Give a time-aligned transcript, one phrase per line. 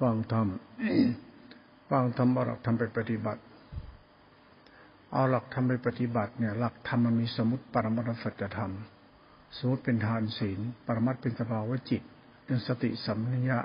[0.00, 0.46] ฟังธรรม
[1.90, 3.42] ฟังธรรมเอาหลักธรรมไปปฏิบัติ
[5.12, 8.72] เอาหลักธรรมไปปฏิบัติเนี่ย หลักธรรมมันมีสมุติปรมัตสัจธรรม
[9.58, 12.02] สมุติเป็นทานศีล ปรมัตเป็นสภาวะจิต
[12.44, 13.58] เป็นสติสัมปญะ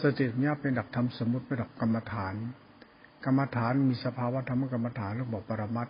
[0.00, 2.34] สติสัมปญะเป็นหลักธรรมสมุติเป็นหลักกรรมฐาน
[3.24, 5.88] กรรมฐานมีสภาวะธรรมกรรมฐานแล้วบอกปรมัต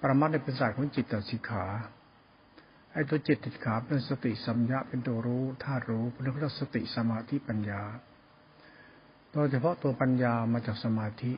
[0.00, 1.64] ปรมัตเป็นศาสตร์ของจิตตสิกขา
[3.00, 7.82] อ้ตัวจิตติดขาเป็นสติสัมยาเป็นตัวรู้ธาตุรู้เป็นเรื่องสติสมาธิปัญญา
[9.32, 11.32] โดยเฉพาะตัวปัญญามาจากสมาธิ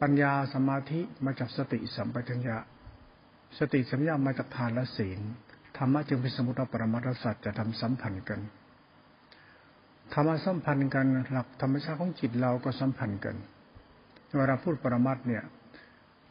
[0.00, 2.56] ปัญญาสมาธิมาจากสติสัมปชัญญะ
[3.58, 5.20] สติสัมยามาจากทานและศีล
[5.76, 8.40] ธรรมะจึงเป็นสมุติปรมัตสัจจะทำสัมพันธ์กัน
[10.12, 13.36] ธรรมะสัมพันธ์กันหลักธรรมชาติของจิตเราก็สัมพันธ์กัน
[14.36, 15.42] เวลาพูดปรมัตเนี่ย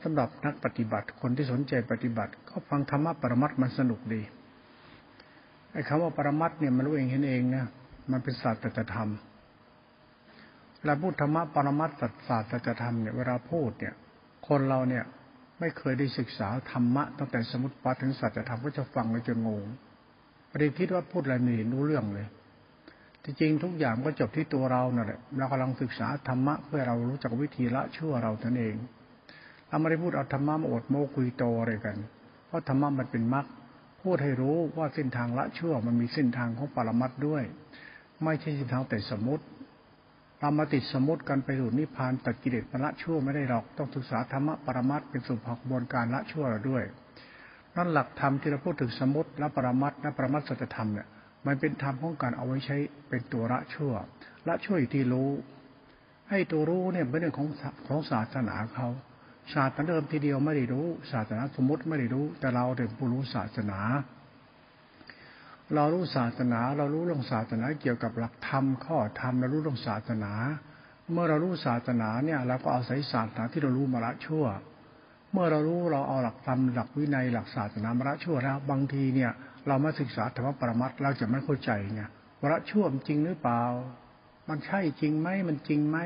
[0.04, 4.22] สำหรับนักปฏิบัติคนที่สนใจปฏิบัติ ก็ฟังธรรมะปรมัตมันสนุกดี
[5.74, 7.66] ไอ้คำว่าปรมัตเนี่ยมันรู้เองเห็นเองนะ
[8.12, 9.10] มันเป็นศาสตร์ตธรรม
[10.86, 11.92] เราพูดธรรมะปรมัต
[12.28, 13.94] ศาสตร์ตธรรมเนี่ยเวลาพูดเนี่ย
[14.48, 15.04] คนเราเนี่ย
[15.60, 19.64] ไม่เคยได้ศึกษาธรรมะตั้งแต่สมุติปัถึงสัจธรรมก็จะฟังแล้วจะงง
[20.52, 22.28] ประเด็นคิดว่าพูดอะไรไม่เห็นรู้เรื่องเลย
[23.24, 28.76] ที่จริงทุกอย่างก็จบที่ตัวเราเนั่นแหละเรากำลังศึกษาธรรมะเพื่อเรารู้จักวิธีละชั่วเราตนเอง
[29.68, 31.98] เราไม่ได้พูดเอาธรรมะมาอดโมกุยโตอะไรกัน
[32.48, 33.46] เพราะธรรมะมันเป็นมรรค
[34.04, 37.44] พูดให้รู้ว่าเส้นทางละชั่วมันมีเส้นทางของปรมัตด้วย
[38.24, 39.44] ไม่ใช่เส้นทางแต่สมมติ
[40.40, 46.84] เรามาติดสมมติกันไปสู่นิพพานตัดกิเลสละชั่วไม่ได้หรอกต้องศึกษาธรรมะปรมัตเป็นสุภกบวนการละชั่วเราด้วย
[47.76, 51.08] นั่นหลักธรรมที่เราพูดถึงสมมติและปรมัตและปรมัตสัจธรรมเนี่ย
[51.46, 52.78] มันเป็นธรรมของการเอาไว้ใช้
[53.10, 53.94] เป็นตัวละชั่ว
[54.48, 55.30] ละชั่วอยู่ที่รู้
[56.30, 57.48] ให้ตัวรู้เนี่ยเป็นเรื่องของ
[57.88, 58.88] ของศาสนาเขา
[59.54, 63.80] ศาสตร์เดิมทีเดียวไม่ได้รู้ ศาสนาสมมติไม่ได้รู้ แต่เราเด็กผู้รู้ศาสนา
[65.76, 70.32] เรารู้ศาสนา เรารู้เรื่องศาสนาเกี่ยวกับหลักธรรมข้อธรรมเรารู้เรื่องศาสนา
[71.12, 74.46] เมื่อเรารู้ศาสนาเนี่ยเราก็เอาศัยศาสนาที่เรารู้มาละชั่ว
[75.32, 79.32] เมื่อเรารู้เราเอาหลักธรรมหลักวินัยหลักศาสนามาละชั่วแล้วบางทีเนี่ย
[79.68, 82.02] เรามาศึกษาธรรมปรมัตเราจะไม่เข้าใจไง
[82.40, 83.64] ว่าละชั่วจริงหรือเปล่า
[84.50, 85.98] มันใช่จริงไหมมันจริงไหม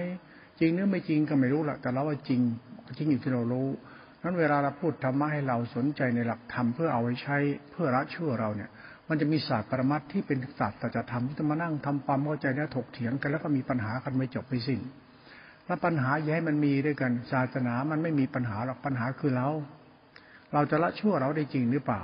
[0.60, 2.42] จริงหรือไม่จริงก็ไม่รู้ละแต่เราว่าจริง
[2.86, 3.68] จริงอยู่ที่เรารู้
[4.24, 7.38] นั้นเวลาเราพูดธรรมะให้เราสนใจในหลักธรรมเพื่อเอาไว้ใช้
[7.72, 8.70] เพื่อละชั่วเราเนี่ย
[9.10, 14.80] มันจะมีศาสตร์ปรมัตที่เป็นศาสตร์ตัจธรรมที่จะมานั่งทำความเข้าใจและถกเถียงกันแล้วก็มีปัญหากันไม่จบไม่สิ้น
[15.66, 19.48] แล้วปัญหาอย่าให้มันมีด้วยกัน ศาสนามันไม่มีปัญหาหรอกปัญหาคือเรา
[20.54, 22.02] เราจะละชั่วเราได้จริงหรือเปล่า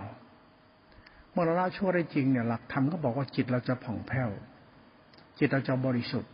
[1.31, 4.29] เมื่อเราละชั่วได้จริงเนี่ยหลักธรรมก็บอกว่าจิตเราจะผ่องแผ้ว
[5.39, 6.31] จิตเราจะบริสุทธิ์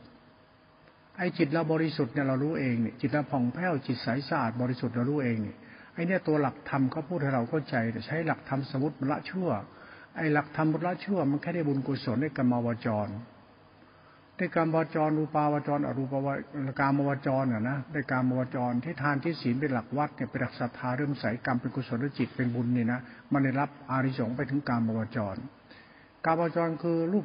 [1.17, 5.57] ไอ้จิตเราบริสุทธิ์เนี่ยเรารู้เองเนี่ยจิตเราผ่องแผ้วจิตใสสะอาดบริสุทธิ์เรารู้เองเนี่ย
[5.93, 9.49] ไอ้เนี่ยตัวหลักธรรมเขาพูดให้เราเข้าใจแต่ใช้หลักธรรมสมุติละชั่ว
[10.15, 13.09] ไอ้หลักธรรมละชั่ว มันแค่ได้บุญกุศลในกรรมวจร
[14.37, 16.27] ได้กรรมวจรรูปาวจรอรูปาว
[16.79, 22.99] กรรมวจรอะนะได้กรรมวจรที่ทานที่ศีลเป็นหลักวัดเนี่ยเป็นหลักศรัทธาเริ่มใสกรรมเป็นกุศลจิตเป็นบุญเนี่ยนะ
[23.31, 25.35] มันได้รับอาริสงส์ไปถึงกรรมวจร
[26.25, 27.23] กรรมวจรคือรูป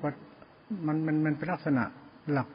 [0.87, 1.85] มันมันมันเป็นลักษณะ
[2.33, 2.49] หลัก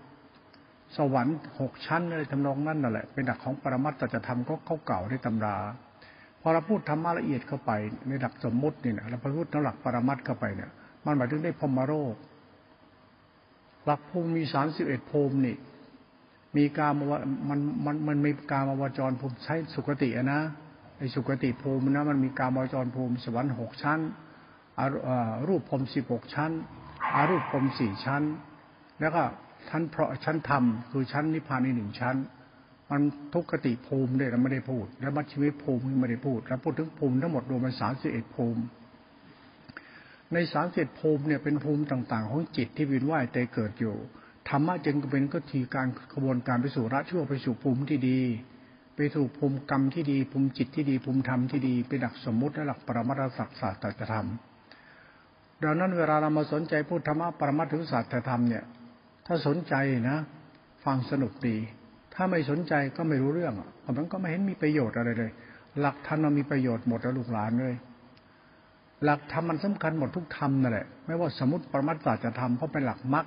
[0.97, 5.57] สวรรค์หกชั้นอะไรทำนองนั้นนั่นแหละ เป็นหลักของปรมัตถจะทำก็เข้าเก่าในตำรา
[6.41, 7.71] พอเราพูดธรรมะละเอียดเข้าไป
[8.07, 10.71] ในหลักสมมตินี่นะเราพูดในหลักปรมัตเข้าไปเนี่ย
[11.05, 12.15] มันหมายถึงได้พมโรค
[13.85, 15.57] หลักภูมิมีสามสิบเอ็ดภูมินี่
[16.57, 16.93] มีการ
[17.49, 20.41] มันมันมันมีการมวจรภูมิใช้สุคตินะ
[20.97, 23.99] ไอ้สุคติภูมินะมันมีการมวจรภูมิสวรรค์หกชั้น
[25.47, 26.51] รูปภูมิสิบหกชั้น
[27.15, 28.23] อารูปภูมิสี่ชั้น
[28.99, 29.23] แล้วก็
[29.69, 32.15] ชั้นเพราะชั้นธรรมคือชั้นนิพพานในหนึ่งชั้น
[32.91, 33.01] มัน
[33.33, 38.61] ทุกขติภูมิเนี่ยเราไม่ได้พูด แล้วมัชชีวิภูมิไม่ได้พูดเราพูดถึงภูมิทั้งหมดรวมเป็นสามสิบเอ็ดภูมิ
[40.33, 43.95] ในสามสิบภูมิเนี่ยเป็นภูมิต่าง ๆ ของจิตที่วินว่ายแต่เกิดอยู่
[44.49, 48.19] ธรรมะจึงเป็นก็ทีการกระบวนการไปสู่ระชั่วไปสู่ภูมิที่ดี
[48.95, 54.27] ไปสู่ภูมิกรรมที่ดี ภูมิจิตที่ดีภูมิธรรมที่ดีเป็นหลักสมมติและหลักปรมัตถสัจศาสตร์ธรรม
[55.63, 58.63] ดังนั้นเวลาเรามาสนใจพูดธรรมะปรมัตถศาสตร์ธรรมเนี่ย
[59.25, 59.75] ถ้าสนใจ
[60.09, 60.17] นะ
[60.85, 61.57] ฟังสนุกดี
[62.13, 63.53] ถ้าไม่สนใจก็ไม่รู้เรื่อง
[63.97, 65.31] มันก็ไม่เห็นมีประโยชน์อะไรเลย
[65.79, 67.75] หลักธรรมมันมีประโยชน์หมดแล้วลูกหลานเลย
[69.03, 73.25] หลักธรรมมันสำคัญหมดทุกธรรมนั่นแหละไม่ว่าสมุติปรมัตถจะทำเพราะเป็นหลักมรรค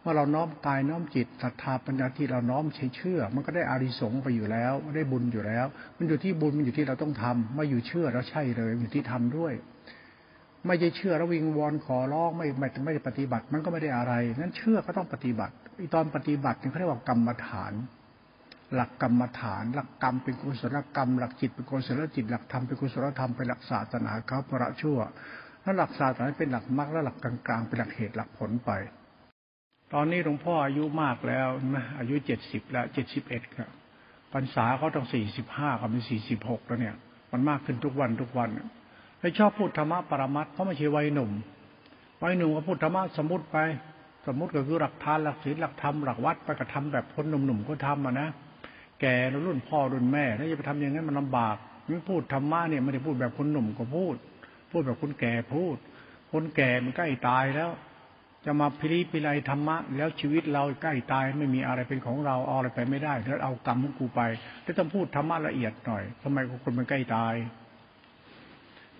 [0.00, 5.66] เมื่อเราน้อมกายน้อมจิตศรัทธาปัญญาที่เราน้อมใช้เชื่อ มันก็ได้อาริสงไปอยู่แล้ว ได้บุญอยู่แล้ว
[5.96, 9.52] มันอยู่ที่บุญมันอยู่ที่เราต้องทำไม่อยู่เชื่อแล้วใช่เลย อยู่ที่ทำด้วย
[10.66, 17.72] ไม่ใช่เชื่อแล้ววิงวอนขอร้องไม่ไม่ไม่ได้ปฏิบัติ มันก็ไม่ได้อะไรนั้นเชื่อก็ต้องปฏิบัติอีตอนปฏิบัตินี่เขาเรียกว่ากรรมฐาน
[18.74, 24.98] หลักกรรมฐาน หลักกรรมเป็นกุศลกรรม หลักจิตเป็นกุศลจิต หลักธรรมเป็นกุศลธรรมเป็นหลักศาสนาเขาประชั่ว
[25.62, 28.70] แล้วหลักศาสนาเป็นหลักมรรคและหลักกลางๆเป็นหลักเหตุหลักผลไป
[29.92, 33.70] ตอนนี้หลวงพ่ออายุมากแล้วนะอายุเจ็ดสิบแล้วเจ็ดสิบเอ็ดครับ
[34.32, 36.94] พรรษาเขาต้องสี่สิบห้ากับเป็นสี่สิบหกแล้วเนี่ย
[37.32, 38.48] มันมากขึ้นทุกวันทุกวัน
[39.20, 41.30] ให้ชอบพูดธรรมะปรมัตเพราะไม่ใช่วัยหนุ่ม
[42.22, 43.58] วัยหนุ่มก็พูดธรรมะสมมติไป
[44.26, 48.28] สมมติก็คือหลักทานหลักศีลหลักธรรมหลักวัดไปกระทำแบบคนหนุ่มๆก็ทำอะนะ
[49.00, 49.14] แก่
[49.46, 51.56] รุ่นพ่อรุ่นแม่แล้วจะไปทำอย่างนั้นมันลำบาก
[51.88, 54.14] มันพูดธรรมะเนี่ยไม่ได้พูดแบบคนหนุ่มก็พูด
[54.70, 55.76] พูดแบบคนแก่พูด
[56.32, 57.70] คนแก่มันใกล้ตายแล้ว
[58.44, 64.20] จะมาพิริพิไลธรรมะ แล้วชีวิตเราใกล้ตายไม่มีอะไรเป็นของเราเอาอะไรไปไม่ได้แล้วเอากรรมของกูไป
[64.62, 67.34] แล้วต้องพูดธรรมะละเอียดหน่อยทำไมคนมันใกล้ตาย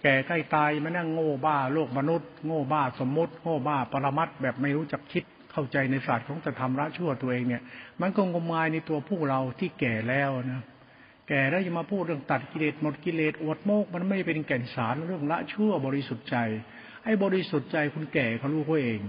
[0.02, 7.62] แก่ใกล้ตายมานั่งโง่บ้าโลกมนุษย์ โง่บ้าสมมติ โง่บ้าปรมัตแบบไม่รู้จักคิดเข้าใจในศาสตร์ของจะทำละชั่วตัวเองเนี่ย
[8.00, 10.62] มันก็งมงายในตัวผู้เราที่แก่แล้วนะ
[11.28, 16.36] แก่แล้วจะมาพูดเรื่องตัดกิเลสหมดกิเลสอวดโมก มันไม่เป็นแก่นสารเรื่องละชั่วบริสุทธิ์ใจ
[17.04, 19.00] ไอ้บริสุทธิ์ใจคุณแก่เขารู้เขาเอง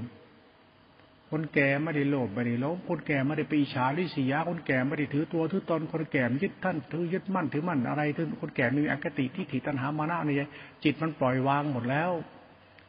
[1.32, 10.36] คนแก่ไม่ได้โลภไม่ได้หลงคนแก่ไม่ได้ปีฉาลิสียาคนแก่ไม่ได้ถือตัวถือตนคนแก่ยึดท่านถือยึดมั่นถือมั่นอะไรถือคนแก่มีอคติที่ถิตัณหามานะนี่
[10.84, 12.12] จิตมันปล่อยวางหมดแล้ว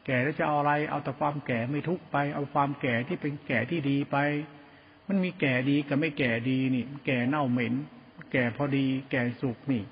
[0.05, 4.17] แก่แล้วจะเอาอะไร เอาแต่ความแก่ไม่ทุกไป เอาความแก่ที่เป็นแก่ที่ดีไป
[5.07, 7.73] มันมีแก่ดีกับไม่แก่ดีนี่ แก่เน่าเหม็น
[8.31, 9.83] แก่พอดี แก่สุกนี่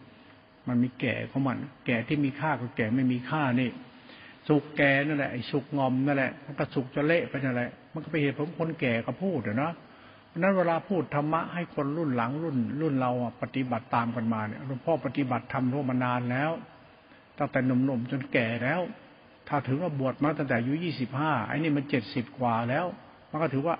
[0.67, 3.69] มันมีแก่ของมัน แก่ที่มีค่ากับแก่ไม่มีค่านี่
[4.47, 9.73] สุกแก่นั่นแหละไอ้สุกงอมนั่นแหละมันก็สุกจะเละไปนั่นแหละ มันก็ไปเหตุผลคนแก่ก็พูดเนาะ
[10.27, 13.11] เพราะนั้นเวลาพูดธรรมะให้คนรุ่นหลังรุ่น รุ่นเรา
[13.41, 16.51] ปฏิบัติตามกันมาเนี่ยหลวงพ่อปฏิบัติทำร่วมานานแล้ว
[17.37, 18.81] ตั้งแต่หนุ่มๆจนแก่แล้ว
[19.47, 22.85] ถ้าถือว่าบวชมาตั้งแต่อายุยี่สิบห้าไอ้นี่มันเจ็ดสิบกว่าแล้ว
[23.31, 23.75] มันก็ถือว่า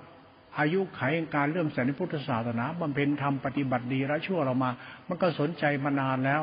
[0.60, 1.02] อายุไข
[1.36, 4.69] การเริ่มใส่ในพุทธศาสนาบำเพ็ญธรรมปฏิบัติดีละชั่วเรามา
[5.08, 6.42] มันก็สนใจมานานแล้ว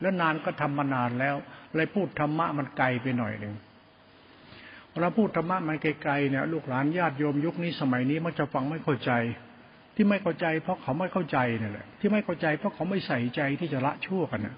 [0.00, 1.36] แล้วนานก็ทำมานานแล้ว
[1.74, 3.54] เลยพูดธรรมะมันไกลไปหน่อยหนึ่ง
[4.96, 9.10] เวลาพูดธรรมะมันไกลๆเนี่ยลูกหลานญาติโยมยุคนี้สมัยนี้มันจะฟังไม่เข้าใจ
[9.94, 14.56] ที่ไม่เข้าใจเพราะเขาไม่เข้าใจนี่แหละที่ไม่เข้าใจเพราะเขาไม่ใส่ใจที่จะละชั่วกันนะ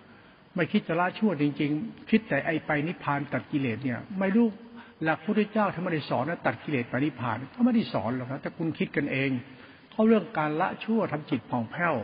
[0.55, 4.47] ไม่คิดจะละชั่วจริง ๆ คิดแต่ไอไปนิพพานตัดกิเลสเนี่ย ไม่รู้
[5.03, 9.31] หลักพุทธเจ้าท่านไม่ได้สอนนะตัดกิเลสไปริพพานเขาไม่ได้สอนหรอกนะแต่คุณคิดกันเอง
[9.93, 11.95] เขาเรื่องการละชั่วทำจิตผ่องแผ้ว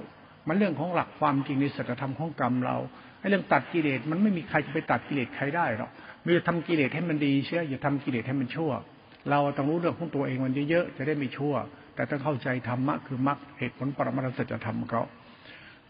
[0.49, 2.77] มันเรื่องของหลักความจริงในสัจธรรมของกรรมเรา
[3.19, 5.91] ไอ้เรื่องตัดกิเลสมันไม่มีใครจะไปตัดกิเลสใครได้หรอก
[6.25, 8.73] มีจะทำกิเลสให้มันดีเชื่ออย่าทำกิเลสให้มันชั่ว
[9.31, 11.55] เราต้องรู้เรื่องของตัวเองมันเยอะๆจะได้ไม่ชั่ว
[11.95, 15.03] แต่ต้องเข้าใจธรรมะคือมรรคเหตุผลปรมาสัจธรรมเขา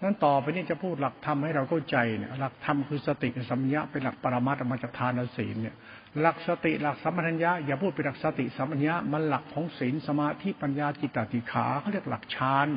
[0.02, 5.75] นั้นต่อไปนี้จะพูดหลักธรรมให้เราเข้าใจเนี่ยหลักธรรมคือสติกับสัมยาเป็นหลักปรมาตมาจากทานศีลเนี่ย
[6.20, 12.69] หลักสติหลักสัมปัญญาอย่าพูดเป็นหลักสติสัมปัญญามันหลักของศีลสมาธิปัญญาจิตตติขาเขาเรียกหลักฌาน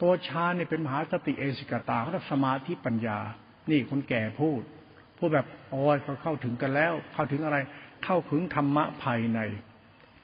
[0.00, 3.18] ตัวฌานเนี่ยเป็นมหาสติเอสิกตาเขาเรียกสมาธิปัญญา
[3.70, 4.62] นี่คนแก่พูด
[5.18, 7.56] พูดแบบโอ้ยเขาเข้าถึงกันแล้ว เข้าถึงอะไร
[8.04, 9.40] เข้าถึงธรรมะภายใน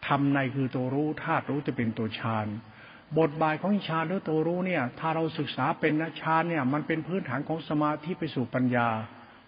[0.07, 2.47] ธรรมในคือตัวรู้ธาตุรู้จะเป็นตัวฌาน
[3.19, 8.89] บทบาทของฌานหรือตัวรู้เนี่ย ถ้าเราศึกษาเป็นนะฌานเนี่ย มันเป็นพื้นฐานของสมาธิไปสู่ปัญญา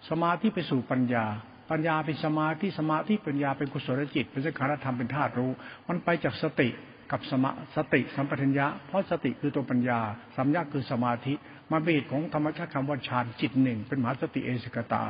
[0.09, 1.25] สมาธิไปสู่ปัญญา
[1.71, 5.51] ปัญญาเป็นสมาธิสมาธิปัญญาเป็นกุศลจิต เป็นสังขารธรรมเป็นธาตุรู้
[5.87, 6.69] มันไปจากสติ
[7.11, 9.99] กับสมาสติสัมปทัญญะ เพราะสติคือตัวปัญญา
[10.35, 11.33] สัมยาคือสมาธิ
[11.71, 15.03] มาเบสของธรรมชาติคำว่าฌานจิตหนึ่งเป็นมหาสติเอสิกตา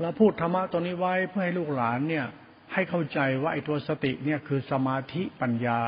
[0.00, 2.26] เราพูดธรรมะตัวนี้ไว้เพื่อให้ลูกหลานเนี่ย
[2.72, 5.80] ให้เข้าใจว่าไอ้ตัวสติเนี่ยคือสมาธิปัญญา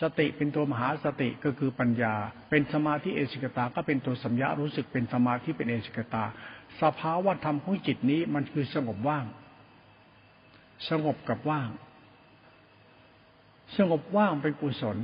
[0.00, 2.14] สติเป็นตัวมหาสติก็คือปัญญา
[2.50, 6.24] เป็นสมาธิเอสิกตา ก็เป็นตัวสัญญารู้สึกเป็นสมาธิเป็นเอสิกตา
[6.82, 9.26] สภาวะธรรมของจิตนี้มันคือสงบว่าง
[10.90, 11.68] สงบกับว่าง
[13.78, 14.98] สงบว่างเป็นกุศล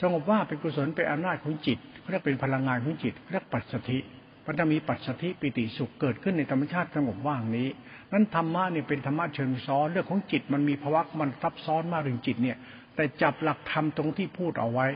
[0.00, 1.78] สงบว่างเป็นกุศลเป็นอำนาจของจิต
[2.10, 3.98] เรียกเป็นพลังงานของจิตเรียกปัจสถิ
[4.46, 7.68] มันจะมีปัจสถิปิติสุขเกิดขึ้นในธรรมชาติสงบว่างนี้
[8.12, 12.56] นั้นธรรมะเนี่ยเป็นธรรมะเชิงซ้อนเรื่องของจิตมันมีภาวะมันซับซ้อนมากถึงจิตเนี่ย
[12.94, 14.86] แต่จับหลักธรรมตรงที่พูดเอาไว้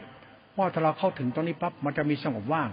[0.59, 2.69] ว่าถ้าเราเข้าถึงตรงนี้ปั๊บมันจะมีสงบว่าง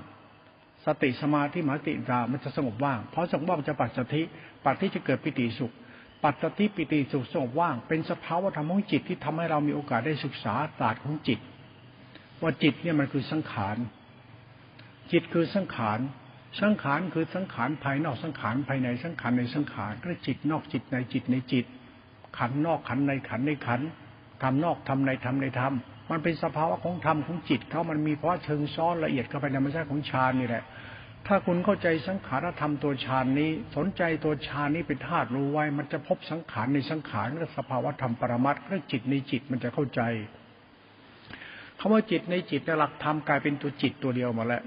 [0.85, 4.21] สติสมาธิมหาติตามันจะสงบว่าง เพราะสงบว่างจะปัจสถิ
[4.65, 5.73] ปัจที่จะเกิดปิติสุข
[6.23, 11.39] ปัจสถิปิติสุขสงบว่าง เป็นสภาวะธรรมของจิตที่ทำให้เรามีโอกาสได้ศึกษาศาสตร์ของจิต
[12.41, 13.77] ว่าจิตเนี่ยมันคือสังขาร
[15.11, 15.99] จิตคือสังขาร
[16.61, 21.65] สังขารคือสังขารภายนอกสังขารภายในสังขารในสังขารก็จิตนอกจิตในจิตในจิต
[22.37, 23.81] ขันนอกขันในขันในขัน
[24.43, 25.73] ทำนอกทำในทำในธรรม
[26.11, 30.63] มันเป็นสภาวะของธรรมของจิตเขามันมีเพราะเชิงซ้อนละเอียดเข้าไปในธรรมชาติของฌานนี่แหละ
[31.27, 40.01] ถ้าคุณเข้าใจสังขารธรรมตัวฌานนี้ สนใจตัวฌานนี้เป็นธาตุรู้ไว้ มันจะพบสังขารในสังขารและสภาวะธรรมปรมัตถ์เรื่องจิตในจิตมันจะเข้าใจ
[41.79, 44.63] คำว่าจิตในจิตในหลักธรรมกลายเป็นตัวจิตตัวเดียวมาแล้ว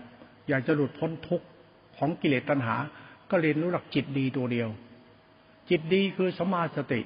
[0.49, 1.47] อยากจะหลุดพ้นทุกข์
[2.01, 2.77] ของกิเลสตัณหา
[3.31, 4.69] ก็เรียนรู้หลักจิตดีตัวเดียว
[5.71, 7.01] จิตดีคือสมาสติ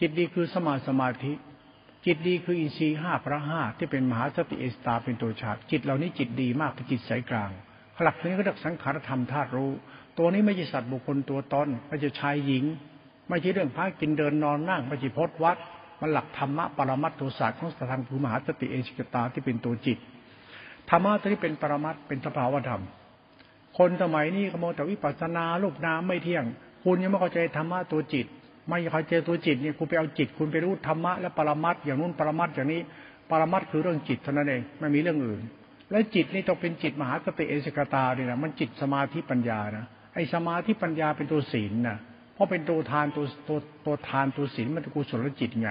[0.00, 1.32] จิตดีคือสมาสมาธิ
[2.06, 7.50] จิตดีคืออินทรีย์ห้าพระห้าที่เป็นมหาสติเอสตาเป็นตัวฉาก จิตเหล่านี้จิตดีมากเป็นจิตสายกลาง
[8.02, 9.70] หลักนี้ก็เรียกสังขารธรรมธาตุรู้
[10.18, 12.64] ตัวนี้ไม่ใช่สัตว์บุคคลตัวตนไม่ใช่ชายหญิง
[13.28, 15.56] ไม่ใช่เรื่องพระกินเดินนอนนั่งไม่ใช่พจน์วัด
[16.00, 19.98] มันหลักธรรมะปรมัตถศาสตร์ของสถานภูมหาสติเอสิกตาที่เป็นตัวจิต
[20.88, 22.82] ธรรมะตัวนี้เป็นปรมัตเป็นสภาวธรรม
[23.82, 26.44] คนสมัยนี้ขโมแต่วิปัสสนาลูกน้ำไม่เที่ยง
[26.84, 28.26] คุณยังไม่เข้าใจธรรมะตัวจิต
[28.68, 32.80] ไม่เข้าใจตัวจิตเนี่ยคุณไปเอาจิต คุณไปรู้ธรรมะและปรมัตอย่างนู้นปรมัตอย่างนี้
[33.30, 35.40] ปรมัตคือเรื่องจิตเท่านั้นเองไม่มีเรื่องอื่น
[35.90, 39.84] และจิตนี่ต้องเป็นจิตมหาสติเอสกตาเนี่ยนะมันจิตสมาธิปัญญานะ
[40.14, 41.96] ไอสมาธิปัญญาเป็นตัวศีลนะ
[42.34, 45.68] เพราะเป็นตัวทานตัวตัวตัวทานตัวศีลมันกุศลจิตไง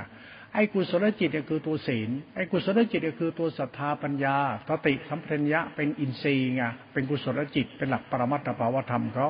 [0.53, 4.37] ไอ้กุศลจิตเนี่ยคือตัวศีลไอ้กุศลจิตเนี่ยคือตัวศรัทธาปัญญา
[4.67, 6.63] สติสัมปชัญญะเป็นอินทรีย์ไง
[6.93, 9.27] เป็นกุศลจิตเป็นหลักปรมัตถภาวธรรมเขา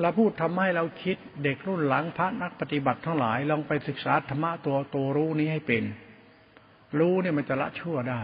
[0.00, 5.84] เราพูดทำให้เราคิดเด็กรุ่นหลังพระนักปฏิบัติทั้งหลายลองไปศึกษาธรรมะตัวตัวรู้นี้ให้เป็น
[6.98, 8.22] รู้เนี่ยมันจะละชั่วได้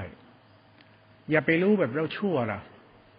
[1.31, 2.61] อย่าไปรู้แบบเราชั่วล่ะ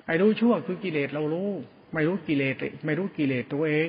[0.06, 1.50] ไอ้รู้ชั่วคือกิเลสเรารู้
[1.94, 2.56] ไม่รู้กิเลส
[2.86, 3.88] ไม่รู้กิเลสตัวเอง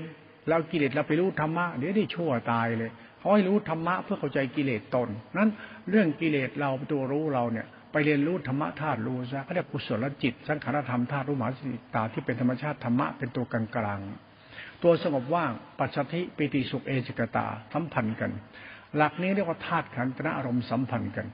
[0.49, 5.51] เรากิเลสเราไปรู้ธรรมะเดี๋ยวได้ชั่วตายเลย ขาให้รู้ธรรมะเพื่อเข้าใจกิเลสตน นั้น
[5.91, 14.01] เรื่องกิเลสเราตัวรู้เราเนี่ย ไปเรียนรู้ธรรมะธาตุรู้ซะเขาเรียกกุศลจิต สังขารธรรมธาตุรู้มหาสติตาที่เป็นธรรมชาติธรรมะเป็นตัวกลางกลาง
[14.83, 18.31] ตัวสงบว่างปัจจิปิติสุขเอจิกตาสัมพันธ์กัน
[18.97, 21.27] หลักนี้เรียกว่าธาตุขันธ์อารมณ์สัมพันธ์กัน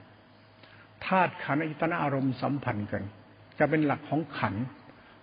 [1.07, 3.03] ธาตุขันธ์อิตนาอารมณ์สัมพันธ์กัน
[3.59, 4.63] จะเป็นหลักของขันธ์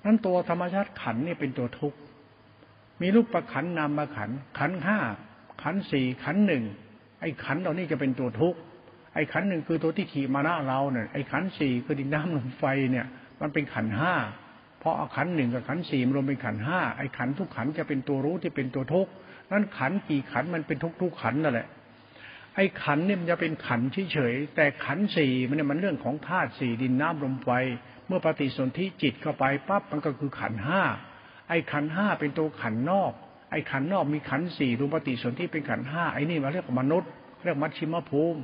[0.04, 1.99] นั้นตัวธรรมชาติขันธ์นี่เป็นตัวทุกข์
[3.02, 4.99] มีรูปประขันนามประขันขันห้า
[5.62, 6.64] ขันสี่ขันหนึ่ง
[7.21, 8.59] ไอ้ขันเหล่านี้จะเป็นตัวทุกข์
[9.14, 13.07] ไอ้ขันหนึ่งคือตัวที่ขี่มาหน้าเราเนี่ยไอ้ขันสี่คือดินน้ำลมไฟเนี่ย
[13.40, 14.14] มันเป็นขันห้า
[14.81, 19.11] เพราะขันหนึ่งกับขันสี่รวมเป็นขันห้าไอ้ขันทุกขันจะเป็นตัวรู้ที่เป็นตัวทุกข์
[19.52, 21.69] นั้นขันกี่ขันมันเป็นทุกทุกขันนั่นแหละ
[22.57, 23.81] ไอ้ขันเนี่ยมันจะเป็นขัน
[24.12, 27.50] เฉยๆแต่ขันสี่มันเนี่ยมันเรื่องของธาตุสี่ดินน้ำลมไฟ
[28.07, 30.83] เมื่อปฏิสนธิจิตเข้าไปปั๊บมันก็คือขันห้า
[31.49, 33.12] ไอ้ขันห้าเป็นตัวขันนอก
[33.52, 37.11] ไอ้ขันนอกมีขันสี่รูปฏิสนธิเป็นขันห้าไอ้นี่มาเรียกมนุษย์
[37.44, 38.40] เรียกมัชชิมภูมิ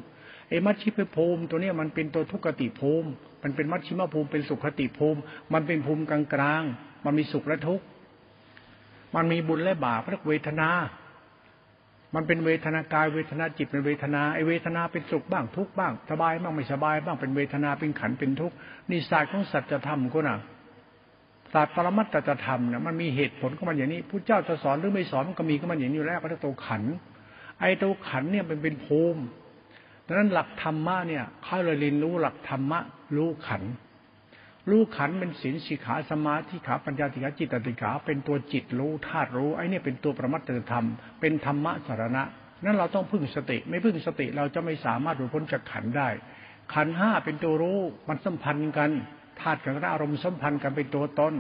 [0.49, 3.09] ไอ้มัชชิมภูมิตัวนี้มันเป็นตัวทุกขติภูมิ
[3.43, 5.19] มันเป็นมัชชิมภูมิเป็นสุขติภูมิ
[5.53, 6.63] มันเป็นภูมิกลางกลาง
[7.05, 7.85] มันมีสุขและทุกข์
[9.15, 10.71] มันมีบุญและบาปเรียกเวทนา
[12.15, 18.57] มันเป็นเวทนากายเวทนาจิตเป็นเวทนาไอเวทนาเป็นสุขบ้างทุกบ้าง สบายบ้างไม่สบายบ้างเป็นเวทนาเป็นขันเป็นทุกข์
[18.91, 20.39] นี่ศาสตร์ของสัจธรรมก็นะ
[21.53, 26.83] ศาสตร์ปรมัตถธรรมเนี่ยมันมีเหตุผลของมันอย่างนี้ผู้เจ้าจะสอนหรือไม่สอนมันก็มีของมันอย่างนี้อยู่แล้วก็จะตัวขัน
[27.61, 29.23] ไอ้ตัวขันเนี่ยมันเป็นภูมิ
[30.07, 32.79] ดังนั้นหลักธรรมะเนี่ยเขาเลยเรียนรู้หลักธรรมะ
[33.17, 33.63] รู้ขัน
[34.71, 40.87] รู้ขันเป็นศีลสิขาสมาธิขาปัญญาติขาจิตติขาเป็นตัวจิตรู้ธาตุรู้ไอ้นี่เป็นตัวประมัตถธรรม
[41.21, 42.23] เป็นธรรมะสารณะ
[42.65, 46.09] นั้นเราต้องพึ่งสติ ไม่พึ่งสติเราจะไม่สามารถหลุดพ้นจากขันได้
[46.75, 48.91] ขันห้าเป็นตัวรู้มันสัมพันธ์กัน
[49.41, 51.35] ธาตุกับอารมณ์สัมพันธ์กันเป็นตัวตน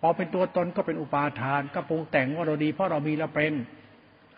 [0.00, 3.52] พอเป็นตัวตนก็เป็นอุปาทาน ก็ปรุงแต่งว่าเราดีเพราะเรามีเราเป็น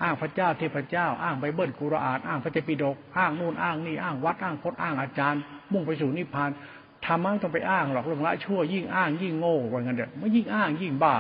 [0.03, 5.41] อ้างพระเจ้าเทพเจ้า อ้างไบเบิลกุรอานอ้างพระเจ้าปิฎกอ้างนู่นอ้างนี่อ้างวัดอ้างพจน์อ้างอาจารย์
[5.73, 6.51] มุ่งไปสู่นิพพาน
[7.05, 11.17] ทำมั่งต้องไปอ้างหรอกลงละชั่วยิ่งอ้างยิ่งโง่ว่างั้นเด็ดไม่ยิ่งอ้างยิ่งบ้า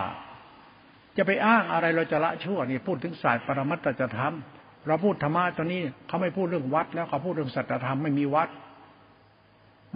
[1.16, 8.48] จะไปอ้างอะไรเราจะละชั่วนี่พูดถึงศาสตร์ปรมัตถจะทำเราพูดธรรมะตอนนี้เขาไม่พูดเรื่องวัดแล้วเขาพูดเรื่องสัจธรรมไม่มีวัด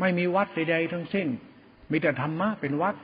[0.00, 1.28] ไม่มีวัดใดๆทั้งสิ้น
[1.90, 2.94] มีแต่ธรรมะเป็นวัด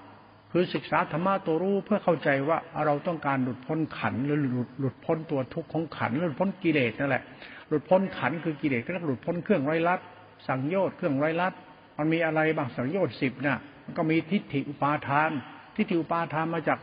[0.52, 7.22] คือศึกษาธรรมะตัวรู้เพื่อเข้าใจว่าเราต้องการหลุดพ้นขันหรือหลุดหลุดพ้นตัวทุกข์ของขันหลุดพ้นกิเลสนั่นแหละ
[7.68, 10.00] หลุดพ้นขันคือกิเลสก็ต้องหลุดพ้นเครื่องไร้ลัด
[10.48, 11.52] สังโยชน์เครื่องไร้ลัด
[11.98, 15.30] มันมีอะไรบ้างสังโยชน์สิบน่ะมันก็มีทิฏฐิอุปาทาน
[15.76, 16.78] ทิฏฐิอุปาทานมาจาก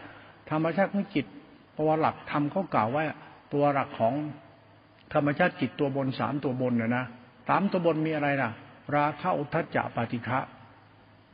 [0.49, 1.25] ธรรมชาติของจิต
[1.73, 3.03] เพระว่าหลักธรรมเขากล่าวว่า
[3.53, 4.13] ตัวหลักของ
[5.13, 7.05] ธรรมชาติจิตตัวบนสามตัวบนนะนะ
[7.47, 8.49] สามตัวบนมีอะไรล่ะ
[8.95, 10.39] ราคะอุทจจะปฏิฆะ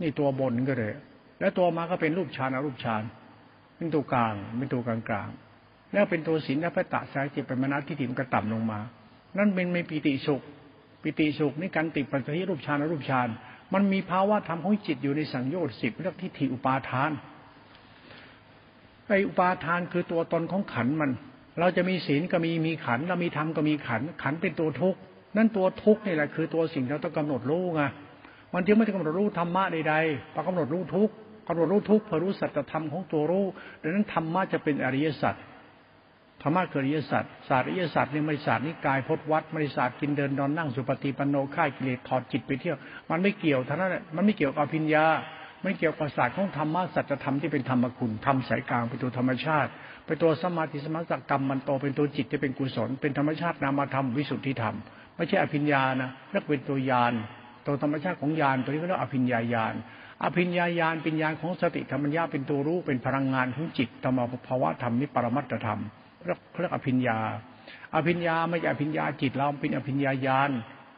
[0.02, 0.94] นี่ตัวบนก็เลย
[1.40, 3.04] แล้วตัวมาก็เป็นรูปฌานอรูปฌาน
[3.78, 5.30] เป็นตัวกลางเป็นตัวกลางกลาง
[5.94, 8.80] แล้วเป็นตัวศีลและพระตะสายจิตเป็นมนัที่ถิ่มกระต่ำลงมา
[9.38, 10.42] นั่นเป็นไม่ปิติสุข
[11.04, 13.28] ปิติสุขนี่การติดปัจจัยรูปฌานอรูปฌาน
[13.74, 17.12] มันมีภาวะธรรมของจิตอยู่ในสังโยชน์สิบเรียกทิฏฐิอุปาทาน
[19.08, 21.12] ไออุปาทานคือตัวตนของขันมัน
[21.60, 25.00] เราจะมีศีลก็มีมีขันเรามีธรรมก็มีขันขันเป็นตัวทุกข์
[25.38, 27.82] นั่นตัวทุกข์นี่แหละคือตัวสิ่งเราต้องกำหนดรู้ไง
[28.54, 31.10] มันจึงไม่ได้กำหนดรู้ธรรมะใดๆปกำหนดรู้ทุก
[31.48, 33.46] กำหนดรู้ทุกเพื่อรู้สัจธรรมของตัวรู้
[33.82, 35.36] ดังนั้นธรรมะจะเป็นอริยสัจ
[36.42, 42.78] ธรรมะคืออริยสัจศาสตร์อริยสัจนี่ไม่ศาสตร์นิกายพจนวัดไม่ศาสตร์กินเดินนอนนั่งสุปฏิปันโนค่ายกิเลสถอดจิตไปเที่ยว
[43.10, 45.06] มันไม่เกี่ยวท่านั้นมันไม่เกี่ยวกับพิญญา
[45.64, 49.70] ไม่เกี่ยวกับศาสตร์ของธรรมะสัจธรรมที่เป็นธรรมคุณธรรมสายกลางเป็นตัวธรรมชาติ
[50.06, 54.76] เป็นตัวสมาธิสมาสกรรมมันโตเป็นตัวจิตที่เป็นกุศล เป็นธรรมชาตินามธรรมวิสุทธิธรรม
[55.16, 57.14] ไม่ใช่อภิญญานะเรียกเป็นตัวยาน
[57.68, 59.76] ตัวธรรมชาติของยานตัวนี้ก็เรียกอภิญญาญาณ
[60.24, 65.82] อภิญญาญาณเป็นญาณของสติธรรมัญญาเป็นตัวรู้เป็นพลังงานของจิตธรรมภาวะธรรมนี่ปรมัตถธรรม
[66.26, 67.20] เรียกเรียกอภิญญา
[67.96, 70.52] อภิญญาไม่ใช่อภิญญาจิตเราเป็นอภิญญาญาณ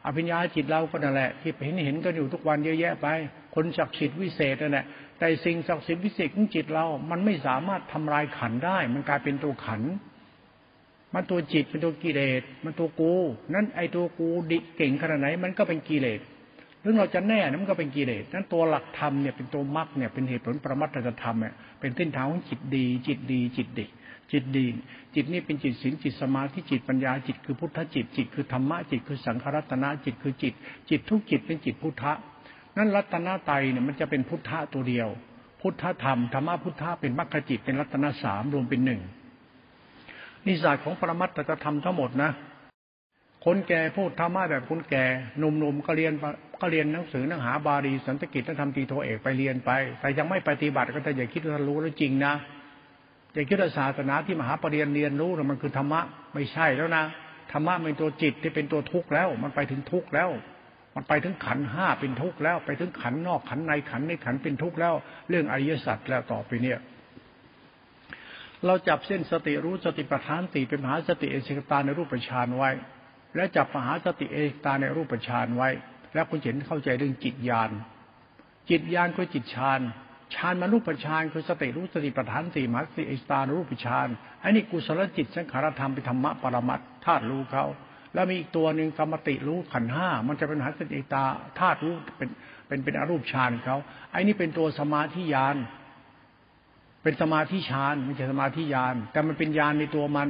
[0.06, 3.08] อภิญญาจิตเราก็นั่นแหละที่เห็นเห็นกันอยู่ทุกวันเยอะแยะไป
[3.56, 4.86] คนศักดิ์สิทธิ์วิเศษนั่นแหละ
[5.20, 9.82] แต่สิ่งศักดิ์สิทธิ์วิเศษของจิตเรา มันไม่สามารถทำลายขันได้ มันกลายเป็นตัวขัน
[11.14, 13.14] มันตัวจิตเป็นตัวกิเลสมันตัวกู
[13.54, 16.20] นั้นไอตัวกูดิเก่งขนาดไหน มันก็เป็นกิเลส
[16.82, 23.86] หรือเราจะแน่นั้นมันก็เป็นกิเลสนั้นตัวหลักธรรมเนี่ยเป็นตัวมรรคเนี่ยเป็นเหตุผลประมัตถธรรมเนี่ยเป็นเส้นทางของจิตดี จิตดี จิตดี
[24.32, 24.66] จิตดี
[25.16, 30.54] จิตนี่เป็นจิตศีลจิตสมาธิจิตปัญญาจิตคือพุทธจิต จิตคือธรรมะจิตคือสังขรัตนะจิตคือจิต
[30.90, 32.14] จิตทุกจิตเป็นจิตพุทธะ
[32.78, 35.08] นั้นรัตนาไตเนี่ยมันจะเป็นพุทธะตัวเดียว
[35.62, 39.02] พุทธธรรมธรรมะพุทธะเป็นมรรคจิตเป็นรัตนาสามรวมเป็นหนึ่ง
[40.48, 42.32] นิสัยของปรมัตถธรรมทั้งหมดนะ
[43.46, 45.04] คนแก่พูดธรรมะแบบคนแก่
[45.38, 46.14] หนุ่มๆก็เรียน
[46.62, 52.34] ก็เรียนหนังสือหนังหาบาลีสันตกิจและทำตีโทเอกไปเรียนไป แต่ยังไม่ปฏิบัติก็แต่อย่าคิดว่ารู้แล้วจริงนะ
[53.34, 56.02] อย่าคิดว่าศาสนาที่มหาปรริญญาเรียนรู้มันคือธรรมะ
[56.34, 57.04] ไม่ใช่แล้วนะ
[57.52, 60.30] ธรรมะเป็นตัวจิตที่เป็นตัวทุกข์แล้ว มันไปถึงทุกข์แล้ว
[60.96, 64.94] มันไปถึงขันห้าเป็นทุกข์แล้ว ไปถึงขันนอกขันในขันในขันเป็นทุกข์แล้ว
[65.30, 66.80] เรื่องอริยสัจแล้วต่อไปเนี่ย
[68.66, 72.70] เราจับเส้นสติรู้สติปัฏฐานสี่เป็นมหาสติเอสิกตาในรูปฌานไว้
[73.36, 75.70] และจับมหาสติเอสิกตาในรูปฌานไว้
[76.14, 77.72] แล้วคุณเห็นเข้าใจเรื่องจิตญาณ
[78.70, 79.80] จิตญาณคือจิตฌาน
[80.36, 84.08] ฌานมารูปฌานคือสติรู้สติปัฏฐานสี่มหาสติเอสิกตานรูปฌาน
[84.44, 87.66] อันนี้กุศลจิตสังขารธรรมเป็นธรรมะปรมัตธาตุรู้เขา
[88.14, 91.24] แล้วมีอีกตัวหนึ่งกรรมติรู้ขันห้ามันจะเป็นหาสติตา
[91.60, 92.30] ธาตุรู้เป็น
[92.68, 93.78] เป็นเป็นอรูปฌานเขา
[94.12, 95.56] ไอ้นี่เป็นตัวสมาธิญาณ
[97.04, 100.30] เป็นสมาธิฌานไม่ใช่สมาธิญาณแต่มันเป็นญาณในตัวมัน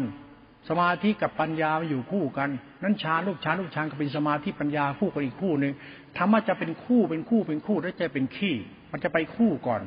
[0.67, 2.49] สมาธิกับปัญญาอยู่คู่กัน
[2.83, 5.73] นั้นฌานรูปฌานรูปฌานก็เป็นสมาธิปัญญาคู่กันอีกคู่หนึ่ง
[6.17, 8.55] ธรรมะจะเป็นคู่เป็นคู่เป็นคู่แล้วจะเป็นขี้
[8.91, 9.81] มันจะไปคู่ก่อน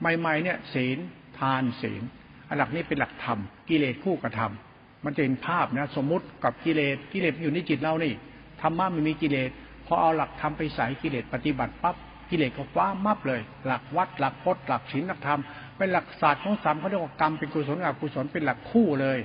[0.00, 0.98] ใหม่ๆเนี่ยศีล
[1.38, 2.02] ทานศีล
[2.48, 4.52] อันหลักนี้เป็นหลักธรรมกิเลสคู่กับธรรม
[5.04, 8.12] มันจะเห็นภาพนะ สมมติกับกิเลสกิเลสอยู่ในจิตเรานี่
[8.62, 9.50] ธรรมะมันมีกิเลส
[9.86, 11.96] พอเอาหลักธรรมไปใส่กิเลสปฏิบัติปั๊บ
[12.30, 15.40] กิเลสก็ฟ้ามับเลย หลักวัด หลักพจน์หลักศีลหลักธรรม
[15.76, 19.18] เป็นหลักศาสตร์ของสามเขาเรียกว่ากรรมเป็นกุศลอกุศลเป็นหลักคู่เลย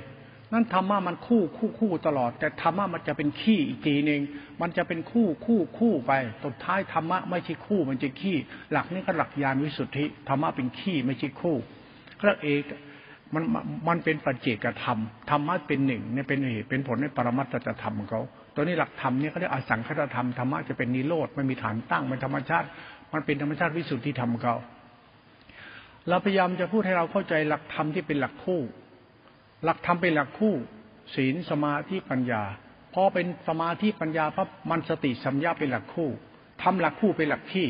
[0.56, 4.22] นั่นธรรมะมันคู่คู่คู่ตลอด แต่ธรรมะมันจะเป็นขี้อีกทีหนึ่ง
[4.62, 6.12] มันจะเป็นคู่คู่คู่ไป
[6.44, 8.36] สุดท้ายธรรมะไม่ใช่คู่มันจะขี้
[8.72, 11.56] หลักนี้ก็หลักญาณวิสุทธิธรรมะเป็นขี้ไม่ใช่คู่
[12.22, 12.64] พระเอก
[13.34, 13.44] มัน
[13.88, 18.22] มันเป็นปัจเจกธรรมธรรมะเป็นหนึ่งเนี่ยเป็นเหตุเป็นผลในปรมัตถธรรมของเขา
[18.54, 22.68] ตัวนี้หลักธรรมเนี่ยเขาเรียกอสังคตธรรมธรรมะจะเป็นนิโรธไม่มีฐานตั้งเป็นธรรมชาติ
[23.14, 24.56] มันเป็นธรรมชาติวิสุทธิธรรมเขา
[26.10, 28.62] เราพยายามจะพูดให้เราเข้าใจหลักธรรมที่เป็นหลักคู่
[29.66, 30.54] หลักธรรมเป็นหลักคู่
[31.16, 32.44] ศีลสมาธิปัญญา
[32.94, 36.10] พอเป็นสมาธิปัญญาพับมันสติสัมยาเป็นหลักคู่
[36.62, 37.68] ทำหลักคู่เป็นหลักขี้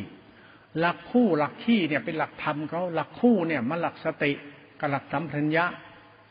[0.79, 4.31] หลักคู่หลักขี้เนี่ยเป็นหลักธรรมเขาหลักคู่เนี่ยมันหลักสติ
[4.79, 5.65] กับหลักสัมพัญญะ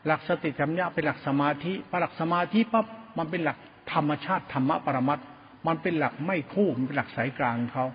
[0.07, 2.87] หลักสติสัมยาเป็นหลักสมาธิพอหลักสมาธิปั๊บ
[3.19, 3.59] มันเป็นหลัก
[3.93, 5.19] ธรรมชาติธรรมะปรมัต
[5.67, 7.87] มันเป็นหลักไม่คู่มันเป็นหลักสายกลางเขา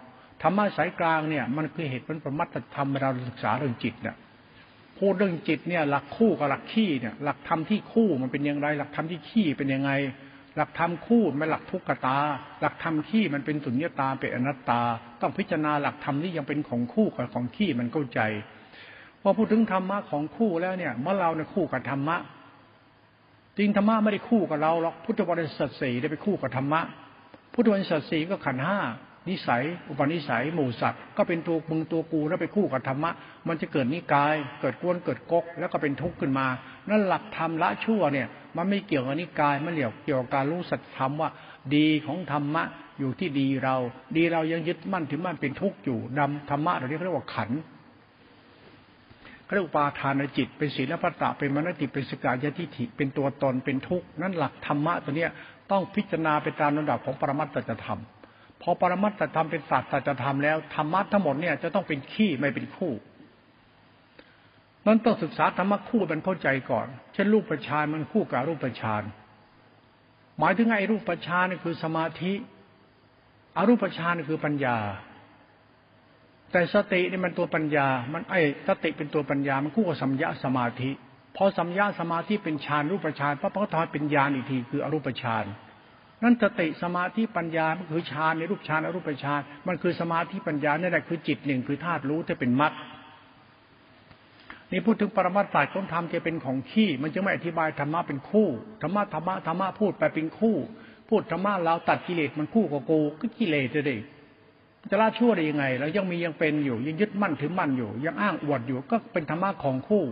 [0.41, 4.15] ธรรมะสายกลางเนี่ยมันคือเหตุผลประมัตธรรมเราศึกษาเรื่องจิตเนี่ย
[4.99, 9.91] พูดเรื่องจิตเนี่ย หลักคู่กับหลักขี้เนี่ย หลักธรรมที่คู่มันเป็นอย่างไร หลักธรรมที่ขี้เป็นยังไง
[10.57, 12.17] หลักธรรมคู่มันหลักทุกขตา
[12.61, 14.81] หลักธรรมขี้มันเป็นสุญญตาเป็นอนัตตา
[15.21, 18.19] ต้องพิจารณาหลักธรรมที่ยังเป็นของคู่กับของขี้มันเข้าใจ
[19.21, 22.17] พอพูดถึงธรรมะของคู่แล้วเนี่ยเมื่อเราเนี่ยคู่กับธรรมะ
[23.57, 26.81] จริงธรรมะไม่ได้คู่กับเราหรอกพุทธบริษัทสี่ได้ไปคู่กับธรรมะ
[27.53, 28.79] พุทธบริษัทสี่ก็ขันห้า
[29.29, 33.11] นิสัย อุปนิสัย หมู่สัตว์ ก็เป็นตัวมึงตัวกูแล้วไปคู่กับธรรมะ
[33.47, 36.47] มันจะเกิดนิกาย เกิดกวนเกิดกก แล้วก็เป็นทุกข์ขึ้นมา
[36.89, 41.29] นั่นหลักธรรมละชั่วเนี่ย มันไม่เกี่ยวกับนิกาย มันเกี่ยวเกี่ยวกับการรู้สัจธรรมว่า
[41.75, 42.63] ดีของธรรมะ
[42.99, 43.75] อยู่ที่ดีเรา
[44.17, 47.51] ดีเรายังยึดมั่นถือมั่นเป็นทุกข์อยู่ดำธรรมะเราเรียกว่าขัน
[49.53, 55.31] เรียกปาทานจิต เป็นศีลพัตตะเป็นมนติเป็นสกายทิฏฐิเป็นตัวตนเป็นทุกข์นั่นหลักธรรมะตัวเนี้ย
[55.71, 58.01] ต้องพิจารณาไปตามระดับของปรมัตถธรรม
[58.61, 62.93] พอปรมัตถธรรมเป็นศาสตร์สัจธรรมแล้วธรรมะทั้งหมดเนี่ยจะต้องเป็นขี้ไม่เป็นคู่
[64.85, 69.03] นั้นต้องศึกษาธรรมะคู่เป็นเข้าใจก่อน เช่นรูปประชานมันคู่กับรูปประชาน
[70.39, 72.33] หมายถึงไอ้รูปประชานนี่คือสมาธิ
[73.57, 74.77] อรูปประชานนี่คือปัญญา
[76.51, 80.91] แต่สตินี่มันตัวปัญญา มันไอ้สติเป็นตัวปัญญา มันคู่กับสัมยาสมาธิ
[81.35, 85.45] พอสัมยาสมาธิเป็นฌานรูปฌานพระพุทธทเป็นญาณอีกทีคืออรูปฌาน
[86.23, 92.73] นั่นสติสมาธิปัญญามันคือฌานในรูปฌานอรูปฌานมันคือสมาธิปัญญานี่แหละคือจิตหนึ่งคือธาตุรู้ที่เป็นมัด
[94.71, 98.47] นี่พูดถึงปรมัตถ์ศาสตร์ของธรรมจะเป็นของขี้มันจึงไม่อธิบายธรรมะเป็นคู่
[98.81, 100.55] ธรรมะธรรมะธรรมะพูดไปเป็นคู่
[101.09, 103.97] พูดธรรมะเราตัดกิเลสมันคู่กับกูก็กิเลสจะดิ
[104.91, 110.03] จะละชั่วได้ยังไงเรายังมียังเป็นอยู่ ยังยึดมั่นถือมั่นอยู่ ยังอ้างอวดอยู่ก็เป็นธรรมะของคู่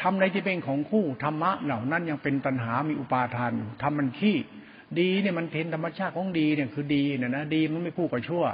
[0.00, 4.36] ทำในที่เป็นของคู่ธรรมะเหล่านั้นยังเป็นตัณหามีอุปาทานอยู่ทำมันขี้
[5.00, 8.44] ดีเนี่ยมันเห็นธรรมชาติของดีเนี่ยคือดีเนี่ยนะดีมันไม่คู่กับชั่ว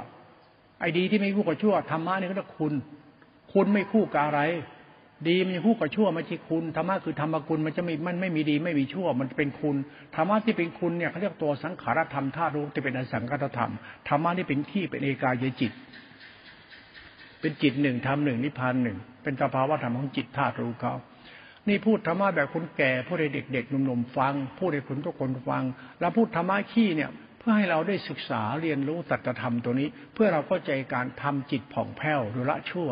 [0.79, 2.73] ไอ้ดีที่ไม่คู่กับชั่วธรรมะเนี่ยก็เรียกคุณ
[3.53, 4.41] คุณไม่คู่กับอะไร
[5.27, 9.75] ดีมันจะคู่กับชั่วม่ใช่คุณธรรมะคือธรรมคุณมันจะไม่มันไม่มีดีไม่มีชั่ว มันเป็นคุณ
[10.15, 13.71] ธรรมะที่เป็นคุณเนี่ยเขาเรียกตัวสังขารธรรมธาตุรู้ที่เป็นอสังขารธรรม
[14.07, 15.71] ธรรมะนี่เป็นขี้เป็นเอกายจิต
[17.41, 20.93] เป็นจิตหนึ่งธรรมหนึ่งนิพพานหนึ่งเป็นสภาวะธรรมของจิตธาตุรู้เขา
[21.67, 25.63] นี่พูดธรรมะแบบคนแก่พูดให้เด็กๆหนุ่มๆฟัง พูดให้คนทุกคนฟัง
[25.99, 32.89] แล้วพูดธรรมะขี้เนี่ย เพื่อให้เราได้ศึกษาเรียนรู้สัจธรรมตัวนี้ เพื่อเราเข้าใจการทำจิตผ่องแผ้วหรือละชั่ว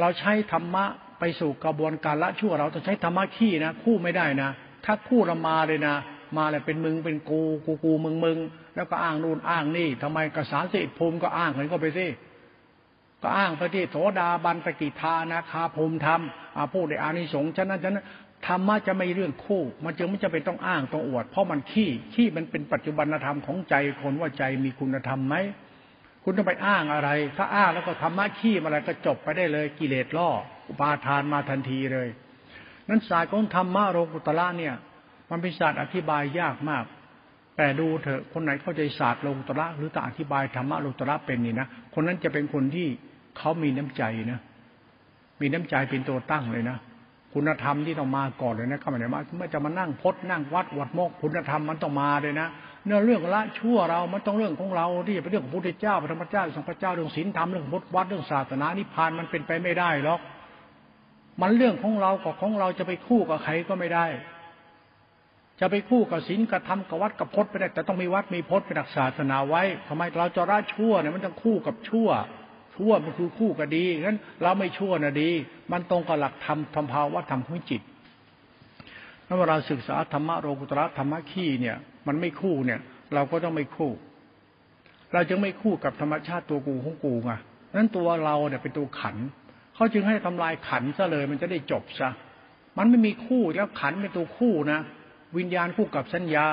[0.00, 0.84] เราใช้ธรรมะ
[1.18, 4.50] ไปสู่กระบวนการละชั่ว เราต้องใช้ธรรมะขี้นะ คู่ไม่ได้นะ
[4.84, 5.96] ถ้าคู่เรามาเลยนะ
[6.36, 8.38] มาเลยเป็นมึงเป็นกูกูกูมึงมึง
[8.76, 12.06] แล้วก็อ้างนู่นอ้างนี่ทำไมกระสารสิภูมิก็อ้างกันก็ไปสิ
[13.22, 16.20] ก็อ้างไปที่โสดาบันสกิทานาคาภูมิธรรม
[16.72, 18.04] พูดในอานิสงส์ฉะนั้นฉะนั้น
[18.46, 25.36] ธรรมะจะไม่เรื่องคู่ มันจึงไม่จะเป็นต้องอ้างต้องอวด เพราะมันขี้ขี้มันเป็นปัจจุบันธรรมของใจคนว่าใจมีคุณธรรมไหม
[26.24, 30.28] คุณต้องไปอ้างอะไร ถ้าอ้างแล้วก็ธรรมะขี้อะไรก็จบไปได้เลยกิเลสล่อ
[30.68, 32.08] อุปาทานมาทันทีเลย
[32.88, 34.74] นั้นศาสตร์ของธรรมะโลกุตละเนี่ย
[35.30, 36.84] มันเป็นศาสตร์อธิบายยากมาก
[37.56, 42.88] แต่ดูเถอะคนไหนเข้าใจศาสตร์โลกุตละหรือตอธิบายธรรมะโลกุตละเป็นนี่นะคนนั้นจะเป็นคนที่
[43.38, 44.40] เขามีน้ำใจนะ
[45.40, 46.78] มีน้ำใจเป็นตัวตั้งเลยนะ
[47.34, 52.48] คุณธรรมที่ต้องมาก่อนเลยนะเข้ามาในมาเมื่อจะมานั่งพดนั่งวัดวัดโมกคุณธรรมมันต้องมาเลยนะ
[52.84, 60.20] เนื้อเรื่องละชั่วเรามันต้องเรื่องของเราที่เป็นเรื่องของพระพุทธเจ้าพระธรรมเจ้าสังฆเจ้าเรื่องศีลธรรมเรื่องพุทธวัดเรื่องศาสนานิพพานมันเป็นไปไม่ได้หรอก
[61.40, 64.06] มันเรื่องของเรากับของเราจะไปคู่กับใครก็ไม่ได้
[65.60, 72.08] จะไปคู่กับศีลกับธรรมกับวัดกับพจน์ไม่ได้แต่ต้องมีวัดมีพจน์เป็นหลักศาสนาไว้ทำไมเราจะละชั่วเนี่ยมันต้องคู่กับชั่ว
[72.76, 75.30] ชั่วมันคือคู่กับดีงั้นเราไม่ชั่วนะดี
[75.72, 77.82] มันตรงกับหลักธรรมธรรมภาวะธรรมของจิต
[79.26, 82.80] ถ้าเวลาศึกษาธรรมะโลกุตระธรรมะขี้เนี่ย มันไม่คู่เนี่ย
[83.14, 83.90] เราก็ต้องไม่คู่
[85.12, 87.32] เราจึงไม่คู่กับธรรมชาติตัวกูของกูไง
[87.76, 89.16] นั้นตัวเราเนี่ยเป็นตัวขัน
[89.74, 92.08] เขาจึงให้ทำลายขันซะเลย มันจะได้จบซะ
[92.78, 94.80] มันไม่มีคู่แล้วขันเป็นตัวคู่นะ
[95.36, 96.46] วิญญาณคู่กับสัญญา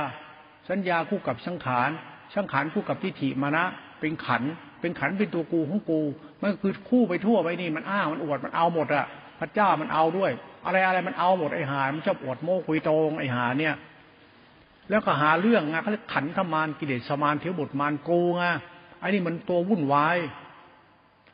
[0.70, 1.90] สัญญาคู่กับสังขาร
[2.36, 3.64] สังขารคู่กับทิฏฐิมานะ
[4.00, 4.44] เป็นขัน
[4.84, 6.02] เป็นขันเป็นตัวกูของกู
[6.42, 9.06] มันคือคู่ไปทั่วไปนี่มันอ้ามันอวดมันเอาหมดอะ
[9.40, 10.32] พระเจ้ามันเอาด้วย
[10.66, 13.76] อะไรอะไรมันเอาหมดไอ้หามันชอบอวดโม้คุยโตงไอ้หาเนี่ย
[14.90, 18.44] แล้วก็หาเรื่องไงเขาเรียกขันธมานกิเลสมานเทวบุตรมานกูไง
[19.00, 20.18] ไอ้นี่มันตัววุ่นวาย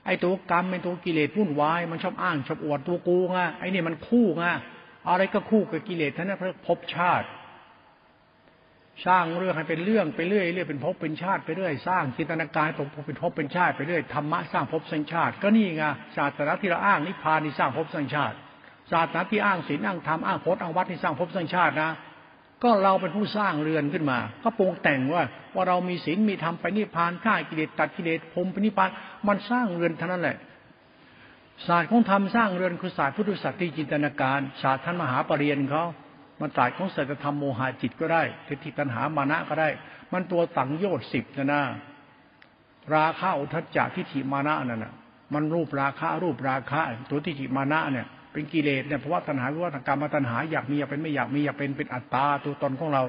[0.05, 4.45] ไอ้ตัวกรรมเป็นตัวกิเลสวุ่นวายมันชอบอ้างชอบอวดตัวกูไงไอ้นี่มันคู่ไง
[5.07, 7.27] อะไรก็คู่กับกิเลสท่านนั้นเพราะภพชาติ
[9.07, 12.67] สร้างเรื่องให้เป็นเรื่องไปเรื่อยเรื่อยเป็นภพเป็นชาติไปเรื่อยสร้างจินตนาการ
[13.07, 15.83] เป็นภพเป็นชาติไปเรื่อยธรรมะสร้างภพสร้างชาติ ก็นี่ไง
[16.15, 18.35] ศาสนาที่เราอ้างนิพพานนี่สร้างภพสร้างชาติ
[18.91, 21.91] ศาสนาที่อ้างศีลอ้างธรรมอ้างพจน์อ้างวัดที่สร้างภพสร้างชาตินะ
[22.63, 25.23] ก็เราเป็นผู้สร้างเรือนขึ้นมา ก็ปรุงแต่งว่า
[25.55, 28.89] ว่าเรามีศีลมีธรรมไปนิพพานฆ่ากิเลสตัดกิเลสพรมไปนิพพาน
[29.27, 30.37] มันสร้างเรือนเท่านั้นแหละ
[31.67, 35.83] ศาสตร์ของธรรมสร้างเรือนคือศาสตร์พุทธศาสตร์ที่จินตนาการ ศาสตร์ท่านมหาปรริญญาเขา
[36.39, 39.69] มันศาสตร์ของสัจธรรมโมหะจิตก็ได้ทิฏฐิตัณหามานะก็ได้
[40.11, 41.61] มันตัวสังโยชน์สิบนะนะ
[42.95, 44.93] ราคะอุทจจะทิฏฐิมานะนั่นน่ะ
[45.33, 53.03] มันรูปราคะรูปราคะตัวทิฏฐิมานะเนี่ย เป็นกิเลสเนี่ยเพราะว่าตัณหาวิวัฏกรรมตัณหาอยากมีอยากเป็นไม่อยากมีอยากเป็นเป็นอัตตาตัวตนของเรา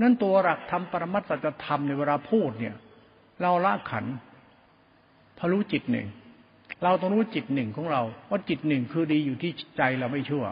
[0.00, 2.74] นั่นตัวหลักธรรมปรมัตสัจธรรมในเวลาพูดเนี่ย
[3.42, 4.04] เราละขัน
[5.38, 6.06] พรู้จิตหนึ่ง
[6.82, 10.44] เราต้องรู้จิตหนึ่งของเราว่าจิตหนึ่งคือดีอยู่ที่ใจเราไม่ชั่ว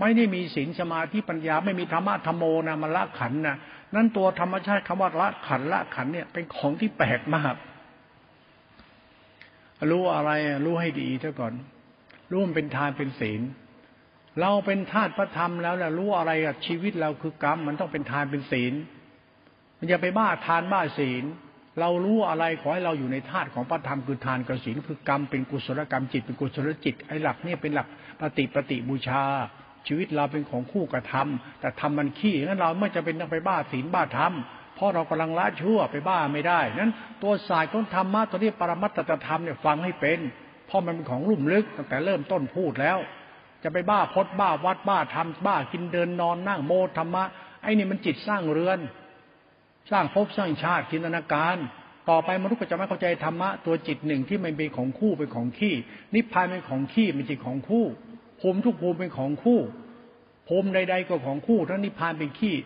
[0.00, 3.56] ไม่ได้มีศีลสมาธิปัญญาไม่มีธรรมะธรรมโมนะมันละขันนะ
[3.94, 7.54] นั่นตัวธรรมชาติคำว่าละขันละขันเนี่ยเป็นของที่แปลกมาก
[9.90, 10.30] รู้อะไร
[10.64, 11.54] รู้ให้ดีเท่าก่อน
[12.30, 13.42] รู้มันเป็นทานเป็นศีล
[14.40, 18.74] เราเป็นธาตุพระธรรมแล้วแหละรู้อะไรอะชีวิตเราคือกรรม มันต้องเป็นทานเป็นศีล
[19.78, 21.24] มันอย่าไปบ้าทานบ้าศีล
[21.80, 27.88] เรารู้อะไรขอให้เราอยู่ในธาตุของพระธรรมคือทานกับศีลคือกรรมเป็นกุศลกรรมจิตเป็นกุศลจิตไอ้หลักเนี่ยเป็นหลัก
[28.20, 29.22] ปฏิปฏิบูชา
[29.86, 31.28] ชีวิตเราเป็นของคู่กับธรรม
[31.60, 34.32] แต่ธรรมมันขี้งั้นเราไม่จะเป็นต้องไปบ้าศีลบ้าธรรม
[34.74, 40.18] เพราะเรากำลังละชั่วไปบ้าไม่ได้นั้นตัวสายของธรรมะตัวนี้ปรมัตตธรรมเนี่ยฟังให้เป็น
[40.66, 42.98] เพราะมันเป็นของลุ่มลึกตั้งแต่เริ่มต้นพูดแล้ว
[43.62, 47.24] จะไปบ้าพดบ้าวัดบ้าทำบ้ากินเดินนอนนั่งโมธรรมะ
[47.62, 48.78] ไอ้นี่มันจิตสร้างเรือน
[49.90, 51.56] สร้างภพสร้างชาติจินตนาการ
[52.10, 55.74] ต่อไปมนุษย์ก็จะไม่เข้าใจธรรมะตัวจิตหนึ่งที่มันเป็นของคู่เป็นของขี้
[56.14, 57.84] นิพพานเป็นของขี้เป็นจิตของคู่
[58.40, 59.60] ภูมิทุกภูมิเป็นของคู่
[60.48, 62.56] ภูมิใดๆก็ของคู่ทั้งนิพพานเป็นขี้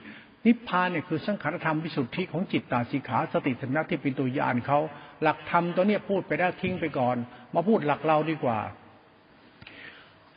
[0.47, 4.79] นิพพานเนี่ยคือสังขารธรรมวิสุทธิของจิตตาสีขาสติสัมนัที่เป็นตัวยานเขา
[5.23, 7.17] หลักธรรมตัวเนี้ยพูดไปได้ทิ้งไปก่อน
[7.55, 8.59] มาพูดหลักเราดีกว่า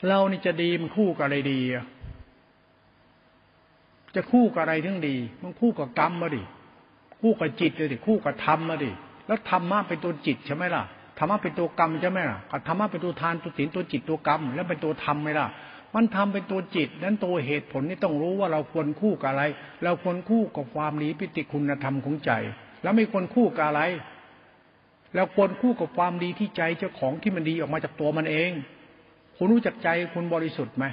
[0.07, 1.61] เรานี่จะดีมันคู่กับอะไรดี
[4.15, 6.43] จะคู่กับอะไรทั้งดี มันคู่กับกรรมมาดิ
[7.21, 8.91] คู่กับจิตเลยดิคู่กับธรรมมาดิ
[9.27, 10.83] แล้วธรรมะเป็นตัวจิตใช่ไหมล่ะ
[11.17, 15.47] ธรรมะเป็นตัวกรรมใช่ไหมล่ะธรรมะเป็นตัวทานตัวศีลตัวจิตตัวกรรม แล้วเป็นตัวธรรมไหมล่ะ
[15.95, 19.43] มันทำเป็นตัวจิต นั้นตัวเหตุผลนี่ต้องรู้ว่าเราควรคู่กับอะไร
[19.83, 22.31] เราควรคู่กับความหนีปิติคุณธรรมของใจ
[22.83, 23.81] แล้วไม่ควรคู่กับอะไร
[25.15, 28.51] เราควรคู่กับความดีที่ใจเจ้าของที่มันดีออกมาจากตัวมันเอง
[29.37, 30.85] คุณรู้จักใจคุณบริสุทธิ์ไหม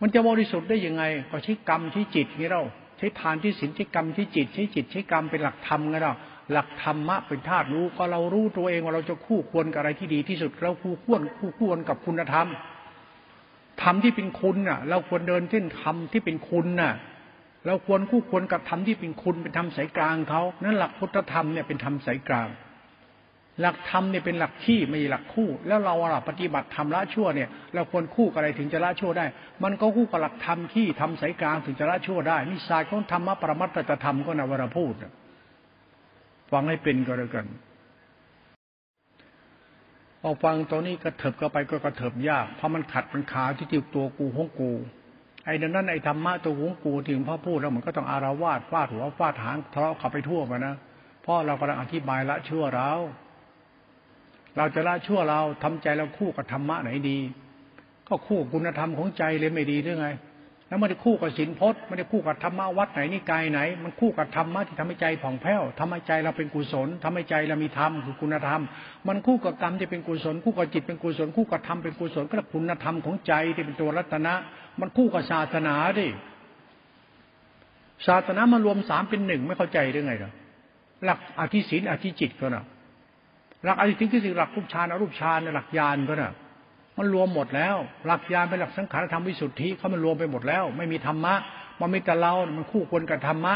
[0.00, 2.62] มันจะบริสุทธิ์ได้ยังไง ก็ใช้กรรมที่จิตนี่เรา
[2.98, 6.14] ใช้ทานที่ศีลใช้กรรมที่จิตใช้จิตใช้กรรมเป็นหลักธรรมไงเรา
[6.52, 12.46] หลักธรรมะเป็นธาตุรู้ก็เรารู้ตัวเองว่าเราจะคู่ควรกับอะไรที่ดีที่สุดเราคู่ควรคู่ควรกับคุณธรรม
[13.82, 16.92] ธรรมที่เป็นคุณน่ะ เราควรเดินเส้นธรรมที่เป็นคุณน่ะ
[17.66, 22.48] เราควรคู่ควรกับธรรมที่เป็นคุณเป็นธรรมสายกลางเขานั่นหลักพุทธธรรมเนี่ยเป็นธรรมสายกลาง
[23.60, 29.26] หลักธรรมเนี่ยเป็นหลักที่ไม่หลักคู่ แล้วเราอะปฏิบัติธรรมละชั่วเนี่ย เราควรคู่กับอะไรถึงจะละชั่วได้
[29.62, 34.94] มันก็คู่กับหลักธรรมที่ทำสายกลางถึงจะละชั่วได้นี่ศาสตร์ของธรรมะประมัตถธรรมก็นวรพูด
[36.52, 37.46] ฟังให้เป็นก็แล้วกัน
[40.20, 44.70] พอฟังตอนนี้กระเถิบก็ไปก็กระเถิบยาก เพราะมันขัดมันขาที่ติวตัวกูของกู
[45.44, 50.74] ไอ้นั้นไอ้ธรรมะตัวของกูที่พ่อพูดแล้วมันก็ต้องอารวาสฟาดหัวฟาดหางทะเลาะขับไปทั่วมานะ
[51.22, 52.90] เพราะเรากำลังอธิบายละชั่วเรา
[54.56, 57.18] เราจะละชั่วเราทำใจเราคู่กับธรรมะไหนดี
[58.08, 60.08] ก็คู่คุณธรรมของใจเลยไม่ดีหรือไง
[60.70, 68.62] แล้วไมันได้คู่กับศีลพจน์ไมันได้คู่กับธรรมะวัดไหนนี่กายไหน มันคู่กับธรรมะที่ทำให้ใจผ่องแผ้วทำให้ใจเราเป็นกุศลทำให้ใจเรามีธรรมคือคุณธรรม
[69.08, 74.34] มันคู่กับกรรมที่เป็นกุศล คู่กับจิตเป็นกุศล คู่กับธรรมเป็นกุศลก็คุณธรรมของใจที่เป็นตัวรัตนะ
[74.80, 76.08] มันคู่กับศาสนาดิ
[78.06, 80.32] ศาสนามารวมสามเป็นหนึ่งไม่เข้าใจได้ไงหรอ
[81.04, 82.64] หลักอธิศีลอธิจิตก็น่ะ
[83.64, 86.32] หลักอธิศีลคือหลักรูปฌานอรูปฌานหลักญาณก็น่ะ
[86.98, 87.76] มันรวมหมดแล้ว
[88.06, 91.34] หลักญาณเป็นหลักสังขารธรรมวิสุทธิเขามันรวมไปหมดแล้ว ไม่มีธรรมะ
[91.80, 93.54] มันมีแต่เรามันคู่ควรกับธรรมะ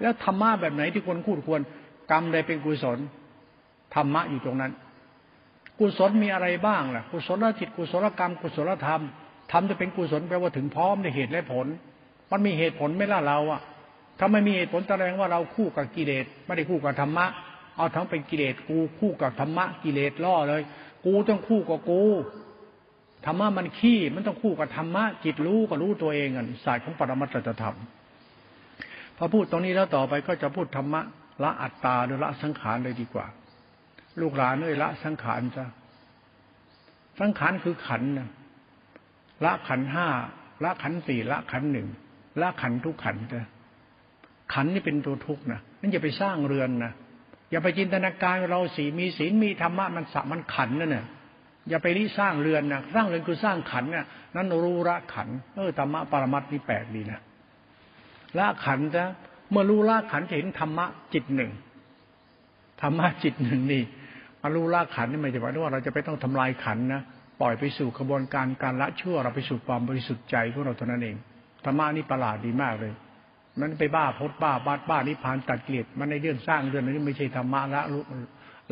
[0.00, 1.60] แล้วธรรมะแบบไหนที่ควรคู่ควร
[2.10, 2.98] กรรมใดเป็นกุศล
[3.94, 4.72] ธรรมะอยู่ตรงนั้น
[5.78, 9.02] กุศลมีอะไรบ้างล่ะ กุศลจิต กุศลกรรม กุศลธรรม
[9.52, 11.66] ทำจะเป็นกุศลแปลว่าถึงพร้อมในเหตุและผล
[12.30, 13.60] มันมีเหตุผลไม่ล่ะเราอะ
[14.18, 17.26] ถ้าไม่มีเหตุผลแสดงว่าเราคู่กับกิเลสไม่ได้คู่กับธรรมะ
[17.76, 20.62] เอาทั้งเป็นกิเลสกูคู่กับธรรมะกิเลสล่อเลย
[21.04, 22.02] กูต้องคู่กับกู
[23.26, 27.76] ธรรมะมันขี้มันต้องคู่กับธรรมะจิตรู้ก็รู้ตัวเองอะศาสตร์ของปรมัตถธรรม
[29.16, 31.00] พอพูดตรงนี้แล้วต่อไปก็จะพูดธรรมะ
[31.42, 33.26] ละอัตตาหรือละสังขารเลยดีกว่า
[34.20, 35.64] ลูกหลานเอ้ยละสังขารจ้ะ
[37.20, 38.28] สังขารคือขันนะ
[39.44, 40.06] ละขันห้า
[40.64, 41.88] ละขันสี่ละขันหนึ่ง
[42.40, 43.42] ละขันทุกขันจ้ะ
[44.54, 46.92] ขันนี่เป็นตัวทุกข์นะนั่นอย่าไปสร้างเรือนนะ
[47.50, 51.06] อย่าไปจินตนาการเราสีมีศีลมีธรรมะมันสะมันขันนั่นน่ะ
[51.68, 57.20] อย่าไปรีสร้างเรือนนะสร้างเรือนคือสร้างขันเนี่ยนั้นรู้ละขันเออธรรมะปรมัตนี่แปลกดีนะ
[58.38, 59.02] ละขันจะ
[59.50, 61.50] เมื่อรู้ละขันจะเห็นธรรมะจิตหนึ่ง
[62.82, 63.82] ธรรมะจิตหนึ่งนี่
[64.42, 67.02] มารู้ละขันนี่ไม่ใช่ว่าเราจะไปต้องทำลายขันนะ
[67.40, 71.16] ปล่อยไปสู่กระบวนการการละชั่วเราไปสู่ความบริสุทธิ์ใจพวกเราเท่านั้นเอง
[71.64, 72.92] ธรรมะนี่ประหลาดดีมากเลย
[73.60, 77.82] มันไปบ้าพดบ้าบาดบ้านิพพานตัดเกลียดมันในเรื่องสร้างเรื่องนี้ไม่ใช่ธรรมะละ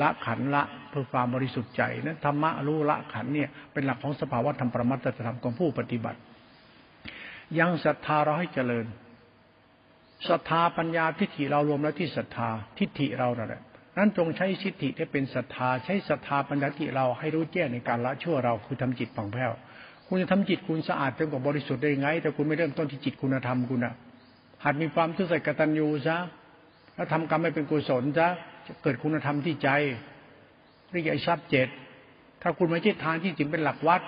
[0.00, 6.18] ละขันละเพื่อความบริสุทธิ์ใจนั้นธรรมะรู้ละขันเนี่ยเป็นหลักของสภาวะธรรมประมัตถธรรมของผู้ปฏิบัติ
[7.58, 8.86] ยังศรัทธาเราให้เจริญ
[10.28, 13.62] ศรัทธาปัญญาทิฏฐิเรารวมแล้วที่ศรัทธาทิฏฐิเรานั่นแหละ
[13.98, 19.52] นั้นจงใช้ทิฏฐิที่เป็นศรัทธาใช้ศรัทธาปัญญาทิฏฐิเราให้รู้แจ้งในการละชั่วเราคือทำจิตผ่องแผ้ว
[20.06, 23.94] คุณจะทำจิตคุณสะอาดจนกว่าบริสุทธิ์ได้ไง แต่คุณไม่เริ่มต้นที่จิตคุณธรรมคุณอะ
[24.64, 26.16] หัดมีความซื่อสัตย์กตัญญูซะ
[26.94, 28.28] แล้วทำกรรมให้เป็นกุศลซะ
[28.66, 29.68] จะเกิดคุณธรรมที่ใจ
[30.90, 31.68] เรียกไอ้ทรัพย์เจ็ด
[32.42, 34.02] ถ้าคุณไม่ใช่ทานที่จิงเป็นหลักวัด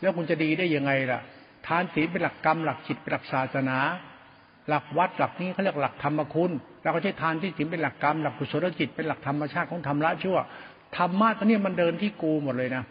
[0.00, 1.20] แล้วคุณจะดีได้ยังไงล่ะ
[1.66, 3.78] ทานศีลเป็นหลักกรรม หลักจิตเป็นหลักศาสนา
[4.68, 6.50] หลักวัดหลักนี้เขาเรียกหลักธรรมคุณ
[6.82, 10.38] เราก็ใช้ทานที่จริงเป็นหลักกรรมหลักกุศลจิตเป็นหลักธรรมชาติของธรรมละชั่ว
[10.96, 12.84] ธรรมะตอนนี้มันเดินที่กูหมดเลยนะ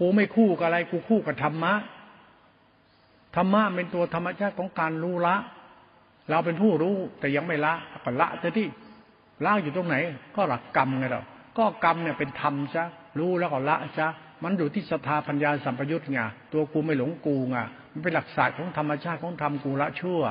[0.00, 1.72] กูไม่คู่กับอะไร กูคู่กับธรรมะ
[3.36, 5.36] ธรรมะเป็นตัวธรรมชาติของการรู้ละ
[6.30, 7.74] เราเป็นผู้รู้แต่ยังไม่ละ
[8.04, 8.66] ก็ละเะที่
[9.44, 9.96] ละอยู่ตรงไหน
[10.36, 11.22] ก็หลักกรรมไงเรา
[11.58, 12.84] ก็กรรมเนี่ยเป็นธรรมซะ
[13.18, 14.08] รู้แล้วก็ละซะ
[14.44, 16.20] มันอยู่ที่สถาปัญญาสัมปยุตไง
[16.52, 17.56] ตัวกูไม่หลงกูไง
[17.92, 20.22] มันเป็นหลักศาสตร์ของธรรมชาติของธรรมกูละชั่ว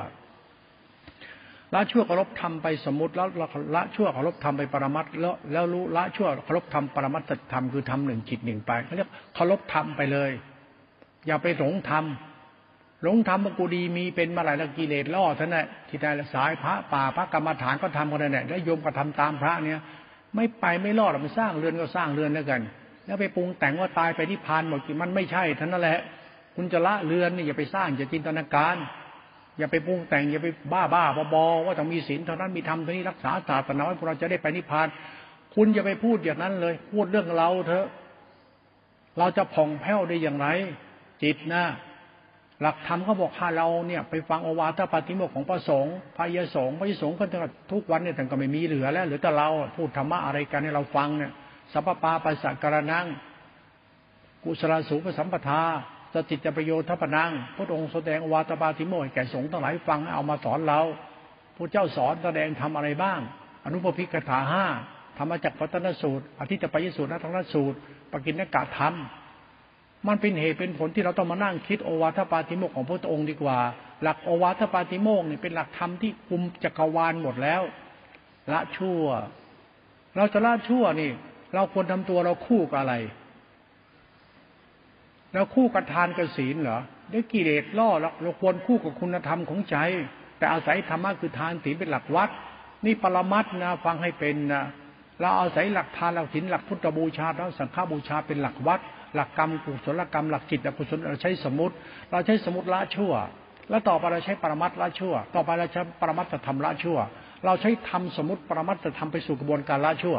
[1.74, 3.28] ละชั่วเคารพธรรมไปสมมติแล้ว
[3.76, 10.30] ละชั่วเคารพธรรมไปปรมัตแล้วแล้วรู้ละชั่วเคารพธรรมปรมัตถธรรมคือธรรมหนึ่งจิตหนึ่งไปเขาเรียกเคารพธรรมไปเลย
[11.26, 12.04] อย่าไปหลงธรรม
[13.02, 19.80] หลงธรรมกูดีมีเป็นมาหลายละกิเลสล่อท่านน่ะที่ได้สายพระป่าพระกรรมฐานก็ทำกันนั่นแหละแล้วโยมก็ทำตามพระเนี่ย
[20.34, 22.60] ไม่ไปไม่รอดเราไปสร้างเรือนก็สร้างเรือนแล้วกัน
[23.06, 25.98] แล้วไปปรุงแต่งว่าตายไปนิพพานหมดมันไม่ใช่ท่านนั่นแหละ
[26.54, 28.76] คุณจะละเรือนนี่อย่าไปสร้างอย่าจินตนาการ
[29.58, 34.88] อย่าไปปรุงแต่งอย่าไปบ้าบ้าบอว่าต้องมีศีลเท่านั้นมีธรรมเท่านี้รักษาศาสนาพวกเราจะได้ไปนิพพาน
[35.54, 37.86] คุณอย่าไปพูดอย่างนั้นเลย พูดเรื่องเราเถอะ
[39.18, 40.46] เราจะผ่องแผ้วได้อย่างไร
[41.22, 41.64] จิตนะ
[42.62, 47.24] หลักธรรมก็บอกให้เราเนี่ยไปฟังอวาทปาติโมกของพระสงฆ์พระยสงฆ์พระยสงฆ์ก็
[47.72, 51.32] ทุกวันเนี่ยแต่ก็ไม่มีเหลือแล้วเหลือแต่เราพูดธรรมะอะไรกันให้เราฟังเนี่ย
[51.72, 53.06] สัพปาปัสสะกระนัง
[54.44, 55.62] กุศลสูปสัมปทา
[56.14, 60.80] สติจประโยชน์ทัพนังพระองค์แสดงอวาทปาติโมกแก่สงฆ์ทั้งหลายฟังเอามาสอนเรา
[61.56, 63.20] พระเจ้าสอนแสดงทำอะไรบ้าง
[63.64, 64.64] อนุปพิกถาห้า
[65.18, 67.76] ธรรมจักรพัฒนสูตรอธิตปยสูตรนัทนสูตร
[68.12, 68.94] ปกินกะธรรม
[70.06, 73.58] มันเป็นเหตุเป็นผลที่เราต้องมานั่งคิดโอวาทปาติโมกของพระองค์ดีกว่า
[74.02, 77.62] หลักโอวาทปาติโมกเนี่ยเป็นหลักธรรมที่คุมจักรวาลหมดแล้ว
[78.52, 79.02] ละชั่ว
[80.16, 81.10] เราจะละชั่วนี่
[81.54, 82.94] เราควรทำตัวเราคู่กับอะไร
[85.34, 86.80] เราคู่กับทานกับศีลเหรอ
[87.12, 89.76] ด้กิเลสล่อเราเราควรคู่กับคุณธรรมของใจ
[90.38, 92.30] แต่อาศัยธรรมะคือทานศีลเป็นหลักวัด
[92.84, 94.64] นี่ปรมัตนะฟังให้เป็นนะ
[95.20, 98.80] เราอาศัยหลักทานหลักศีลหลักพุทธบูชาแล้วสังฆบูชาเป็นหลักวัด
[99.14, 101.74] หลักกรรมกุศลกรรมหลักจิตอกุศลเราใช้สมมติ
[102.10, 103.12] เราใช้สมมติละชั่ว
[103.70, 106.98] แล้วต่อไปเราใช้ปรมัตละชั่ว ต่อไปเราใช้ปรมัตธรรมละชั่ว
[107.44, 110.18] เราใช้ทำสมมติปรมัตธรรมไปสู่กระบวนการละชั่ว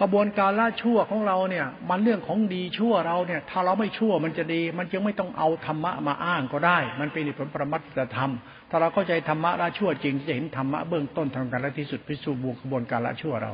[0.00, 7.82] ขบวนการละชั่วของเราเนี่ยมันเรื่องของดีชั่วเราเนี่ย ถ้าเราไม่ชั่วมันจะดี มันจึงไม่ต้องเอาธรรมะมาอ้างก็ได้ มันเป็นผลปรมัต
[8.16, 8.32] ธรรม
[8.70, 13.52] ถ้าเราเข้าใจธรรมะละชั่วจริงจะเห็นธรรมะเบื้องต้นทำการละที่สุดพิสูจน์บวกกระบวนการละชั่วเรา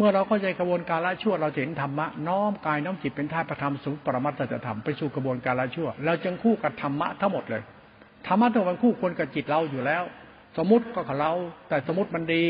[0.00, 7.62] เมื่อเราเข้าใจกระบวนการละชั่วเราเห็นธรรมะน้อมกายน้อมจิตเป็นธาตุประธรรมสูงปรมัตถธรรมไปสู่กระบวนการละชั่ว เราจึงคู่กับธรรมะทั้งหมดเลย
[8.26, 10.02] ธรรมะทั้งหมดคู่ควรกับจิตเราอยู่แล้ว
[10.56, 11.32] สมมติก็กับเรา
[11.68, 12.44] แต่สมมติมันดี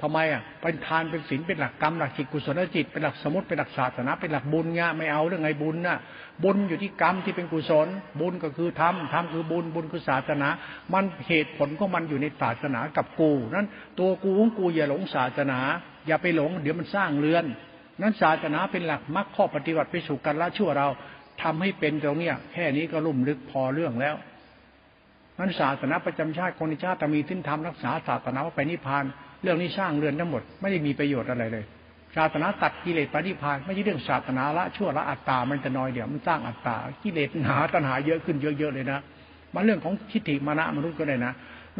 [0.00, 5.98] ทำไมอะเป็นทานเป็นศีลเป็นหลักกรรมหลักจิตกุศลจิตเป็นหลักสมมติเป็นหลักศาสนาเป็นหลักบุญเงี้ยไม่เอาเรื่องไงบุญน่ะ
[6.44, 7.88] บุญอยู่ที่กรรมที่เป็นกุศล
[8.20, 10.48] บุญก็คือธรรมธรรมคือบุญบุญคือศาสนา
[10.92, 15.60] มันเหตุผลของมันอยู่ในศาสนากับกูนั้นตัวกูของกูอย่าหลงศาสนา
[16.06, 17.44] อย่าไปหลง เดี๋ยวมันสร้างเรือน
[18.00, 20.88] นั้นศาสนาเป็นหลักมรรคข้อปฏิบัติไปสู่การละชั่วเรา
[21.42, 24.14] ทำให้เป็นตรงเนี้ยแค่นี้ก็ลุ่มลึกพอเรื่องแล้ว
[25.38, 29.04] นั้นศาสนาประจำชาติคนในชาติมีทิ้นธรรมรักษาศาสนาว่าไปนิพพาน
[29.42, 31.64] เรื่องนี้สร้างเรือนทั้งหมดไม่ได้มีประโยชน์อะไรเลย
[32.16, 39.00] ศาสนาตัดกิเลสปฏิพานไม่ใช่เรื่องศาสนาละชั่วละอัตตา มันจะน้อยเดี๋ยวมันสร้างอัตตากิเลสหนาตัณหาเยอะขึ้นเยอะๆเลยนะ
[39.54, 41.32] มันเรื่องของทิฏฐิมานะมนุษย์ก็ได้นะ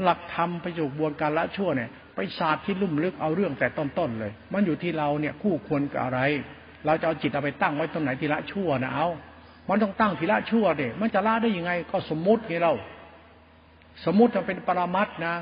[0.03, 6.21] หลักธรรมไปสู่บวนการละชั่วเนี่ย ไปศาสตร์ที่ลุ่มลึกเอาเรื่องแต่ต้นๆเลย มันอยู่ที่เราเนี่ยคู่ควรกับอะไร
[6.87, 9.09] เราจะเอาจิตเอาไปตั้งไว้ตรงไหนที่ละชั่วนะเอา
[9.69, 12.73] มันต้องตั้งที่ละชั่วเด็มันจะละได้ยังไง ก็สมมุติไงเรา
[14.05, 15.35] สมมุติจะเป็นปรมัตนะ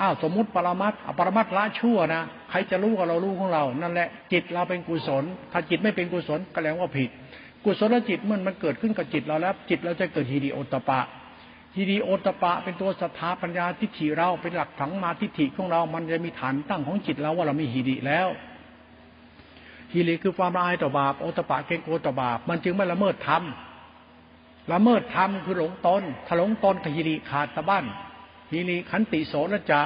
[0.00, 7.10] อ้าวสมมุติปรมัตปรมัตละชั่วนะใครจะรู้กับเรารู้ของเรา นั่นแหละจิตเราเป็นกุศล ถ้าจิตไม่เป็นกุศลก็แปลว่าผิด
[7.64, 11.00] กุศลจิตเมื่อมันเกิดขึ้นกับจิตเราแล้ว จิตเราจะเกิดฮีดีโอตปะ
[11.74, 18.28] ทีดีโอตปะเป็นตัวศรัทธาปัญญาทิฏฐิเราเป็นหลักถังมาทิฏฐิของเรา มันจะมีฐานตั้งของจิตเราว่าเรามีฮีดีแล้ว
[19.92, 23.42] ฮีดีคือความละอายต่อบาปโอตปะเกงโกต่อบาป มันจึงไม่ละเมิดธรรม
[24.72, 27.84] ละเมิดธรรมคือหลงตนถ้าหลงตนกับฮีดีขาดตะบั้น
[28.52, 29.80] ฮีดีขันติโสนจะ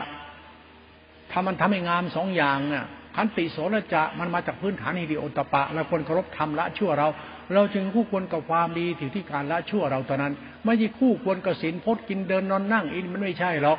[1.30, 2.86] ถ้ามันทำให้งามสองอย่างน่ะ
[3.16, 7.08] ขันติโสนจะมันมาจากพื้นฐานฮีดีโอตปะเราควรเคารพธรรมละชั่วเรา
[7.54, 13.78] เราจึงคู่ควรกับความดีถึงที่การละชั่วเราตอนนั้น ไม่ใช่คู่ควรกับศีลพจน์กินเดินนอนนั่งอินมันไม่ใช่หรอก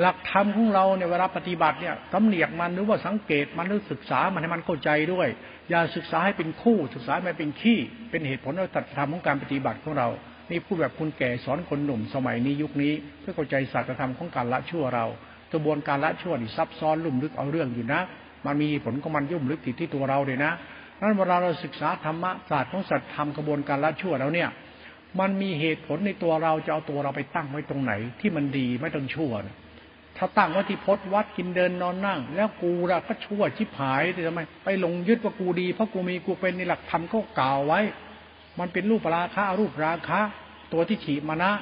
[0.00, 5.28] หลักธรรมของเราในเวลาปฏิบัติเนี่ยสำเนียกมันหรือว่าสังเกตมันหรือศึกษามันให้มันเข้าใจด้วย
[5.70, 7.78] อย่าศึกษาให้เป็นคู่ ศึกษาไม่เป็นขี้
[8.10, 10.08] เป็นเหตุผลและตัดธรรมของการปฏิบัติของเรา
[10.50, 15.06] นี่พูดแบบคุณแก่สอนคนหนุ่มสมัยนี้ยุคนี้ เพื่อเข้าใจศาสตรธรรมของการละชั่วเรา
[15.52, 18.00] กระบวนการละชั่วนี่ซับซ้อนลุ่มลึกเอาเรื่องอยู่นะ
[18.46, 20.52] มันมีผลของมันยุ่มลึกติดที่ตัวเราเลยนะ
[21.00, 24.48] นั้นเวลาเราศึกษาธรรมะศาสตร์ของสัตธรรมกระบวนการละชั่วแล้วเนี่ย
[25.20, 29.56] มันมีเหตุผลในตัวเราจะเอาตัวเราไปตั้งไว้ตรงไหน ที่มันดีไม่ต้องชั่วนะ
[30.16, 37.80] ถ้าตั้งไว้ที่พจวัดกินเดินนอนนั่ง แล้วกูละก็ชั่วชิบหายทำไมไปหลงยึดว่ากูดีเพราะกูมีกูเป็นในหลักธรรมก็กล่าวไว้
[38.58, 40.20] มันเป็นรูปราคะรูปราคะ
[40.72, 41.52] ตัวที่ฉีมานะ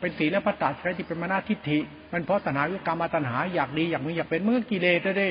[0.00, 1.78] เป็นสีและพัตตาใช้ที่เป็นมานะทิฏฐิ
[2.12, 5.30] มันเพราะตัณหาวิกรรมมาตัณหาอยากดีอยากมีอยากเป็นเมื่อกิเลสเด้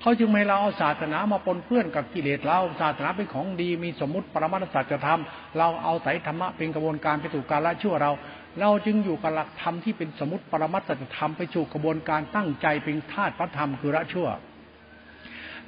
[0.00, 5.20] เขาจึงไม่เราเอาศาสนามาปนเปื้อนกับกิเลสเราศาสนาเป็นของดีมีสมมติปรมาสัจธรรม
[5.58, 8.12] เราเอาสายธรรมะเป็นกระบวนการไปสู่การละชั่วเรา
[8.60, 14.28] เราจึงอยู่กับหลักธรรมที่เป็นสมมติปรมาสัจธรรมไปสู่กระบวนการตั้งใจเป็นธาตุพระธรรมคือละชั่ว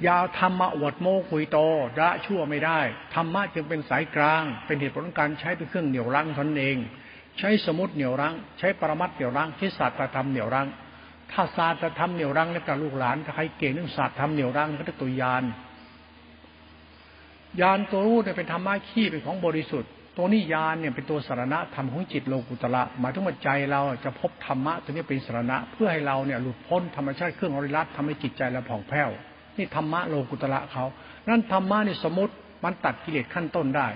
[0.03, 1.57] อย่าธรรมะอวดโมคุยโต
[1.99, 2.79] ละชั่วไม่ได้
[3.15, 6.77] ธรรมะจึงเป็นสายกลาง เป็นเหตุผลของการใช้เป็นเครื่องเหนี่ยวรั้งตนเอง
[7.39, 10.67] ใช้สมุติเหนี่ยวรั้ง ใช้ปรมัตเหนี่ยวรั้งใช้ศาสตรธรรมเหนี่ยวรั้ง
[11.31, 15.43] ถ้าศาสตรธรรมเหนี่ยวรั้งแล้วกับลูกหลานถ้าใครเก่งเรื่องศาสตรธรรมเหนี่ยวรั้งก็จะตัวยาน
[17.61, 29.09] ยานตัวรู้เนี่ยเป็นธรรมะขี้เป็นของบริสุทธิ์ ตัวนี้ยานเนี่ยเป็นตัวสารณะธรรมของจิตโลกุตระหมายถึงว่าใจเราจะพบธรรมะตัวนี้เป็นสารณะ เพื่อให้เราเนี่ยหลุดพ้นธรรมชาติเครื่องอริรัตทำให้จิตใจเราผ่องแผ้ว
[29.57, 30.85] นี่ธรรมะโลกุตระเขา
[31.27, 32.33] นั่นธรรมะนี่สมมติ
[32.63, 33.87] มันตัดกิเลสขั้นต้นได้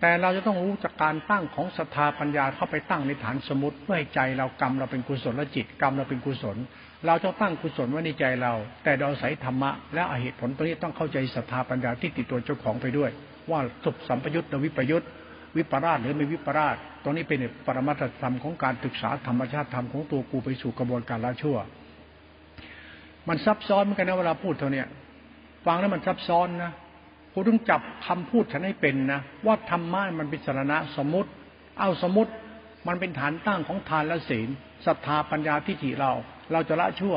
[0.00, 6.56] แต่เราจะต้องรู้จากการตั้งของศรัทธาปัญญาเข้าไปตั้งในฐานสมมติเพื่อให้ใจเรากรรมเราเป็นกุศลและจิตกรรมเราเป็นกุศล
[7.06, 8.52] เราจะตั้งกุศลไว้ในใจเรา
[8.84, 13.10] แต่เราใส่ธรรมะและเหตุผลตรงนี้ต้องเข้าใจศรัทธาปัญญาที่ติดตัวเจ้าของไปด้วย
[13.50, 15.02] ว่าสุบสัมปยุตและวิปยุต
[15.56, 21.56] วิปราชหรือไม่วิปราชตรงนี้เป็นปรมัตถธรรมของการศึกษาธรรมชาติธรรมของตัวกูไปสู่กระบวนการละชั่ว
[23.28, 24.82] มันซับซ้อนเหมือนกันนะเวลาพูดเท่านี้
[25.66, 26.72] ฟังแล้วมันซับซ้อนนะ
[27.36, 31.30] คุณต้องจับคำพูดฉันให้เป็นนะ ว่าธรรมะมันเป็นสารณะสมมติ
[31.78, 32.32] เอาสมมติ
[32.88, 34.48] มันเป็นฐานตั้งของทานและศีล
[34.86, 36.12] ศรัทธาปัญญาทิฏฐิเรา
[36.52, 37.16] เราจะละชั่ว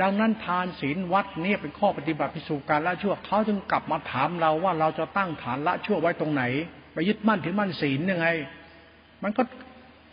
[0.00, 6.42] ดังนั้นทานศีลวัดเนี่ยเป็นข้อปฏิบัติพิสูจน์การละชั่วเขาจึงกลับมาถามเราว่าเราจะตั้งฐานละชั่วไว้ตรงไหน
[6.92, 8.28] ไปยึดมั่นถือมั่นศีลยังไง
[9.22, 9.42] มันก็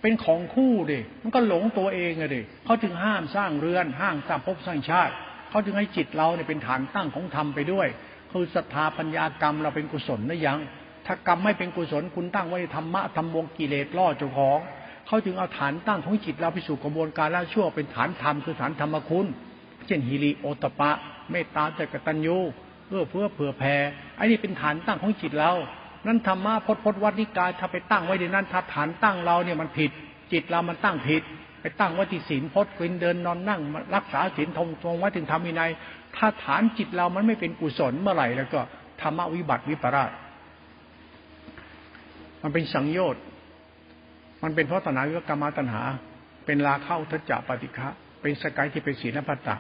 [0.02, 5.14] เป็นของคู่ดิมันก็หลงตัวเองอะดิเขาจึงห้ามสร้างเรือนห้างสร้างภพสร้างชาติ
[5.50, 7.88] เขาจึงให้จิตเราเนี่ยเป็นฐานตั้งของธรรมไปด้วย
[8.34, 10.60] คือศรัทธาปัญญากรรมเราเป็นกุศลนะยัง
[11.06, 14.60] ถ้ากรรมไม่เป็นกุศลคุณตั้งไว้ธรรมะทำวงกิเลสล่อเจ้าของ
[15.08, 19.28] เขาจึงเอาฐานตั้งของจิตเราไปสู่กระบวนการละชั่วเป็นฐานธรรมคือฐานธรรมคุณ
[19.88, 20.92] เช่นฮิริโอตปะ
[21.32, 22.38] เมตตาแต่กตัญญู
[22.88, 23.76] เพื่อเพื่อเผื่อแผ่
[24.18, 25.52] ไอ้นี่เป็นฐานตั้งของจิตเรา
[26.08, 29.92] นั้นธรรมะพจพจวัดนิกายถ้าไปตั้งไว้ในนั้นถ้าฐานตั้งเราเนี่ยมันผิด
[30.32, 31.22] จิตเรามันตั้งผิด
[31.62, 33.62] ไปตั้งว้ที่ศีลพจน์กินเดินนอนนั่ง
[33.96, 35.72] รักษาศีลทงทงไว้ถึงทำวินัย
[36.18, 38.60] ถ้าฐานจิตเรามันไม่เป็นกุศลเมื่อไหร่แล้วก็
[39.02, 40.12] ธรรมวิบัติวิปราช
[42.44, 43.24] มันเป็นสังโยชน์
[44.44, 45.84] มันเป็นเพราะตัณหาวิกรรมตัณหา
[46.46, 47.88] เป็นลาเข้าทัจจะปฏิฆะ
[48.22, 49.56] เป็นสกายที่เป็นศีลพัตตะ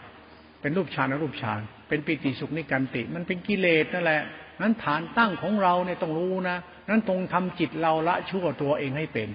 [0.61, 4.21] เป็นรูปฌานรูปฌาน เป็นปิติสุขนิการติ มันเป็นกิเลสนั่นแหละ
[4.61, 6.57] นั้นฐานตั้งของเราเนี่ยต้องรู้นะ
[6.89, 9.29] นั้นตรงทำจิตเราละชั่วตัวเองให้เป็น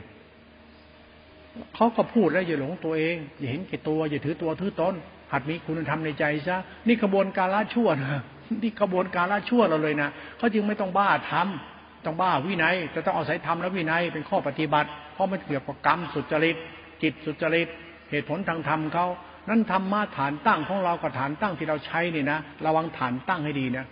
[1.75, 4.95] เขาก็พูดแล้วอย่าหลงตัวเอง อย่าเห็นแก่ตัว อย่าถือตัวถือตน
[5.33, 6.57] หัดมีคุณธรรมในใจซะ
[6.89, 8.23] นี่กระบวนการละชั่วนะ
[8.63, 16.57] นี่กระบวนการละชั่วเราเลยนะเขาจึงไม่ต้องบ้าทำต้องบ้าวินัยจะต้องเอาศัยธรรมและวินัยเป็นข้อปฏิบัติ เพราะมันเกี่ยวกับกรรมสุจริต
[17.03, 17.69] จิตสุจริต
[18.11, 19.07] เหตุผลทางธรรมเขา
[19.49, 23.87] นั้นธรรมะฐานตั้งของเรากับฐานตั้งที่เราใช้นี่นะระวังฐานตั้งให้ดีนะ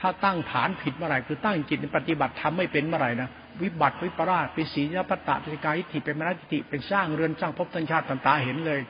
[0.00, 3.28] ถ้าตั้งฐานผิดเมื่อไหร่คือตั้งจิตในปฏิบัติทำไม่เป็นเมื่อไหร่นะ
[3.62, 8.80] วิบัติวิปราชเป็นศีลพัตตะป็นกายิธิเป็นมรณทิเป็นสร้างเรือนสร้างภพสัญชาติต่างๆเห็นเลย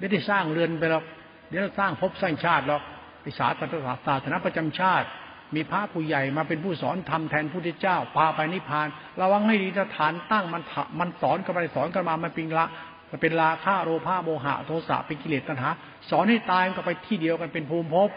[0.00, 1.04] ไม่ได้สร้างเรือนไปหรอก
[1.50, 2.82] เดี๋ยวสร้างภพสร้างชาติหรอก
[3.22, 3.58] ไปศาสตร์
[4.06, 5.06] ศาสนาประจำชาติ
[5.54, 8.88] มีพระผู้ใหญ่มาเป็นผู้สอนทำแทนผู้ที่เจ้า พาไปนิพพาน
[9.20, 10.62] ระวังให้ดีถ้าฐานตั้งมัน
[11.00, 12.66] มันสอนกันไปสอนกันมามันเป็นละ
[13.10, 15.68] มันเป็นราคะโลภะโมหะโทสะเป็นกิเลสตัณหา
[16.10, 18.10] สอนให้ตายก็ไปที่เดียวกันเป็นภูมิภพ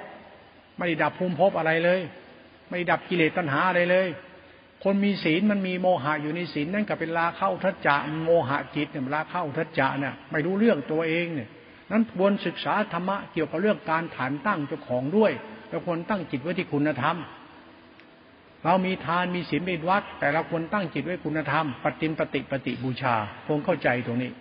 [0.78, 2.00] ไม่ได้ดับภูมิภพอะไรเลย
[2.70, 4.08] ไม่ดับกิเลสตัณหาอะไรเลย
[4.84, 11.50] คนมีศีลมันมีโมหะอยู่ในศีลนั่นก็เป็นลาเข้าทัจจะโมหะจิตเนี่ยลาเข้าทัจจะเนี่ยไม่รู้เรื่องตัวเองเนี่ย
[11.94, 15.32] นั้นควรศึกษาธรรมะเกี่ยวกับเรื่องการฐานตั้งเจ้าของด้วย
[15.70, 17.18] เราควรตั้งจิตไว้ที่คุณธรรม
[18.66, 23.16] เรามีทานมีศีลเป็นวัด แต่เราควรตั้งจิตไว้คุณธรรม ปฏิมปฏิปฏิบูชา
[23.48, 24.32] คงเข้าใจตรงนี้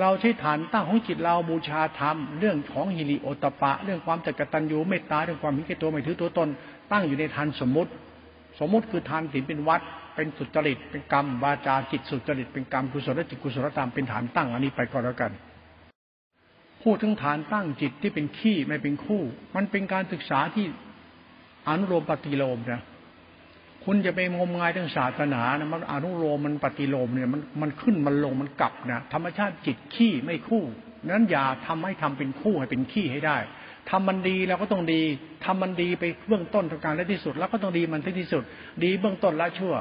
[0.00, 6.48] เราใช้ฐานตั้งของจิตเราบูชาธรรม เรื่องของฮิริโอตปะ เรื่องความจักตัญญูเมตตาเรื่องความมีแก่ตัวไม่ถือตัวตน
[6.92, 7.90] ตั้งอยู่ในทานสมมุติ
[8.60, 9.80] สมมุติคือทานศีลเป็นวัด
[10.14, 15.32] เป็นสุจริตเป็นกรรมวาจาจิตสุจริตเป็นกรรมกุศลจิตกุศลธรรมเป็นฐานตั้งอันนี้ไปก็แล้วกัน
[16.84, 19.22] พูดถึงฐานตั้งจิตที่เป็นขี้ไม่เป็นคู่
[19.56, 20.66] มันเป็นการศึกษาที่
[21.68, 22.82] อนุโลมปฏิโลมนะ
[23.84, 30.64] คุณจะไปงมงายทางศาสนานะมันอนุโลมมันปฏิโลมเนี่ยมันมันขึ้นมันลงมันกลับนะธรรมชาติจิตขี้ไม่คู่
[31.10, 33.38] นั้นอย่าทำให้ทำเป็นคู่ให้เป็นขี้ให้ได้
[33.90, 35.02] ทำมันดีเราก็ต้องดี
[35.44, 38.42] ทำมันดีไปเบื้องต้นทางการและที่สุด แล้วก็ต้องดีมันที่สุด
[38.84, 39.74] ดีเบื้องต้นละชั่ว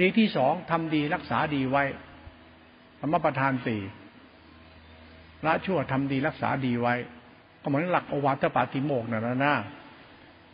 [0.00, 1.84] ดีที่สองทำดีรักษาดีไว้
[3.00, 3.80] ธรรมประทานสี่
[5.46, 6.94] ละชั่วทำดีรักษาดีไว้
[7.62, 9.54] ก็เหมือนหลักอวัตปาติโมกนั่นนะนะ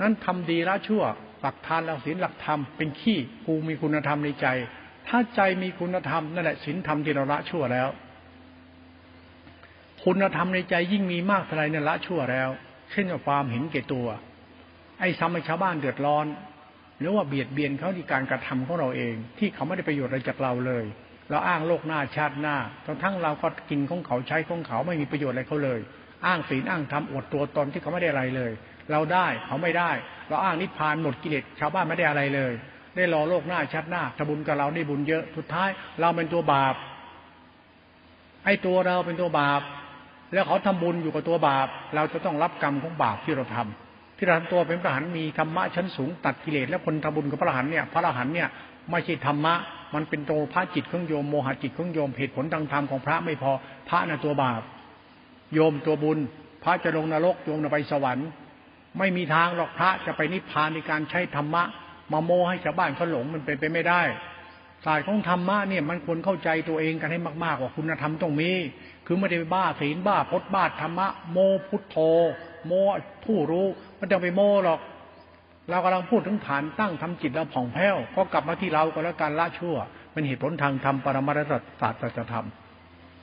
[0.00, 1.02] นั้นทำดีละชั่ว
[1.42, 4.46] หลักทานหลักศีลหลักธรรมเป็นขี้กูมีคุณธรรมในใจ
[5.08, 7.88] ถ้าใจมีคุณธรรมนั่นแหละศีลธรรมที่เราละชั่วแล้ว
[10.04, 12.48] คุณธรรมในใจยิ่งมีมากเท่าไรนี่ยละชั่วแล้ว
[12.90, 14.06] เช่นความเห็นแก่ตัว
[15.00, 16.26] ไอ้ทำให้ชาวบ้านเดือดร้อน
[16.98, 20.84] หรือว่าเบียดเบียนเขาที่การกระทำของเราเอง ที่เขาไม่ได้ประโยชน์อะไรจากเราเลย
[21.30, 22.56] เราอ้างโลกหน้าชาติหน้า
[22.86, 25.80] ทั้งทั้งเราก็กินของเขาใช้ของเขาไม่มีประโยชน์อะไรเขาเลย
[26.26, 28.52] อ้างศีลอ้างธรรมอดตัวตนที่เขาไม่ได้อะไรเลย
[28.90, 29.90] เราได้เขาไม่ได้
[30.28, 32.52] เราอ้างนิพพานหมดกิเลสชาวบ้านไม่ได้อะไรเลย
[32.96, 35.68] ได้รอโลกหน้าชัดหน้าทบุญกับเราได้บุญเยอะสุดท้าย
[36.00, 36.74] เราเป็นตัวบาป
[38.44, 39.62] ไอ้ตัวเราเป็นตัวบาป
[40.32, 48.48] แล้วเขาทำบุญอยู่กับตัวบาป เราจะต้องรับกรรมของบาปที่เราทำที่เราทำตัวเป็นพระหันมีธรรมะชั้นสูงตัดกิเลสแล้วคนทำบุญกับพระหันเนี่ยพระหันเนี่ย
[48.90, 49.54] ไม่ใช่ธรรมะ
[49.94, 53.52] มันเป็นตัวพระจิตของโยมโมหจิตของโยมเหตุผลทางธรรมของพระไม่พอ
[53.88, 54.62] พระน่ะตัวบาป
[55.54, 56.18] โยมตัวบุญ
[56.62, 58.28] พระจะลงนรกโยมจะไปสวรรค์
[58.98, 61.62] ไม่มีทางหรอกพระจะไปนิพพานในการใช้ธรรมะ
[62.12, 64.02] มาโมให้ชาวบ้านเขาหลงมันเป็นไปไม่ได้
[64.84, 68.50] ศาสตร์ของธรรมะเนี่ยมันควรเข้าใจตัวเองกันให้มากๆว่าคุณธรรมต้องมี
[69.06, 71.96] คือไม่ได้ไปบ้าศีลบ้าพจน์บ้าธรรมะโมพุทโธ
[72.66, 72.72] โม
[73.24, 73.66] ผู้รู้
[73.98, 74.80] มันจะไปโมหรอก
[75.70, 79.76] เรากำลังพูดถึงฐานตั้งทำจิตเราผ่องแผ้วก็กลับมาที่เราก็แล้วการละชั่ว
[80.12, 81.32] เป็นเหตุผลทางธรรมปรมา
[81.80, 82.34] ศาสตร์จะท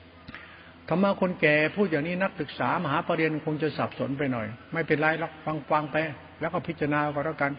[0.00, 5.96] ำธรรมะคนแก่พูดอย่างนี้นักศึกษามหาปรริญญาคงจะสับสนไปหน่อย ไม่เป็นไรหรอกฟังฟังไป
[6.40, 7.52] แล้วก็พิจารณาก็แล้วกัน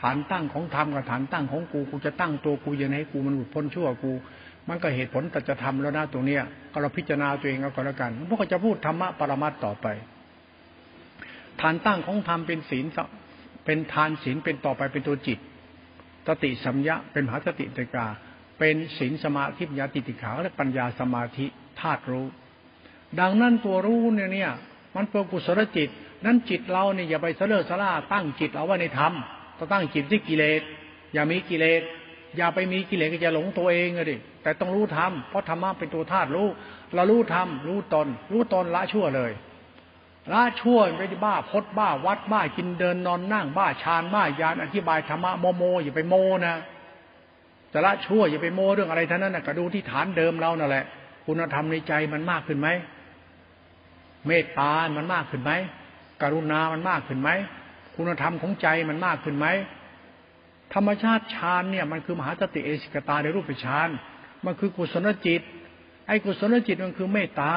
[0.00, 4.12] ฐานตั้งของธรรมกับฐานตั้งของกูกูจะตั้งตัวกูยังไงกูมันหลุดพ้นชั่วกู
[4.68, 9.86] มันก็เหตุผลแต่จะทำแล้วนะตรงเนี้ยก็เราพิจารณาตัวเองก็แล้วกันพวกก็จะพูดธรรมะปรมัตต่อไป
[11.60, 12.86] ฐานตั้งของธรรมเป็นศีล
[13.64, 15.38] เป็นทานศีลเป็นต่อไปเป็นตัวจิต
[16.26, 18.06] สติสัมยะเป็นมหาสติติกา
[18.58, 21.46] เป็นศีลสมาธิปัญญาติติขาและปัญญาสมาธิ
[21.80, 22.26] ธาตุรู้
[23.20, 24.50] ดังนั้นตัวรู้เนี่ยเนี่ย
[24.96, 25.88] มันเป็นกุศลจิต
[26.24, 29.12] นั้นจิตเราเนี่ยอย่าไปเสลอสล่าตั้งจิตเอาไว้ในธรรม
[29.58, 30.62] ต้องตั้งจิตที่กิเลส
[31.12, 31.82] อย่ามีกิเลส
[32.36, 36.48] อย่าไปมีกิเลสก็จะหลงตัวเองเลยแต่ต้องรู้ธรรมเพราะธรรมะเป็นตัวธาตุรู้
[36.94, 39.32] เรารู้ธรรมรู้ตน รู้ตนละชั่วเลย
[40.32, 46.14] ละชั่วไม่ได้บ้าพดบ้าวัดบ้ากินเดินนอนนั่งบ้าฌานบ้ายานอธิบายธรรมะโมโมอย่าไปโม
[46.46, 46.56] นะ
[47.72, 50.84] จะละชั่วอย่าไปโมเรื่องอะไรท่านั้นนะก็ดูที่ฐานเดิมเรานั่นแหละ
[51.26, 52.68] คุณธรรมในใจมันมากขึ้นไหม
[54.26, 55.52] เมตตา มันมากขึ้นไหม
[56.22, 57.30] กรุณา มันมากขึ้นไหม
[57.96, 59.46] คุณธรรมของใจมันมากขึ้นไหม
[60.74, 63.88] ธรรมชาติฌานเนี่ยมันคือมหาสติเอสิกตาในรูปฌาน
[64.44, 65.42] มันคือกุศลจิต
[66.06, 67.52] ไอ้กุศลจิตมันคือเมตตา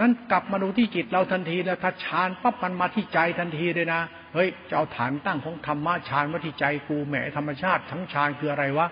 [0.00, 4.00] นั้นกลับมาดูที่จิตเราทันทีแล้วถ้าฌานปั๊บมันมาที่ใจทันทีเลยนะ
[4.34, 8.86] เฮ้ยจะเอาฐานตั้งของธรรมะฌานมาที่ใจกูแหมธรรมชาติ ทั้งฌานคืออะไรวะ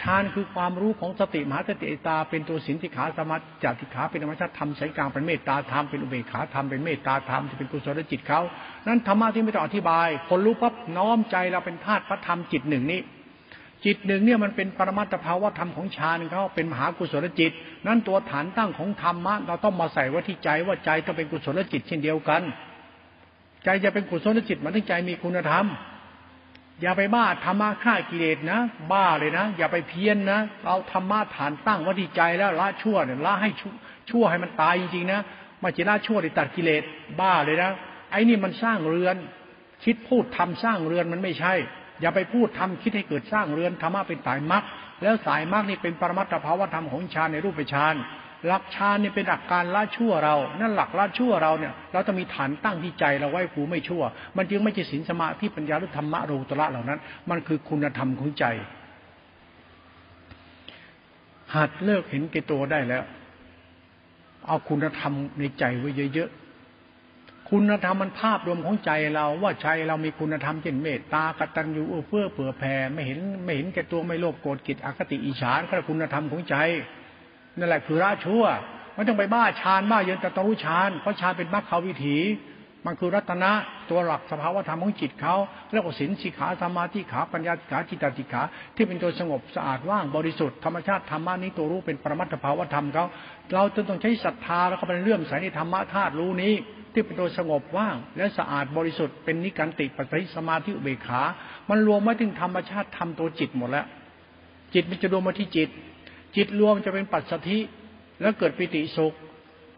[0.00, 8.40] ฌานคือความรู้ของสติมหาสติตา เป็นตัวสินติขาสมาจติขาเป็นธรรมชาติธรรมสายกลางเป็นเมตตาธรรมเป็นอุเบกขาธรรมเป็นเมตตาธรรมจะเป็นกุศลจิตเขา
[8.86, 13.00] นั้นธรรมะที่ไม่ต้องอธิบาย คนรู้ปั๊บน้อมใจเราเป็นธาตุพระธรรมจิตหนึ่งนี้
[13.84, 17.52] จิตหนึ่งเนี่ยมันเป็นปรมัตถภาวะธรรมของฌานเขาเป็นมหากุศลจิต
[17.86, 22.42] นั้นตัวฐานตั้งของธรรมะเราต้องมาใส่ไว้ที่ใจว่าใจต้องเป็นกุศลจิตเช่นเดียวกัน
[23.64, 25.66] ใจจะเป็นกุศลจิตมันต้องใจมีคุณธรรม
[26.82, 28.60] อย่าไปบ้าธรรมะฆ่ากิเลสนะ
[28.92, 33.50] บ้าเลยนะ อย่าไปเพี้ยนนะเอาธรรมะฐานตั้งวัที่ใจแล้วละชั่วเนี่ยละให้
[34.10, 35.20] ชั่วให้มันตายจริงๆนะ
[35.62, 36.82] มาจะละชั่วตัดกิเลส
[37.20, 37.70] บ้าเลยนะ
[38.10, 39.16] ไอ้นี่มันสร้างเรือน
[39.84, 41.54] คิดพูดทำสร้างเรือนมันไม่ใช่
[42.00, 44.62] อย่าไปพูดทำคิดให้เกิดสร้างเรือนธรรมะเป็นสายมรรค
[45.02, 47.94] แล้วสายมรรคนี่เป็นปรมัตถภาวธรรมของฌานในรูปฌาน
[48.46, 54.02] หลักฌานเนี่ยเป็นหลักการละชั่วเรา นั่นหลักละชั่วเราเนี่ย เราจะมีฐานตั้งที่ใจเราไว้กูไม่ชั่ว
[54.36, 58.44] มันจึงไม่ใช่ศีลสมาธิปัญญาหรือธรรมะรูตระเหล่านั้น มันคือคุณธรรมของใจ
[61.54, 63.04] หัดเลิกเห็นแก่ตัวได้แล้ว
[64.46, 66.43] เอาคุณธรรมในใจไว้เยอะๆ
[67.50, 76.56] คุณธรรมมันภาพรวมของใจเราว่าใจเรามีคุณธรรมเช่นเมตตากตัญญูเพื่อเผื่อแผ่ไม่เห็นไม่เห็นแก่ตัวไม่โลภโกรธกิจอคติอิจฉาคือคุณธรรมของใจ
[77.58, 78.44] นั่นแหละคือละชั่ว
[78.94, 82.18] ไม่ต้องไปบ้าฌานบ้าเย็นแต่ต้องรู้ฌานเพราะฌานเป็นมรรควิถี
[82.86, 83.52] มันคือรัตนะ
[83.90, 85.34] ตัวหลักสภาวธรรมของจิตเขา
[85.72, 88.42] เรียกว่าสินสิขาสมาธิขาปัญญาขาจิตตติขา
[88.76, 93.06] ที่เป็นตัวสงบสะอาดว่างบริสุทธิ์ธรรมชาติธรรมะนี้ตัวรู้เป็นปรมัตถภาวธรรมเขา
[93.54, 96.54] เราจะต้องใช้ศรัทธาแล้วก็เป็นเรื่องใส่ในธรรมะธาตุรู้นี้
[96.94, 101.22] ที่เป็นตัวสงบว่าง และสะอาดบริสุทธิ์เป็นนิการติปัจจัยสมาธิอุเบกขา
[101.70, 103.86] มันรวมมาถึงธรรมชาติธรรมตัวจิตหมดแล้ว
[104.74, 105.68] จิตมันจะรวมมาที่จิต
[106.36, 107.58] จิตรวมจะเป็นปัจสถิ
[108.20, 109.14] แล้วเกิดปิติสุข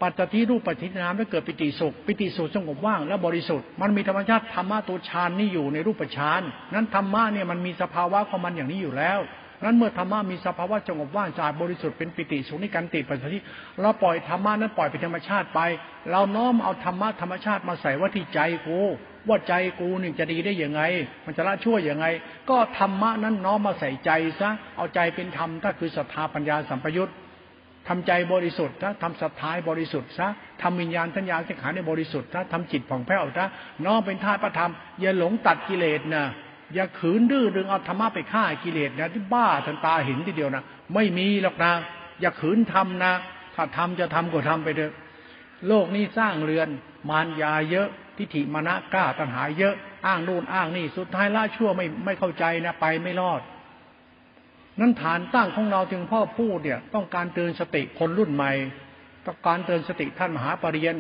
[0.03, 6.41] ปัจจทิรูปปัจจินามแล้วเกิดปิติสุข ปิติสุขสงบว่าง และบริสุทธิ์ มันมีธรรมชาติธรรมะตัวฌานนี่อยู่ในรูปฌาน
[6.75, 9.19] นั้นธรรมะเนี่ยมันมีสภาวะของมันอย่างนี้อยู่แล้ว
[9.65, 13.39] นั้นเมื่อธรรมะมีสภาวะสงบว่างสะอาดบริสุทธิ์เป็นปิติสุนิการติปัจจิ
[13.81, 15.61] เราปล่อยธรรมะนั้นปล่อยเป็นธรรมชาติไป
[16.11, 18.79] เราน้อมเอาธรรมะธรรมชาติมาใส่ว่าที่ใจกู
[19.29, 20.83] ว่าใจกูนี่จะดีได้ยังไง
[21.25, 22.07] มันจะละชั่วยังไง
[22.51, 27.11] ก็ธรรมะนั้นน้อมมาใส่ใจซะเอาใจเป็นธรรมถ้าคือศรัทธาปัญญาสัมปยุต
[27.89, 30.29] ทำใจบริสุทธิ์ถ้าทำสัทธายบริสุทธิ์ซะ
[30.63, 33.47] ทำวิญญาณทัญญาสังขาในบริสุทธิ์ถ้าทำจิตผ่องแผ้วถ้า
[33.85, 36.25] น้อมเป็นธาตุประธรรมอย่าหลงตัดกิเลสนะ
[36.75, 40.65] อย่าขืนดื้อดึงเอาธรรมะไปฆ่ากิเลสนะที่บ้าทันตาเห็นทีเดียวนะ
[40.95, 41.73] ไม่มีหรอกนะ
[42.21, 43.13] อย่าขืนทำนะ
[43.55, 44.93] ถ้าทำจะทำก็ทำไปเถอะ
[45.69, 46.69] โลกนี้สร้างเรือน
[47.09, 49.75] มารยาเยอะ ทิฏฐิมณะกล้าตัณหาเยอะ
[50.07, 53.41] อ้างนู่นอ้างนี่สุดท้ายละชั่วไม่ไม่เข้าใจนะไปไม่รอด
[54.81, 58.53] นั้นฐานตั้งของเราถึงพ่อพูดเนี่ย ต้องการเตือนสติคนรุ่นใหม่
[59.27, 60.97] ต้องการเตือนสติท่านมหาปรริญญา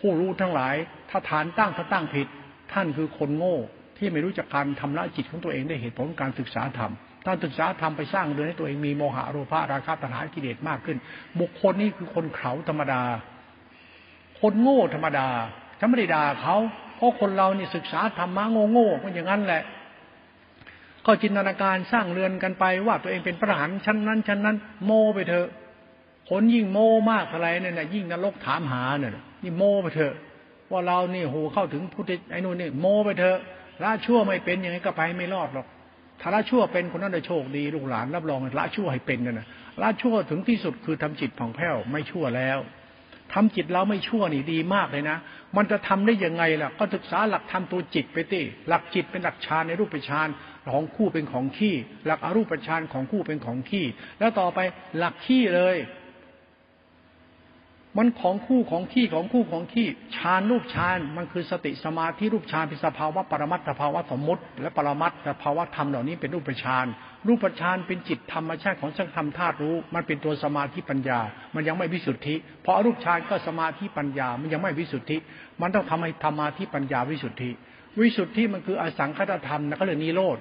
[0.00, 0.74] ผู้รู้ทั้งหลาย
[1.10, 2.28] ถ้าฐานตั้งถ้าตั้งผิด
[2.72, 3.56] ท่านคือคนโง่
[3.96, 6.92] ที่ไม่รู้จักการทำละจิตของตัวเองได้เหตุผลการศึกษาธรรม
[7.24, 10.96] ถ้าศึกษาธรรมไปสร้างเรือนให้ตัวเองมีโมหะโลภะราคะตัณหากิเลสมากขึ้น
[11.40, 13.02] บุคคลนี้คือคนเขาธรรมดา
[14.40, 15.28] คนโง่ธรรมดา
[15.78, 16.56] ฉันไม่ได้ด่าเขา
[16.96, 19.62] เพราะคนเรานี่ศึกษาธรรมะโง่โง่ก็อย่างนั้นแหละ
[21.06, 25.48] ก็จินตนาการสร้างเรือนกันไปว่าตัวเองเป็นพระหันชั้นนั้นชั้นนั้น โมไปเถอะ
[26.30, 26.78] คนยิ่งโม
[27.10, 30.14] มากอะไรเนี่ยนะยิ่งนรกถามหาเนี่ยนี่โมไปเถอะ
[30.70, 33.38] ว่าเรานี่โหเข้าถึงพุทธไอ้นู่นนี่โมไปเถอะ
[33.82, 35.66] ละชั่วไม่เป็นยังไงก็ไปไม่รอดหรอก
[36.20, 39.46] ถ้าละชั่วเป็นคนนั้นจะโชคดีลูกหลานรับรองละชั่วให้เป็นนะ
[39.82, 42.58] ละชั่วถึงที่สุดคือทำจิตผ่องแผ้วไม่ชั่วแล้ว
[43.32, 45.18] ทำจิตเราไม่ชั่วนี่ดีมากเลยนะ
[45.56, 50.28] มันจะทำได้ยังไงล่ะ ก็ศึกษาหลักธรรมตัวจิตไปติหลักจิตเป็นหลักฌานในรูปฌาน
[50.72, 51.74] ของคู่เป็นของขี้
[52.06, 53.86] หลักอรูปฌานของคู่เป็นของขี้
[54.18, 54.58] แล้วต่อไป
[54.98, 55.76] หลักขี้เลย
[57.96, 59.86] มันของคู่ของขี้ของคู่ของขี้
[60.16, 66.86] ฌานรูปฌานมันคือสติสมาธิรูปฌานเป็นสภาวะปรมัตถภาวะสมมติ และปรมัตถภาวะธรรมเหล่านี้เป็นรูปฌาน
[67.26, 71.20] รูปฌานเป็นจิตธรรมชาติของสังธรรมธาตุรู้ มันเป็นตัวสมาธิปัญญา
[71.54, 75.16] มันยังไม่วิสุทธิ เพราะรูปฌานก็สมาธิปัญญา มันยังไม่วิสุทธิ
[75.60, 77.50] มันต้องทำให้ธรรมาธิปัญญาวิสุทธิ
[78.00, 80.38] วิสุทธิมันคืออสังคตธรรมนะก็เลยนิโรธ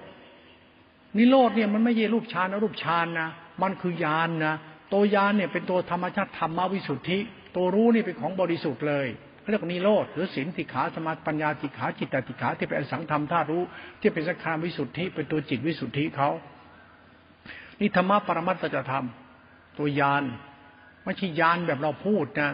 [1.18, 3.30] นิโรธเนี่ยมันไม่ใช่รูปฌานนะรูปฌานนะ
[3.62, 4.56] มันคือยานนะ
[4.94, 7.20] ตัวยานเนี่ยเป็นตัวธรรมชาติธรรมวิสุทธิ
[7.56, 9.08] ตัวรู้นี่เป็นของบริสุทธิ์เลย
[9.50, 13.64] เรียกนิโรธหรือศีลติขาสมาปัญญาติขาจิตติขาที่เป็นสังธรรมธาตุรู้
[14.02, 16.30] ที่เป็นสังขารวิสุทธิเป็นตัวจิตวิสุทธิเขา
[17.80, 19.06] นี่ธรรมะปรมัตถธรรม
[19.78, 20.24] ตัวยาน
[21.04, 22.50] ไม่ใช่ยานแบบเราพูดนะ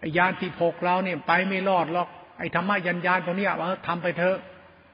[0.00, 4.36] ไอ้ยานที่พกเราเนี่ยไปไม่รอดหรอกไอ้ธรรมะยันยานตรงนี้ว่าทำไปเถอะ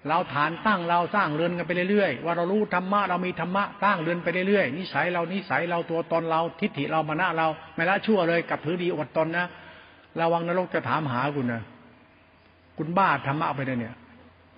[0.09, 9.46] เราฐานตั้งเราสร้างเรือนกันไปเรื่อยๆว่าเรารู้ธรรมะเรามีธรรมะตั้งเรือนไปเรื่อยๆนิสัยเรานิสัยเราตัวตนเราทิฏฐิเรามานะเราไม่ละชั่วเลยกับถือดีอดตนนะ
[10.20, 11.62] ระวังนรกจะถามหาคุณนะ
[12.78, 13.94] คุณบ้าธรรมะไปเลยเนี่ย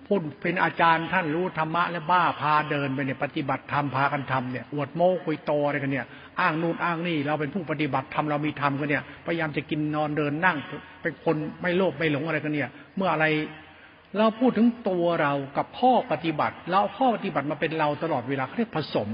[0.07, 6.05] พูดเป็นอาจารย์ท่านรู้ธรรมะและบ้าพาเดินไปเนี่ยปฏิบัติธรรมพากันทำเนี่ยอวดโม้คุยโตอะไรกันเนี่ย
[6.39, 10.57] อ้างนู่นอ้างนี่ เราเป็นผู้ปฏิบัติธรรมเรามีธรรมกันเนี่ยพยายามจะกินนอนเดินนั่ง
[11.01, 13.25] เป็นคนไม่โลภไม่หลงอะไรกันเนี่ย เมื่ออะไร
[14.17, 19.09] เราพูดถึงตัวเรากับข้อปฏิบัติ เราข้อปฏิบัติมาเป็นเราตลอดเวลาเขาเรียกผสม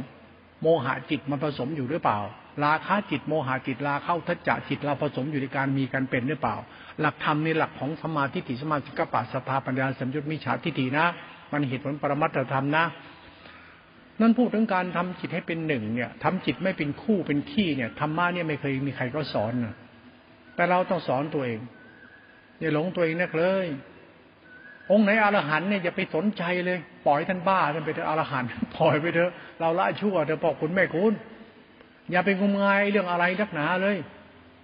[0.62, 2.20] โมหะจิตมันผสมอยู่หรือเปล่า
[2.64, 6.56] ราคะจิตโมหะจิตราเข้าทัจจะจิตเราผสมอยู่ในการมีการเป็นหรือเปล่า
[7.00, 11.06] หลักธรรมในหลักของสมาธิติสมาธิกปัสภาปัญญาสัมยุตมิจฉาทิฏฐินะ
[11.52, 12.86] มันเหตุผลปรมัตถธรรมนะ
[14.22, 19.76] นั่นพูดถึงการทำจิตให้เป็นหนึ่งเนี่ยทำจิตไม่เป็นคู่เป็นขี้เนี่ยธรรมะเนี่ยไม่เคยมีใครก็สอนนะ
[20.56, 21.60] แต่เราต้องสอนตัวเอง
[22.60, 23.68] อย่าหลงตัวเองนักเลย
[24.92, 28.44] องค์ไหนอรหันเนี่ยอย่าไปสนใจเลย ปล่อยท่านบ้าท่านไปเถอะอรหัน
[28.76, 31.14] ปล่อยไปเถอะเราละชั่วเถอะบอกคุณแม่คุณ
[32.12, 33.98] อย่าไปงมงายเรื่องอะไรนักหนาเลย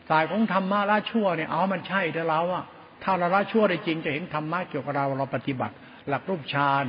[0.10, 2.64] สายของธรรมะละชั่วเนี่ยเอามันใช่แต่เราอะ
[3.04, 5.74] ถ้าเราละชั่วได้จริงจะเห็นธรรมะเกี่ยวกับเราเราปฏิบัติ
[6.10, 6.86] หลักรูปฌาน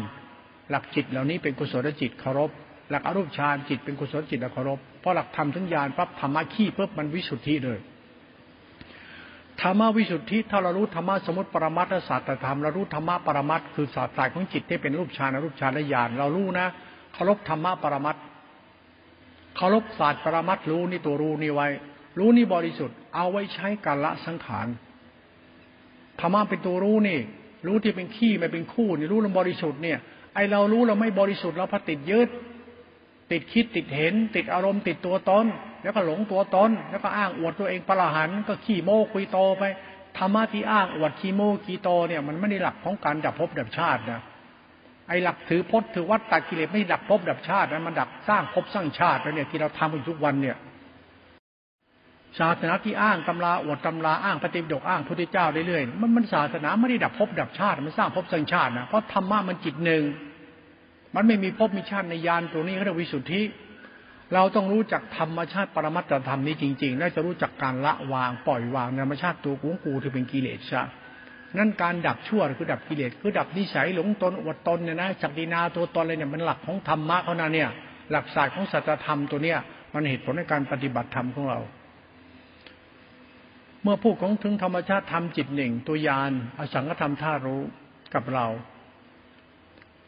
[0.70, 2.50] หลักจิตเหล่านี้เป็นกุศลจิตเคารพ
[2.90, 7.78] หลักอรูปฌานจิตเป็นกุศลจิตเคารพเพราะหลักธรรมทั้งญาณปั๊บธรรมะขี้เพิ่มมันวิสุทธิเลย
[9.62, 16.66] ธรรมวิสุทธิถ้าเรารู้ธรรมะสมุติปรมัตถศาสตรธรรมเรารู้ธรรมะปรมัตคือศาสตร์สายของจิตที่เป็นรูปฌานรูปฌานและญาณเรารู้นะ
[17.12, 18.16] เคารพธรรมะปรมัต
[19.56, 21.68] เคารพศาสตร์ปรมัตรู้นี่ตัวรู้นี่ไว้
[22.18, 24.66] รู้นี่บริสุทธิ์ เอาไว้ใช้การละสังขาร
[26.20, 27.20] ธรรมะเป็นตัวรู้นี่
[27.66, 29.98] รู้ที่เป็นขี้ไม่เป็นคู่นี่รู้ลำบริสุทธิ์เนี่ย
[30.34, 32.28] ไอเรารู้เราไม่บริสุทธิ์เราพติดยึด
[33.32, 35.46] ติดคิดติดเห็น ติดอารมณ์ติดตัวตน
[35.82, 39.64] แล้วก็หลงตัวตนแล้วก็อ้างอวดตัวเองประหันก็ขี้โม้คุยโตไป
[40.18, 44.20] ธรรมะที่อ้างอวดขี้โม้ขี้โตเนี่ยมันไม่ได้หลักของการดับภพดับชาตินะ
[45.08, 50.56] ไอ้หลักถือพจน์ถือวัดตัดกิเลสไม่ดับภพดับชาตินะมันดับสร้างภพสร้างชาติแล้วเนี่ยที่เราทำกันทุกวันเนี่ย
[52.38, 60.02] ศาสนาที่อ้างตำราอวดตำราอ้างปฏิบิดกอ้างพุทธเจ้าเรื่อยๆมันมันศาสนาไม่ได้ดับภพดับชาติ มันสร้างภพสร้างชาตินะเพราะธรรมะมันจิตหนึ่ง
[61.16, 63.42] มันไม่มีภพมีชาติในยานตัวนี้เขาเรียกวิสุทธิ
[64.34, 70.82] เราต้องรู้จักธรรมชาติปรมัตถธรรมนี้จริงๆและจะรู้จักการละวางปล่อยวางธรรมชาติตัวกูกูที่เป็นกิเลสช่
[71.58, 77.70] นั่นการดับชั่วคือดับกิเลสคือดับนิสัยหลงตนอวดตนเนี่ยนะจักดินาตัวตนอะไรเนี่ยมันหลักของธรรมะเขานะเนี่ย
[78.10, 79.58] หลักศาสตร์ของสัจธรรมตัวเนี้ย
[79.92, 81.58] มันเหตุผลในการปฏิบัติธรรมของเรา
[83.82, 87.60] เมื่อพูดของถึงธรรมชาติธรรมจิตหนึ่งตัวยานอสังขธรรมท่ารู้
[88.14, 88.46] กับเรา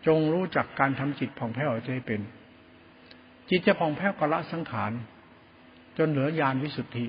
[0.08, 2.20] จงรู้จักการทำจิตผ่องแผ้วจะให้เป็น
[3.50, 4.92] จิตจะผ่องแผ้วกละสังขาร
[5.98, 7.06] จนเหลือญาณวิสุทธิ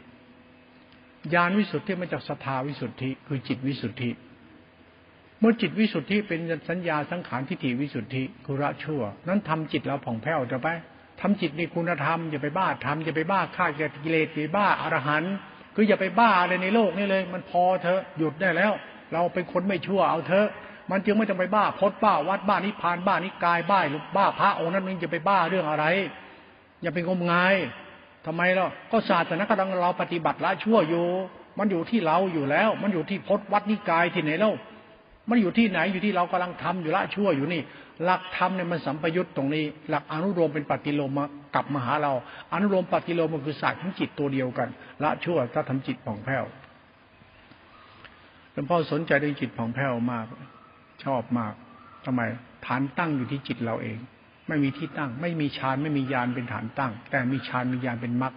[1.33, 4.11] ญาณวิสุทธิมาจากศรัทธาวิสุทธิ คือจิตวิสุทธิ
[5.39, 6.39] เมื่อจิตวิสุทธิเป็น
[6.69, 10.67] สัญญาสังขารทิฏฐิวิสุทธิกุระชั่ว นั้นทำจิตเราผ่องแผ้วจะไป
[11.21, 15.33] ทำจิตในคุณธรรมอย่าไปบ้าทำอย่าไปบ้าฆ่าอย่ากิเลสอย่าบ้าอรหันต์
[15.75, 18.71] คืออย่าไปบ้าอะไรในโลกนี้เลย มันพอเถอะหยุดได้แล้ว
[19.13, 20.47] เราเป็นคนไม่ชั่วเอาเถอะ
[20.91, 25.85] มันจึงไม่ต้องไปบ้าพดบ้าวัดบ้านิพานบ้านิกายบ้าหรือบ้าพระองค์นั้นมึงจะไปบ้าเรื่องอะไร
[26.81, 27.55] อย่าไปงมงาย
[28.25, 31.05] ทำไมล่ะก็ศาสนากำลังเราปฏิบัติละชั่วอยู่
[31.59, 34.53] มันอยู่ที่เราอยู่แล้ว มันอยู่ที่พดวัดนิกายที่ไหนเล่า
[35.29, 37.61] มันอยู่ที่ไหนอยู่ที่เรากำลังทำอยู่ละชั่วอยู่นี่
[38.03, 41.19] หลักธรรมเนี่ยมันสัมปยุตตรงนี้ หลักอนุโลมเป็นปฏิโลม
[41.55, 42.13] กลับมาหาเรา
[42.53, 44.67] อนุโลมปฏิโลมมันคือศาสตร์ของจิตตัวเดียวกัน
[45.03, 46.43] ละชั่วถ้าทำจิตผ่องแผ้ว
[48.53, 50.25] หลวงพ่อสนใจเรื่องจิตผ่องแผ้วมาก
[51.05, 51.53] ชอบมาก
[52.05, 52.21] ทำไม
[52.65, 53.97] ฐานตั้งอยู่ที่จิตเราเอง
[54.47, 58.33] ไม่มีที่ตั้ง ไม่มีฌานไม่มียานเป็นฐานตั้ง แต่มีฌานมียานเป็นมรรค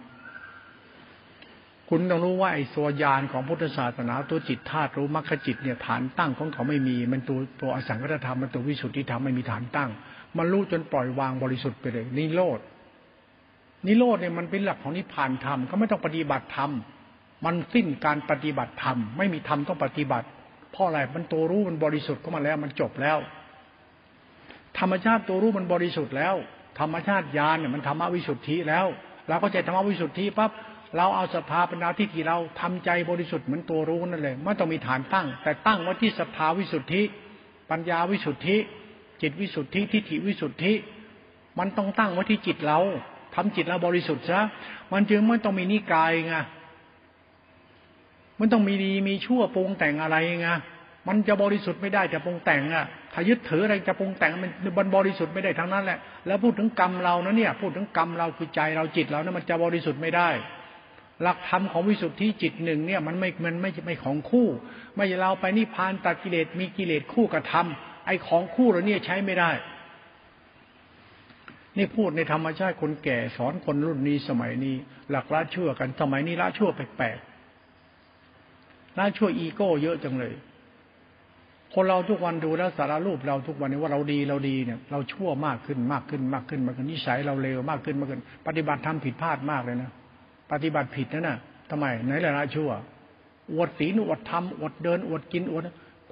[1.89, 9.89] คุณต้องรู้ว่าไอ้ตัวยานของพุทธศาสนาตัวจิตธาตุรู้มรรคจิตเนี่ยฐานตั้งของเขาไม่มี มันตัวตัวอสังกัตธรรมมันตัววิสุทธิธรรมไม่มีฐานตั้ง
[10.37, 12.59] มันรู้จนปล่อยวางบริสุทธิ์ไปเลยนิโรธ
[13.85, 16.71] นิโรธเนี่ยมันเป็นหลักของนิพพานธรรมก็ไม่ต้องปฏิบัติธรรม
[17.45, 20.27] มันสิ้นการปฏิบัติธรรมไม่มีธรรมต้องปฏิบัติ
[20.73, 23.17] เพราะอะไรมันตัวรู้มันบริสุทธิ์ก็มาแล้ว มันจบแล้ว
[24.79, 26.35] ธรรมชาติตัวรู้มันบริสุทธิ์แล้ว
[26.79, 28.85] ธรรมชาติญาณเนี่ยมันธรรมวิสุทธิแล้ว
[29.27, 30.51] เราก็ใจธรรมวิสุทธิปั๊บ
[30.97, 37.01] เราเอาศรัทธาปัญญาที่ที่เราทำใจบริสุทธิ์เหมือนตัวรู้นั่นเลยไม่ต้องมีฐานตั้ง แต่ตั้งไว้ที่ศรัทธาวิสุทธิ
[37.69, 38.57] ปัญญาวิสุทธิ
[39.21, 40.73] จิตวิสุทธิทิฏฐิวิสุทธิ
[41.59, 42.79] มันต้องตั้งไว้ที่จิตเรา
[43.35, 44.39] ทำจิตเราบริสุทธิ์ซะ
[44.93, 46.35] มันจึงไม่ต้องมีนิกายไง
[48.39, 50.49] มันต้องมีดีมีชั่วปรุงแต่งอะไรไง
[51.07, 60.29] มันจะบริสุทธิ์ไม่ได้แต่ปรุงแต่งอะถ้ายึดถืออะไรจะปรุงแต่งมันมันบริสุทธิ์ไม่ได้ทั้งนั้นแหละ แล้วพูดถึงกรรมเรานะเนี่ย พูดถึงกรรมเราคือใจเราจิตเรานะมันจะบริสุทธิ์ไม่ได้
[61.21, 64.47] หลักธรรมของวิสุทธิจิตหนึ่งเนี่ยมันไม่ มันไม่ไม่ของคู่
[64.95, 67.67] ไม่เราไปนิพพานตัดกิเลสมีกิเลสคู่กับธรรม
[68.05, 69.51] ไอ้ของคู่เราเนี่ยใช้ไม่ได้
[71.77, 74.75] นี่พูดในธรรมชาติคนแก่สอนคนรุ่นนี้สมัยนี้
[75.11, 77.32] หลักละชั่วกันสมัยนี้ละชั่วแปลกๆ
[78.97, 80.33] ละชั่วอีโก้เยอะจังเลย
[81.73, 89.91] คนเราทุกวันดูแล้วสารรูปเราทุกวันนี้ว่าเราดีเราดีเนี่ย เราชั่วมากขึ้นมากขึ้นมากขึ้นมากขึ้นนิสัยเราเลวมากขึ้นมากขึ้น ปฏิบัติทำผิดพลาดมากเลยนะ
[90.51, 91.37] ปฏิบัติผิดนั่นน่ะ
[91.69, 92.71] ทำไมไหนละละชั่ว
[93.53, 95.63] อวดศีลอวดธรรมอวดเดินอวดกินอวด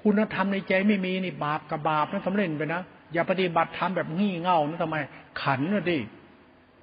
[0.02, 4.96] คุณธรรมในใจไม่มีนี่บาปกับบาปนั่นสำเร็จไปนะอย่าปฏิบัติธรรมแบบงี่เง่านั่ทำไม
[5.42, 5.98] ขันนะดิ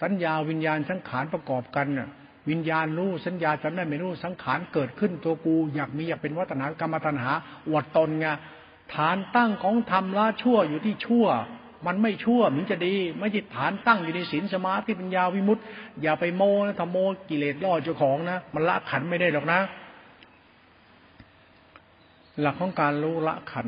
[0.01, 2.09] สัญญาวิญญาณสังขารประกอบกันน่ะ
[2.49, 7.31] วิญญาณรู้สัญญาจำได้ไม่รู้สังขารเกิดขึ้นตัวกู อยากมีอยากเป็นวัฒนากรรมตัณหา
[7.67, 8.27] อวดตนไง
[8.93, 11.27] ฐานตั้งของธรรมละชั่วอยู่ที่ชั่ว
[11.87, 15.63] มันไม่ชั่วมันจะดี ไม่จิตฐานตั้งอยู่ในศีลสมาธิปัญญาวิมุตต์
[16.01, 16.97] อย่าไปโมนะทำโม
[17.29, 19.59] กิเลสล่อเจ้าของนะ มันละขันไม่ได้หรอกนะ
[22.41, 23.67] หลักของการรู้ละขัน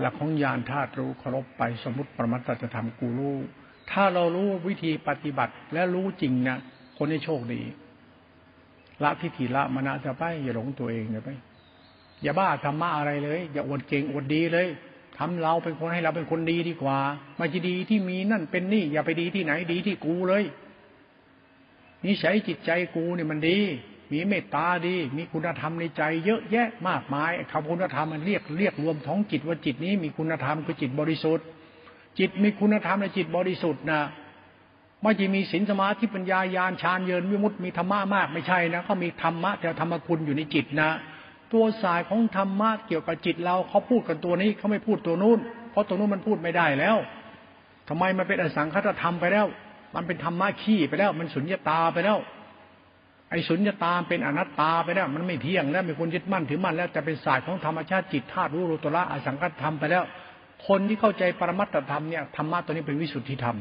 [0.00, 3.36] หลักของญาณธาตุรู้เคารพไปสมมติประมัตถธรรมกูรู้
[3.90, 6.58] ถ้าเรารู้วิธีปฏิบัติและรู้จริงนะ
[6.96, 7.62] คนนี้โชคดี
[9.02, 11.30] ละทิฏฐิละมณะจะไป อย่าหลงตัวเองเลยไป
[12.22, 14.68] อย่าบ้าธรรมะอะไรเลย อย่าอวดเก่งอวดดีเลย
[15.18, 16.98] ทำเราเป็นคนให้เราเป็นคนดีดีกว่า
[17.36, 20.44] ไม่ใช่ดีที่มีนั่นเป็นนี่ อย่าไปดีที่ไหนดีที่กูเลย
[22.04, 23.58] นิสัยจิตใจกูเนี่ยมันดี
[24.12, 31.46] มีเมตตาดี มีคุณธรรมในใจ เยอะแยะมากมายคำคุณธรรมมันเรียกเรียกรวมท้องจิตว่าจิตนี้มีคุณธรรมคือจิตบริสุทธิ์
[32.18, 34.00] จิตมีคุณธรรมในจิตบริสุทธิ์นะ
[35.02, 40.90] ไม่ใช่มีศีลสมาธิปัญญาญาณฌานเยินวิมุตติมีธรรมะมากไม่ใช่นะเขามีธรรมะแต่ธรรมคุณอยู่ในจิตนะ
[41.52, 45.38] ตัวสายของธรรมะเกี่ยวกับจิตเราเขาพูดกันตัวนี้เขาไม่พูดตัวนู้น
[45.70, 46.96] เพราะตัวนู้นมันพูดไม่ได้แล้ว
[47.88, 49.46] ทำไมมันเป็นอสังคตธรรมไปแล้ว
[49.94, 52.18] มันเป็นธรรมะขี้ไปแล้ว มันสุญญตาไปแล้ว
[53.30, 60.04] ไอ้สุญญตาเป็นอนัตตาไปแล้ว มันไม่เที่ยงแล้วมีคนยึดมั่นถือมั่นแล้วจะเป็นศาสตร์ของธรรมชาติจิตธาตุรู้รูตระอสังคตธรรมไปแล้ว
[60.66, 63.56] คนที่เข้าใจปรมัตถธรรมเนี่ยธรรมะตัวนี้เป็นวิสุทธิธรรม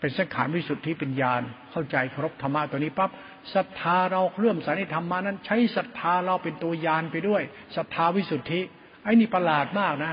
[0.00, 3.10] เป็นสังขารวิสุทธิเป็นญาณเข้าใจครบธรรมะตัวนี้ปั๊บ
[3.54, 7.42] ศรัทธาเราเลื่อมใสในธรรมานั้น ใช้ศรัทธาเราเป็นตัวยานไปด้วย
[7.76, 8.60] ศรัทธาวิสุทธิ
[9.04, 10.12] ไอ้นี่ประหลาดมากนะ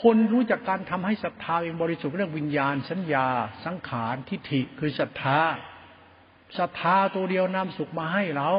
[0.00, 3.26] คนรู้จักการทำให้ศรัทธาเป็นบริสุทธิ์เรื่องวิญญาณ สัญญา
[3.64, 5.40] สังขารทิฏฐิคือศรัทธา
[6.58, 8.50] ศรัทธาตัวเดียวนำสุขมาให้เรา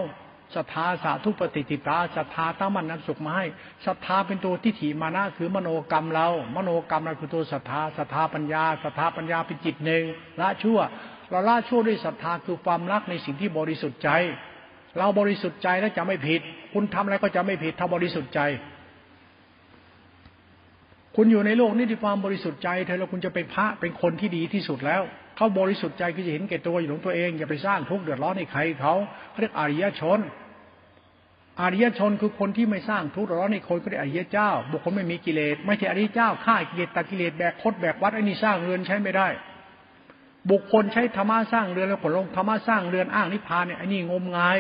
[0.56, 3.46] ศรัทธาสาธุปฏิติตาศรัทธาตั้งมั่นนำสุขมาให้
[3.86, 10.04] ศรัทธาเป็นตัวทิฏฐิมานะคือมโนกรรมเรา มโนกรรมเราคือตัวศรัทธาศรัทธาปัญญาศรัทธาปัญญาเป็นจิตหนึ่ง
[10.42, 10.80] ละชั่ว
[11.30, 14.10] เราละชั่วด้วยศรัทธาคือความรักในสิ่งที่บริสุทธิ์ใจ
[14.98, 16.42] เราบริสุทธิ์ใจแล้วจะไม่ผิด
[16.74, 18.42] คุณทำอะไรก็จะไม่ผิดถ้าบริสุทธิ์ใจ
[21.16, 25.02] คุณอยู่ในโลกนี้ด้วยความบริสุทธิ์ใจเธอแล้วคุณจะเป็นพระเป็นคนที่ดีที่สุดแล้ว
[25.40, 28.94] เขาบริสุทธิ์ใจคือจะเห็นแก่ตัวอยู่ของตัวเองอย่าไปสร้างทุกข์เดือดร้อนให้ใครเขา
[29.30, 30.20] เขาเรียกอริยชน
[31.62, 39.28] อริยชนคือคนที่ไม่สร้างทุกข์ร้อนในคนก็ได้อริยเจ้า บุคคลไม่มีกิเลสไม่ใช่อริยเจ้าฆ่ากิเลสตัดกิเลสแบกคดแบกวัดไอ้นี่สร้างเรือนใช้ไม่ได้
[40.52, 44.60] บุคคลใช้ธรรมะสร้างเรือนแล้วผลลงธรรมะสร้างเรือนอ้างนิพพานเนี่ยไอ้นี่งมงาย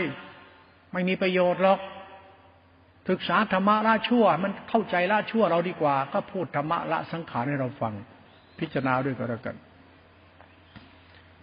[0.93, 1.80] ไม่มีประโยชน์หรอก
[3.09, 7.93] ศึกษาธรรมะละชั่ว มันเข้าใจละชั่วเราดีกว่า ก็พูดธรรมะละสังขารให้เราฟัง
[8.59, 9.55] พิจารณาด้วยก็แล้วกัน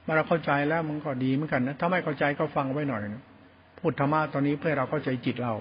[0.07, 3.25] เมื่อเราเข้าใจแล้วมันก็ดีเหมือนกันนะถ้าไม่เข้าใจก็ฟังไว้หน่อยนะ
[3.79, 5.55] พูดธรรมะตอนนี้เพื่อเราเข้าใจจิตเรา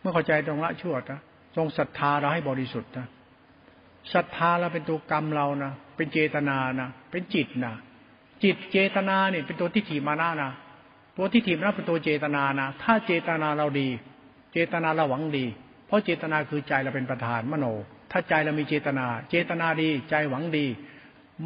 [0.00, 1.20] เมื่อเข้าใจตรงละชั่วนะ
[1.56, 3.06] ทรงศรัทธาเราให้บริสุทธิ์นะ
[4.14, 7.74] ศรัทธาเราเป็นตัวกรรมเรานะเป็นเจตนานะเป็นจิตนะ
[8.42, 10.50] จิตเจตนาเนี่ยเป็นตัวที่ถีมานะนะ
[11.16, 13.88] ตัวที่ถีมานะเป็นตัวเจตนานะถ้าเจตนาเราดี
[14.52, 15.46] เจตนาเราหวังดี
[15.86, 17.66] เพราะเจตนาคือใจเราเป็นประธานมโน
[18.10, 20.66] ถ้าใจเรามีเจตนา เจตนาดีใจหวังดี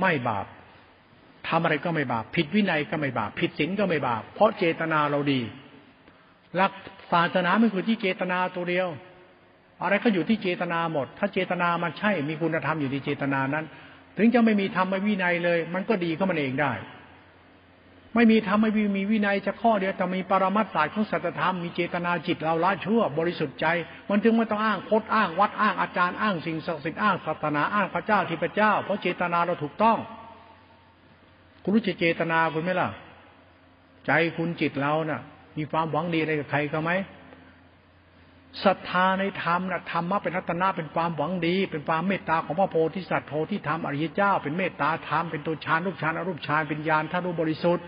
[0.01, 0.47] ไม่บาป
[1.49, 5.41] ทำอะไรก็ไม่บาป ผิดวินัยก็ไม่บาป ผิดศีลก็ไม่บาป เพราะเจตนาเราดี
[6.57, 6.73] หลัก
[7.13, 8.89] ศาสนาไม่คือที่เจตนาตัวเดียว
[9.83, 13.65] อะไรก็อยู่ที่เจตนาหมด ถ้าเจตนามันใช่ มีคุณธรรมอยู่ที่เจตนานั้น
[14.19, 16.73] ถึงจะไม่มีธรรมไม่วินัยเลย มันก็ดีก็มันเองได้
[18.15, 23.67] ไม่มีธรรมไม่มีวินัยจะข้อเดียวแต่มีปรมัตถศาสตร์ของสัจธรรม มีเจตนาจิตเราละชั่ว บริสุทธิ์ใจ
[24.09, 29.99] มันถึงไม่ต้องอ้างโคดอ้างวัดอ้างอาจารย์อ้างสิ่งศักดิ์สิทธิ์อ้างศาสนาอ้างพระเจ้าที่พระเจ้า เพราะเจตนาเราถูกต้อง
[31.67, 32.89] คุณรู้เจตนาคุณไหมล่ะ
[34.07, 35.21] ใจคุณจิตเรานะ่ะ
[35.59, 36.91] มีความหวังดีอะไรกับใครก็ไหม
[38.65, 47.85] ศรัทธาในธรรมนะธรรมะเป็นรัตนะเป็นความหวังดี เป็นความเมตตาของพระโพธิสัตว์โพธิธรรมอริยเจ้า เป็นเมตตาธรรมเป็นตัวฌานรูปฌานอรูปฌานเป็นญาณท่ารู้บริสุทธิ์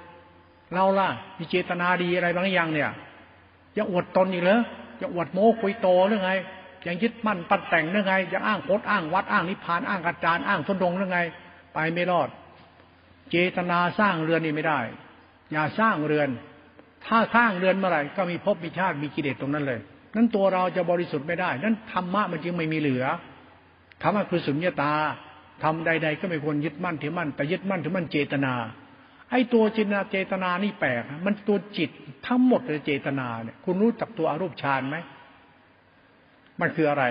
[0.75, 1.09] เราล่ะ
[1.39, 2.91] มีเจตนาดีอะไรบางอย่างเนี่ย
[3.77, 4.61] ยังอวดตนอีกเหรอ
[5.01, 6.33] ยังอวดโม้คุยโตหรือไง
[6.87, 11.21] ยังยึดมั่นปั้นแต่งหรือไงยังอ้างโคตอ้างวัดอ้างนิพพานอ้างอาจารย์อ้างทนดงหรือไง
[11.75, 12.29] ไปไม่รอด
[13.31, 14.81] เจตนาสร้างเรือนนี่ไม่ได้
[15.53, 16.29] อย่าสร้างเรือน
[17.07, 19.81] ถ้าสร้างเรือนเมื่อไหร่ก็มีภพมีชาติมีกิเลสตรงนั้นเลย
[20.17, 23.05] นั้นตัวเราจะบริสุทธิ์ไม่ได้ นั้นธรรมะมันจึงไม่มีเหลือ
[24.03, 24.93] ธรรมะคือสุญญตา
[25.63, 28.55] ทำใด ๆ ก็ไม่ควรยึดมั่นถือมั่น แต่ยึดมั่นถือมั่นเจตนา
[29.31, 31.91] ไอ้ตัวจินาเจตนานี่แปลกมันตัวจิต
[32.27, 34.97] ทั้งหมดเลยเจตนาเนี่ย คุณรู้จักตัวอารูปฌานไหม
[36.61, 37.05] มันคืออะไร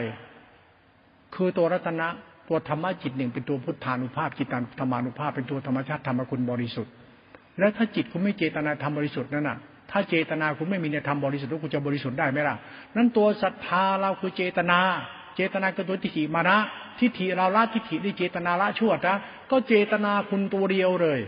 [1.35, 2.07] คือตัวรัตนะ
[2.47, 6.91] ตัวธรรมะจิตหนึ่งเป็นตัวพุทธานุภาพจิตาธรรมานุภาพเป็นตัวธรรมชาติธรรมคุณบริสุทธิ์
[7.59, 9.57] แล้วถ้าจิตคุณไม่เจตนาธรรมบริสุทธิ์นั่นน่ะ
[9.91, 12.55] ถ้าเจตนาคุณไม่มีในธรรมบริสุทธิ์คุณจะบริสุทธิ์ได้ไหมล่ะ
[12.95, 14.79] นั้นตัวศรัทธาเราคือเจตนา
[15.35, 16.57] เจตนาคือตัวทิฏฐิมานะ
[16.99, 19.15] ทิฏฐิเราละทิฏฐิด้วยเจตนาละชั่วนะ
[19.51, 21.19] ก็เจตนาคุณตัวเดียวเลย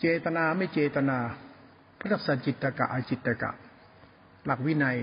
[0.00, 1.18] เจตนาไม่เจตนา
[1.98, 3.50] พระสัจจิตกะอจิตกะ
[4.46, 4.96] หลักวินัย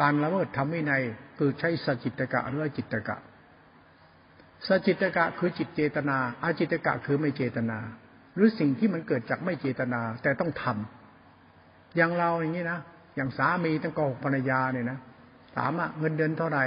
[0.00, 1.02] การละเมิดทำวินัย
[1.38, 3.16] คือใช้สัจจิตกะหรือจิตกะ
[4.66, 7.78] สัจจิตกะคือจิตเจตนาอาจิตกะคือไม่เจตนา
[8.34, 12.78] หรือสิ่งที่มันเกิดจากไม่เจตนาแต่ต้องทำอย่างเราอย่างนี้นะ
[13.16, 14.98] อย่างสามีต้องกหกภรรยาเนี่ยนะ
[15.56, 16.64] ถามอะเงินเดือนเท่าไหร่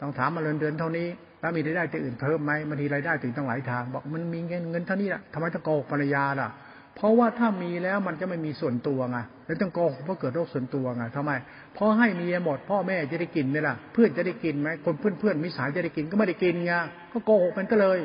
[0.00, 1.08] ต้องถามมาเงินเดือนเท่านี้
[1.40, 6.48] แล้วมีรายได้ที่อื่นเพิ่มไหมมันมีรายได้ถึงต้องหลายทาง บอกมันมีเงินเงินเท่านี้แหละทำไมต้องโกหกภรรยาล่ะ
[6.96, 11.32] เพราะว่าถ้ามีแล้วมันจะไม่มีส่วนตัวไงแล้วต้องโกหกเพราะเกิดโรคส่วนตัวไงทำไม
[11.74, 16.72] เพราะให้เมียหมด พ่อแม่จะได้กินไหมล่ะ เพื่อนจะได้กินไหมคนเพื่อนเพื่อนมิสายจะได้กินก็ไม่ได้กินไง
[17.12, 17.98] ก็โกหกมันก็เลย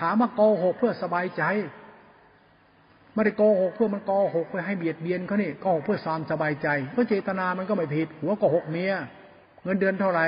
[0.00, 1.42] ถามว่าโกหกเพื่อสบายใจ
[3.14, 8.92] ไม่ได้โกหกเพื่อมันโกหกเพื่อให้เบียดเบียนเขานี่โกหกเพื่อความสบายใจเพราะเจตนามันก็ไม่ผิด หัวโกหกเมีย
[9.64, 10.26] เงินเดือนเท่าไหร่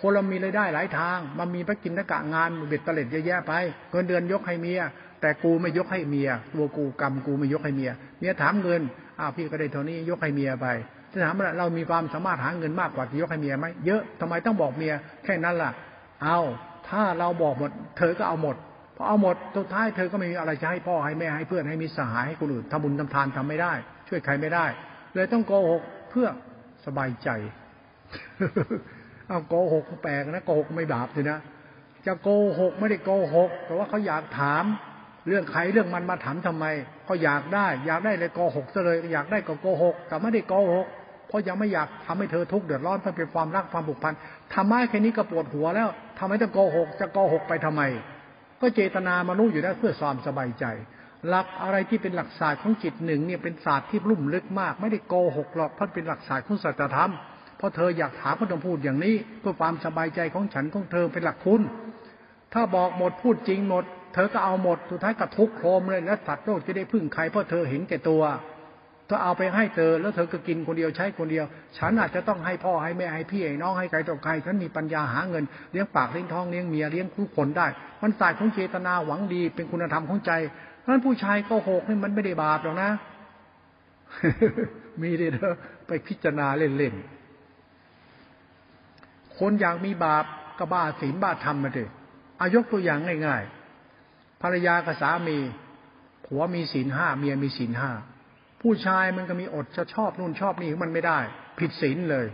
[0.00, 3.52] คนเรามีรายได้หลายทาง มันมีพระกินนักะงานเบ็ดเตล็ดเยอะแยะไป
[3.90, 4.80] เงินเดือนยกให้เมีย
[5.26, 8.82] แต่กูไม่ยกให้เมียตัวกูกรรมกูไม่ยกให้เมีย เมียถามเงิน
[9.18, 10.66] อ้าวพี่ก็ได้เท่านี้ยกให้เมียไป
[11.10, 14.92] จะถามว่าเรามีความสามารถหาเงินมากกว่าจะยกให้เมียไหมเยอะทำไมต้องบอกเมีย
[15.24, 15.70] แค่นั้นล่ะ
[16.22, 16.38] เอา
[16.88, 18.56] ถ้าเราบอกหมด เธอก็เอาหมด
[18.96, 23.72] พอเอาหมดสุดท้ายเธอก็ไม่มีอะไรจะให้พ่อให้แม่ให้เพื่อนให้มีสหายให้คนอื่นทำบุญทำทานทำไม่ได้
[24.08, 24.66] ช่วยใครไม่ได้
[25.14, 26.26] เลยต้องโกหกเพื่อ
[26.86, 27.28] สบายใจ
[29.28, 31.38] เอาโกหกแปลกนะโกหกไม่บาปเลยนะ
[32.06, 32.28] จะโก
[32.60, 34.64] หกไม่ได้โกหก แต่ว่าเขาอยากถาม
[35.28, 36.64] เรื่องใครเรื่องมันมาถามทำไม
[37.04, 40.86] เขาอยากได้ อยากได้เลยโกหกซะเลยอยากได้ก็โกหกแต่ไม่ได้โกหก
[41.28, 44.14] เพราะยังไม่อยากทำให้เธอทุกข์เดือดร้อนเพราะเป็นความรักความผูกพัน
[44.54, 47.82] ทำไมแค่นี้ก็ปวดหัวแล้วทำไมต้องโกหกจะโกหกไปทำไม
[48.60, 50.64] ก็เจตนามนุษย์อยู่ได้เพื่อความสบายใจ
[51.28, 57.12] หลักอะไรที่เป็นหลักศาสตร์ของจิตหนึ่งเนี่ยเป็นศาสตร์ที่ลุ่มลึกมาก ไม่ได้โกหกหรอกเพราะเป็นหลักศาสตร์ของสัจธรรม
[57.58, 61.62] เพราะเธออยากถามก็ต้องพูดอย่างนี้ เพื่อความสบายใจของฉันของเธอเป็นหลักคุณ
[62.52, 63.84] ถ้าบอกหมดพูดจริงหมด
[64.16, 68.22] เธอก็เอาหมดสุดท้ายก็ทุกโครมเลย แล้วสัตว์โลกจะได้พึ่งใครเพราะเธอเห็นแก่ตัว
[69.08, 71.44] ถ้าเอาไปให้เธอแล้วเธอก็กินคนเดียวใช้คนเดียว
[71.78, 77.66] ฉันอาจจะต้องให้พ่อให้แม่ให้พี่ให้น้องให้ใครต่อใครฉันมีปัญญาหาเงินเลี้ยงปากเลี้ยงท้องเลี้ยงเมียเลี้ยงคู่คนได้
[78.02, 80.32] มันสายของเจตนาหวังดี เป็นคุณธรรมของใจ
[80.80, 82.90] เพราะนั้นผู้ชายโกหกนี่มันไม่ได้บาปหรอกนะ
[85.02, 85.52] มีเด้อ
[85.86, 90.24] ไปพิจารณาเล่นๆคนอยากมีบาป
[90.58, 91.84] ก็บ้าศีลบ้าธรรมมาดิ
[92.40, 93.55] อายกตัวอย่างง่ายๆ
[94.42, 95.38] ภรรยากับสามี
[96.26, 97.90] ผัวมีศีลห้าเมียมีศีลห้า
[98.62, 101.18] ผู้ชายมันก็มีอดจะชอบนู่นชอบนี่มันไม่ได้
[101.58, 102.26] ผิดศีลเลย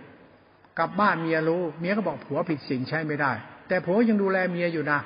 [0.78, 3.32] กลับบ้านเมียรู้ เมียก็บอกผัวผิดศีลใช้ไม่ได้
[3.68, 5.00] แต่ผัวยังดูแลเมียอยู่นะ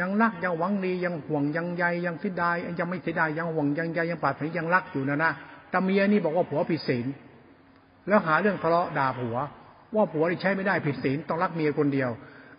[0.00, 5.32] ยังรักยังหวังดียังห่วงยังใยยังเสียดายยังไม่เสียดายยังห่วงยังใยยังปรารถนายังรักอยู่นะนะ
[5.70, 7.06] แต่เมียนี่บอกว่าผัวผิดศีล
[8.08, 9.36] แล้วหาเรื่องทะเลาะด่าผัว
[9.94, 12.10] ว่าผัวนี่ใช้ไม่ได้ผิดศีลต้องรักเมียคนเดียว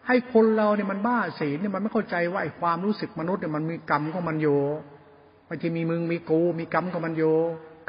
[0.09, 4.59] ให้คนเราเนี่ยมันบ้าศีลเนี่ยมันไม่เข้าใจว่าไอ้ความรู้สึกมนุษย์เนี่ยมันมีกรรมของมันอยู่
[5.47, 7.35] ไม่ใช่มีมึงมีกูมีกรรมของมันอยู่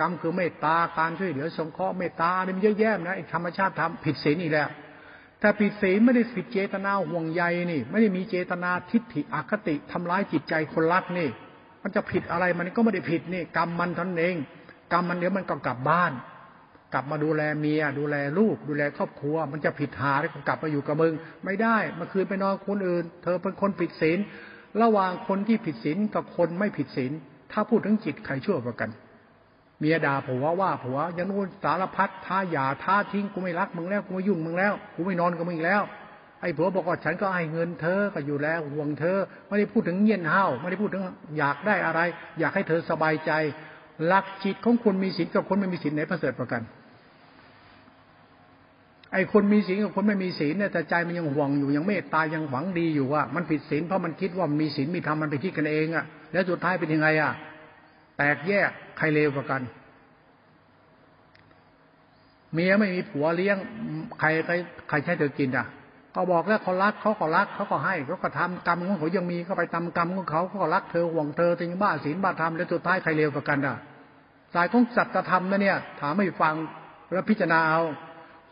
[0.00, 4.68] กรรมคือเมตตาการช่วยเหลือสงเคราะห์เมตตาเนี่ยมันเยอะแยะนะไอ้ธรรมชาติทำผิดศีลนี่แหละ
[5.42, 11.28] ถ้าผิดศีลไม่ได้ผิดเจตนาห่วงใยนี่ ไม่ได้มีเจตนาทิฏฐิอคติทำร้ายจิตใจคนรักนี่
[11.82, 14.36] มันจะผิดอะไรมันก็ไม่ได้ผิดนี่ กรรมมันท่านเอง
[14.92, 16.12] กรรมมันเดี๋ยวมันก็กลับบ้าน
[16.92, 21.12] กลับมาดูแลเมีย ดูแลลูก ดูแลครอบครัว มันจะผิดหาแล้วกลับมาอยู่กับมึง
[21.44, 24.18] ไม่ได้มาคืนไปนอนคนอื่น เธอเป็นคนผิดศีล
[24.82, 27.12] ระหว่างคนที่ผิดศีลกับคนไม่ผิดศีล
[27.52, 28.90] ถ้าพูดถึงจิตใครชั่วกว่ากัน
[29.78, 35.82] เมียด่าผัวว่าผัวยังนู่นสารพัดท้าหย่าท้าทิ้งกูไม่รักมึงแล้วกูไม่ยุ่งมึงแล้วกูไม่นอนกับมึงแล้ว
[36.40, 41.02] ไอ้ผัวบอกว่าฉันก็ให้เงินเธอก็อยู่แล้วห่วงเธอ ไม่ได้พูดถึงเงียนห้าไม่ได้พูดถึง
[41.38, 42.00] อยากได้อะไร
[42.40, 43.32] อยากให้เธอสบายใจ
[44.06, 46.62] หลักจิตของคนมีศีลกับคนไม่มีศีลไหนประเสริฐกว่ากัน
[49.12, 57.32] ไอ้คนมีศีลกับคนไม่มีศีลเนี่ยแต่ใจมันยังห่วงอยู่ยังเมตตายังหวังดีอยู่ว่า มันผิดศีลเพราะมันคิดว่ามีศีลมีธรรมมันไปคิดกันเองอะแล้วสุดท้ายเป็นยังไงอะ
[58.16, 59.62] แตกแยกใครเลวกว่ากัน
[62.52, 63.56] เมียไม่มีผัวเลี้ยง
[64.20, 64.54] ใครใคร
[64.88, 65.66] ใครใช้เธอกินอะ
[66.14, 73.76] ก็บอกแล้วเขารักเขาก็รักเขาก็ให้เขาก็ทำกรรมของเขายังมีก็ไปทำกรรมของเขาเขาก็รักเธอห่วงเธอถึงบ้าศีลบ้าธรรมแล้วสุดท้ายใครเลวกว่ากันอะ
[74.54, 76.54] สายของสัจธรรมนะเนี่ย ถามไม่ฟัง
[77.12, 77.82] แล้วพิจารณาเอา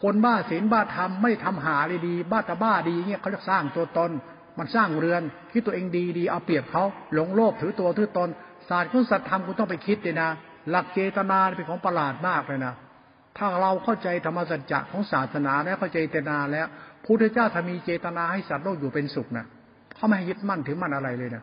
[0.02, 4.10] คนบ้าศีลบ้าธรรมไม่ทำหาเลยดี บ้าตาบ้าดีเงี้ยเขาจะสร้างตัวตน
[4.58, 5.22] มันสร้างเรือน
[5.52, 6.84] คิดตัวเองดีดีเอาเปรียบเขา
[7.14, 8.28] หลงโลภถือตัวถือตน
[8.68, 10.28] ศาสตร์ของสัจธรรมคุณต้องไปคิดเลยนะ
[10.70, 12.74] หลักเจตนาเป็นของประหลาดมากเลยนะ
[13.38, 16.66] ถ้าเราเข้าใจธรรมสัจจะของศาสนาแล้วเข้าใจเจตนาแล้ว
[17.04, 19.46] พุทธเจ้าถ้ามีเจตนาให้สัตว์โลกอยู่เป็นสุขนะ
[19.96, 21.42] เขาไม่ยึดมั่นถือมั่นอะไรเลยนะ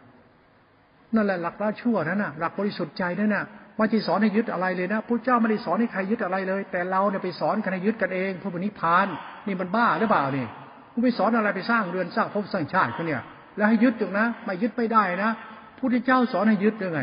[1.16, 3.44] นั่นแหละหลักละชั่วนั่นนะหลักบริสุทธิ์ใจนั่นนะ
[3.78, 9.08] ว่าที่สอนให้ยึดอะไรเลยนะพระเจ้าไม่ได้สอนให้ใครยึดอะไรเลย แต่เราเนี่ยไปสอนใครยึดกันเองพระบุญนิพาน
[9.48, 10.48] นี่มันบ้าหรือเปล่านี่
[10.94, 13.22] คุณไปสอนอะไรไปสร้างเรือนสร้างภพสร้างชาติเขาเนี่ย
[13.58, 15.32] แล้วให้ยึดอยู่นะไม่ยึดไม่ได้นะ
[15.80, 17.02] พุทธเจ้าสอนให้ยึดยังไง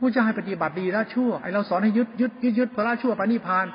[0.00, 3.66] พระเจ้าให้ปฏิบัติดีละชั่วไอเราสอนให้ยึดยึดยึดยึดพระชั่วปณิพาน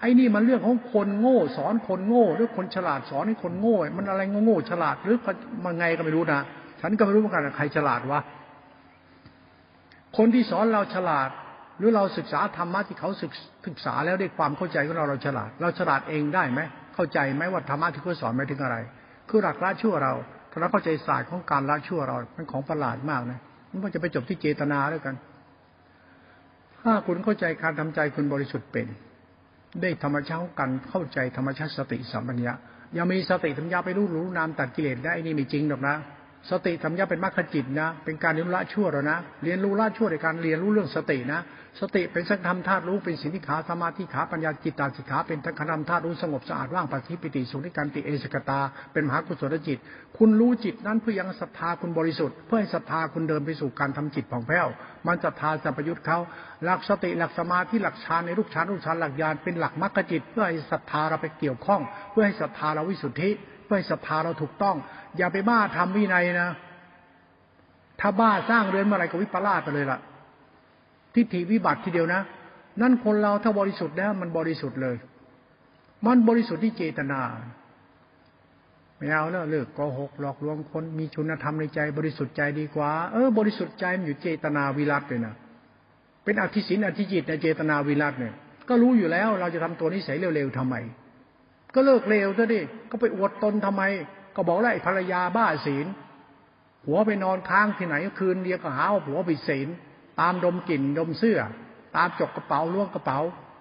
[0.00, 5.16] ไอ้นี่มันเรื่องของคนโง่ สอนคนโง่ หรือคนฉลาดสอนให้คนโง่ มันอะไรโง่ฉลาดหรือ
[5.64, 6.40] มันไงก็ไม่รู้นะ
[6.80, 8.20] ฉันก็ไม่รู้เหมือนกันใครฉลาดวะ
[10.16, 11.30] คนที่สอนเราฉลาด
[11.78, 13.32] หรือเราศึกษาธรรมะที่เขาศึก
[13.66, 16.60] ศึกษาแล้วได้ความเข้าใจของเราเราฉลาด เราฉลาดเองได้ไหม
[16.94, 18.76] เข้าใจไหมว่าธรรมะที่เขาสอนหมายถึงอะไร
[19.28, 20.12] คือหลักละชั่วเรา
[20.50, 23.40] ถ้าเราเข้าใจศาสตร์ของการละชั่วเราเป็นของประหลาดมากนะ
[23.84, 25.14] มันจะไปจบที่เจตนาแล้วกัน
[26.82, 28.86] ถ้าคุณเข้าใจการทำใจคุณบริสุทธิ์เป็น
[29.80, 32.54] ได้ธรรมชาติกันเข้าใจธรรมชาติสติสัมปัญญะ
[32.96, 35.96] ยังมีสติสัมยาไปรู้รู้นามตัดกิเลสได้นี่ไม่จริงหรอกนะ
[36.50, 41.40] สติสัมยาเป็นมรรคจิตนะ เป็นการเรียนรู้ละชั่วแล้วนะ เรียนรู้ละชั่วในการเรียนรู้เรื่องสตินะ
[41.80, 48.60] สติเป็นสังธรรมธาตุรู้เป็นสินิขาสมาธิขาปัญญาจิตตาสิขาเป็นทังคธรรมธาตุรู้สงบสะอาดว่างปัจจิปิติสุนิการติเอสกตา
[48.92, 49.78] เป็นมหากุศลจิต
[50.18, 54.66] คุณรู้จิตนั้นเพื่อยังศรัทธาคุณบริสุทธิ์ เพื่อให้ศรัทธาคุณเดินไปสู่การทำจิตผ่องแผ้ว
[55.06, 56.18] มันศรัทธาจะประยุทธ์เขา
[56.64, 61.80] หลักสติหลักสมาธิหลักฌานในรูปฌานรูปฌานหลักญาณเป็นหลักมรรคจิต เพื่อให้ศรัทธาเราไปเกี่ยวข้อง
[62.10, 63.30] เพื่อให้ศรัทธาเราวิสุทธิ
[63.64, 64.76] เพื่อให้ศรัทธาเราถูกต้อง
[65.16, 66.50] อย่าไปบ้าทำวินัยนะ
[68.00, 69.98] ถ้าบ้าสร้างเรือนเมื่อไรก็วิปลาสไปเลยล่ะ
[71.14, 72.20] ทิฏฐิวิบัติทีเดียวนะ
[72.80, 74.96] นั่นคนเราถ้าบริสุทธิ์แล้วมันบริสุทธิ์เลย
[76.06, 77.20] มันบริสุทธิ์ที่เจตนา
[78.96, 85.34] ไม่เอาแล้วเลิกโกหกหลอกลวงคนมีชุนธรรมในใจ บริสุทธิ์ใจดีกว่า เออ บริสุทธิ์ใจมันอยู่เจตนาวิรัตเลยนะ
[86.24, 88.34] เป็นอธิสินอธิจิตในเจตนาวิรัตเนี่ย
[88.68, 90.76] ก็รู้อยู่แล้ว เราจะทำตัวนิสัยเร็วๆทำไม
[91.74, 92.60] ก็เลิกเร็วซะดิ
[92.90, 93.82] ก็ไปอวดตนทำไม
[94.36, 95.86] ก็บอกแล้วไอ้ภรรยาบ้าศีล
[96.84, 99.68] ผัวไปนอนค้างที่ไหนคืนเดียวก็หาว่าผัวผิดศีล
[100.20, 101.38] ตามดมกลิ่นดมเสื้อ
[101.96, 103.18] ตามจกกระเป๋าล้วงกระเป๋า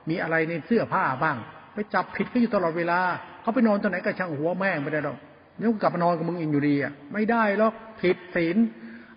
[0.10, 1.38] มีอะไรในเสื้อผ้าบ้าง
[1.74, 3.00] ไปจับผิดก็อยู่ตลอดเวลา
[3.42, 5.18] เขาไปนอนตอนไหนก็ช่างหัวแม่งไม่ได้หรอก
[5.58, 8.58] เนี่กลับมานอนกับมึงอีกอยู่ดีอะไม่ได้หรอกผิดศีล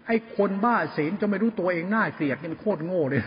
[0.07, 3.23] ไอ้คนบ้าศีลจะไม่รู้ตัวเองน่าเกลียดนี่มันโคตรโง่เลย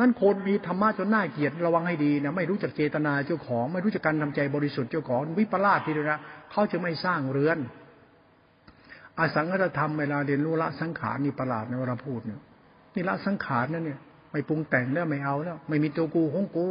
[0.00, 6.20] นั่นคนมีธรรมะจนน่าเกลียดระวังให้ดีนะไม่รู้จักเจตนาเจ้าของ ไม่รู้จักการทำใจบริสุทธิ์เจ้าของวิปลาสทีเดียวนะ
[6.50, 7.58] เขาจะไม่สร้างเรือน
[9.18, 12.40] อสังขตธรรมเวลาเรียนรู้ละสังขารนี่ประหลาดในเวลาพูดเนี่ย
[12.94, 14.00] นี่ละสังขารนั่นเนี่ย
[14.32, 16.68] ไม่ปรุงแต่งแล้วไม่เอาแล้ว ไม่มีตัวกูของกู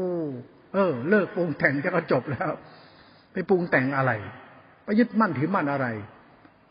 [0.73, 2.51] เออ เลิกปรุงแต่งจะก็จบแล้ว
[3.33, 4.11] ไปปรุงแต่งอะไร
[4.83, 5.87] ไปยึดมั่นถือมั่นอะไร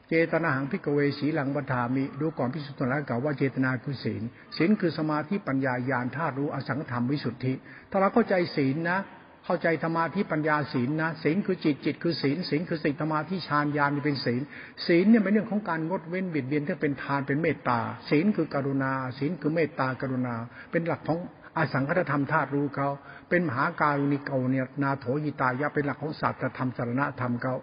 [0.08, 4.22] เจตนาหังพิกเวสีหลังบัฏามิดูก่อนพิสุทธิ์แล้วกล่าวว่าเจตนาคือศีล
[4.56, 7.52] ศีลคือสมาธิปัญญาญาณธาตุรู้อสังธรรมวิสุทธิ
[7.90, 8.98] ถ้าเราเข้าใจศีลนะ
[9.44, 14.42] เข้าใจธรรมาธิปัญญาศีลนะศีลคือจิตจิตคือศีลศีลคือสิ่งธรรมาธิฌานญาณเป็นศีล
[14.86, 17.80] ศีลเนี่ยเป็นเรื่องของการงดเว้นบิดเบียนที่เป็นทานเป็นเมตตา
[18.10, 20.34] ศีลคือกรุณา ศีลคือเมตตากรุณา
[20.70, 21.18] เป็นหลักของ
[21.56, 22.88] อสังคตธรรมธาตุรู้เขา
[23.28, 27.54] เป็นมหาการุณิโกเนี่ยนาโถยิตายะเป็นหลักของศาสตรธรรมสารณธรรมเขา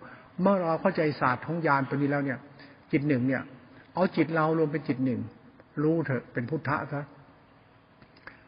[0.41, 2.39] เมื่อเราเข้าใจศาสตร์ของญาณตัวนี้แล้วเนี่ย
[2.91, 3.41] จิตหนึ่งเนี่ย
[3.93, 5.19] เอาจิตเรารวมเป็นจิตหนึ่ง
[5.83, 7.03] รู้เถอะเป็นพุทธะซะ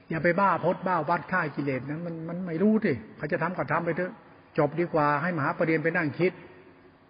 [0.10, 4.12] อย่าไปบ้าพดบ้าวัดค่ากิเลสนะมันมันไม่รู้สิเขาจะทำก็ทำไปเถอะ
[4.58, 6.32] จบดีกว่าให้มหาปรริญญาไปนั่งคิด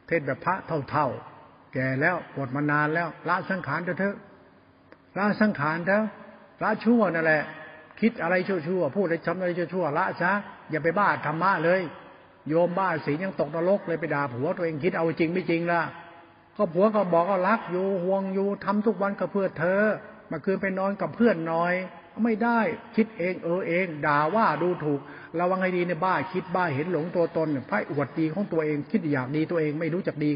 [0.08, 0.56] เทศแบบพระ
[0.90, 4.16] เท่าๆแก่แล้วปวดมานานแล้วละสังขารเถอะ
[5.18, 6.04] ละสังขารเถอะ
[6.64, 7.44] ละชั่วนั่นแหละ
[8.02, 10.32] คิดอะไรชั่วๆพูดอะไรทำอะไรชั่วๆละซะ
[10.72, 11.82] อย่าไปบ้าธรรมะเลย
[12.50, 15.82] โยมบ้าศีลยังตกนรกเลยไปด่าผัวตัวเองคิดเอาจริงไม่จริงล่ะ
[16.58, 19.84] ก็ผัวก็บอกก็รักอยู่ห่วงอยู่ทำทุกวันก็เพื่อเธอ
[20.32, 21.74] มาคืนไปนอนกับเพื่อนน้อย
[22.24, 22.60] ไม่ได้
[22.96, 25.00] คิดเองเออเอง ด่าว่าดูถูก
[25.40, 30.32] ระวังให้ดีในบ้าคิดบ้าเห็นหลงตัวตนไพ่อวดดีของตัวเองคิดอยากดีตัวเองไม่รู้จักดี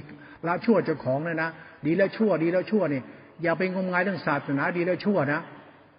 [0.48, 1.50] ละชั่วเจ้าของเลยนะ
[1.86, 3.02] ดีแล้วชั่วดีแล้วชั่วนี่
[3.44, 5.42] อย่าไปงมงายเรื่องศาสนาดีแล้วชั่วนะ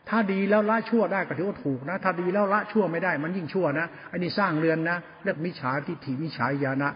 [0.09, 6.91] ถ้าดีแล้วละชั่วได้ก็ถือว่าถูกนะ ถ้าดีแล้วละชั่วไม่ได้ มันยิ่งชั่วนะอันนี้สร้างเรือนนะเรียกมิจฉาทิฏฐิมิจฉาญาณะ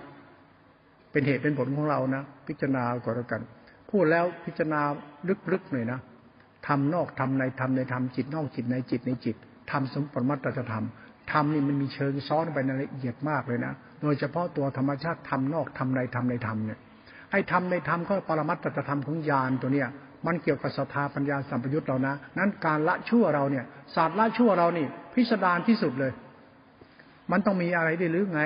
[1.12, 3.40] เป็นเหตุเป็นผลของเรานะ พิจารณาก่อนแล้วกัน
[3.90, 4.80] พูดแล้วพิจารณา
[5.52, 6.00] ลึกๆหน่อยนะ
[6.66, 9.36] ทำนอกทำในทำในทำจิตนอกจิตในจิตในจิต
[9.70, 10.86] ทำสมปรมัตตธรรม
[11.32, 16.78] ทำนี่มันมีเชิงซ้อนไปในละเอียดมากเลยนะ โดยเฉพาะตัวธรรมชาติทำนอกทำในทำในธรรมเนี่ย
[17.30, 19.88] ไอ้ทำในธรรมก็ปรมัตตธรรมของญาณตัวเนี้ย
[20.26, 23.64] มันเกี่ยวกับศรัทธาปัญญาสัมปยุตเรานะ นั้นการละชั่วเราเนี่ย
[23.94, 26.12] ศาสตร์ละชั่วเรานี่พิสดารที่สุดเลย
[27.30, 28.42] มันต้องมีอะไรได้หรือไง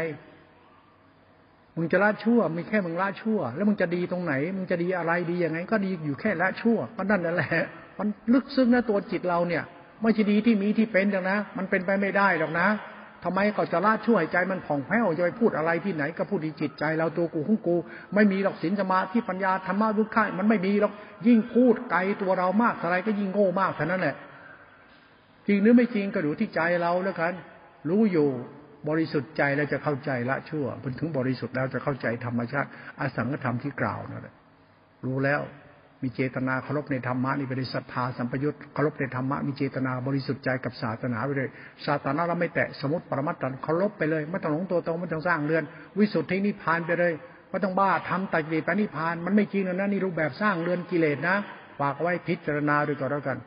[1.76, 7.50] มึงจะละชั่ว มีแค่มึงละชั่ว แล้วมึงจะดีตรงไหน มึงจะดีอะไรดียังไง ก็ดีอยู่แค่ละชั่วก็นั่นนั่นแหละ
[7.98, 9.62] มันลึกซึ้งนะตัวจิตเราเนี่ย
[10.02, 12.66] ไม่ใช่ดีที่มีที่เป็นหรอกนะ มันเป็นไปไม่ได้หรอกนะ
[13.24, 17.76] ทำไมก็จะละช่วยใจมันผ่องแผ้วจะไปพูดอะไรที่ไหนก็พูดที่จิตใจ เราตัวกูของกู
[18.14, 20.92] ไม่มีหรอกศีลสมาธิปัญญาธรรมะวุฒิมันไม่มีหรอก
[21.26, 24.16] ยิ่งพูดไกลตัวเรามากเท่าไรก็ยิ่งโง่มากเท่านั้นแหละ
[25.46, 27.32] จริงหรือไม่จริงก็อยู่ที่ใจเราแล้วกัน
[27.88, 28.28] รู้อยู่
[28.88, 32.68] บริสุทธิ์ใจแล้วจะเข้าใจละชั่วพอถึงบริสุทธิ์แล้วจะเข้าใจธรรมชาติ
[33.00, 34.34] อสังขธรรมที่กล่าวนั่นแหละ
[35.06, 35.40] รู้แล้ว
[36.02, 41.48] มีเจตนาเคารพในธรรมะนี่ไปเลยศรัทธาสัมปยุตเคารพในธรรมะมีเจตนาบริสุทธิ์ใจกับศาสนาไปเลย
[41.86, 45.62] ศาสนาเราไม่แตะสมมติปรมัตถ์เคารพไปเลยไม่ต้องหลงตัวตนไม่ต้องสร้างเรือน
[45.98, 47.12] วิสุทธินิพพานไปเลย
[47.50, 51.36] ไม่ต้องบ้าทำตัดกิเลสไปนิพพานมันไม่จริงนะนี่รูปแบบสร้างเรือนกิเลสนะ
[51.80, 53.38] ฝากไว้พิจารณาด้วยก็แล้วกัน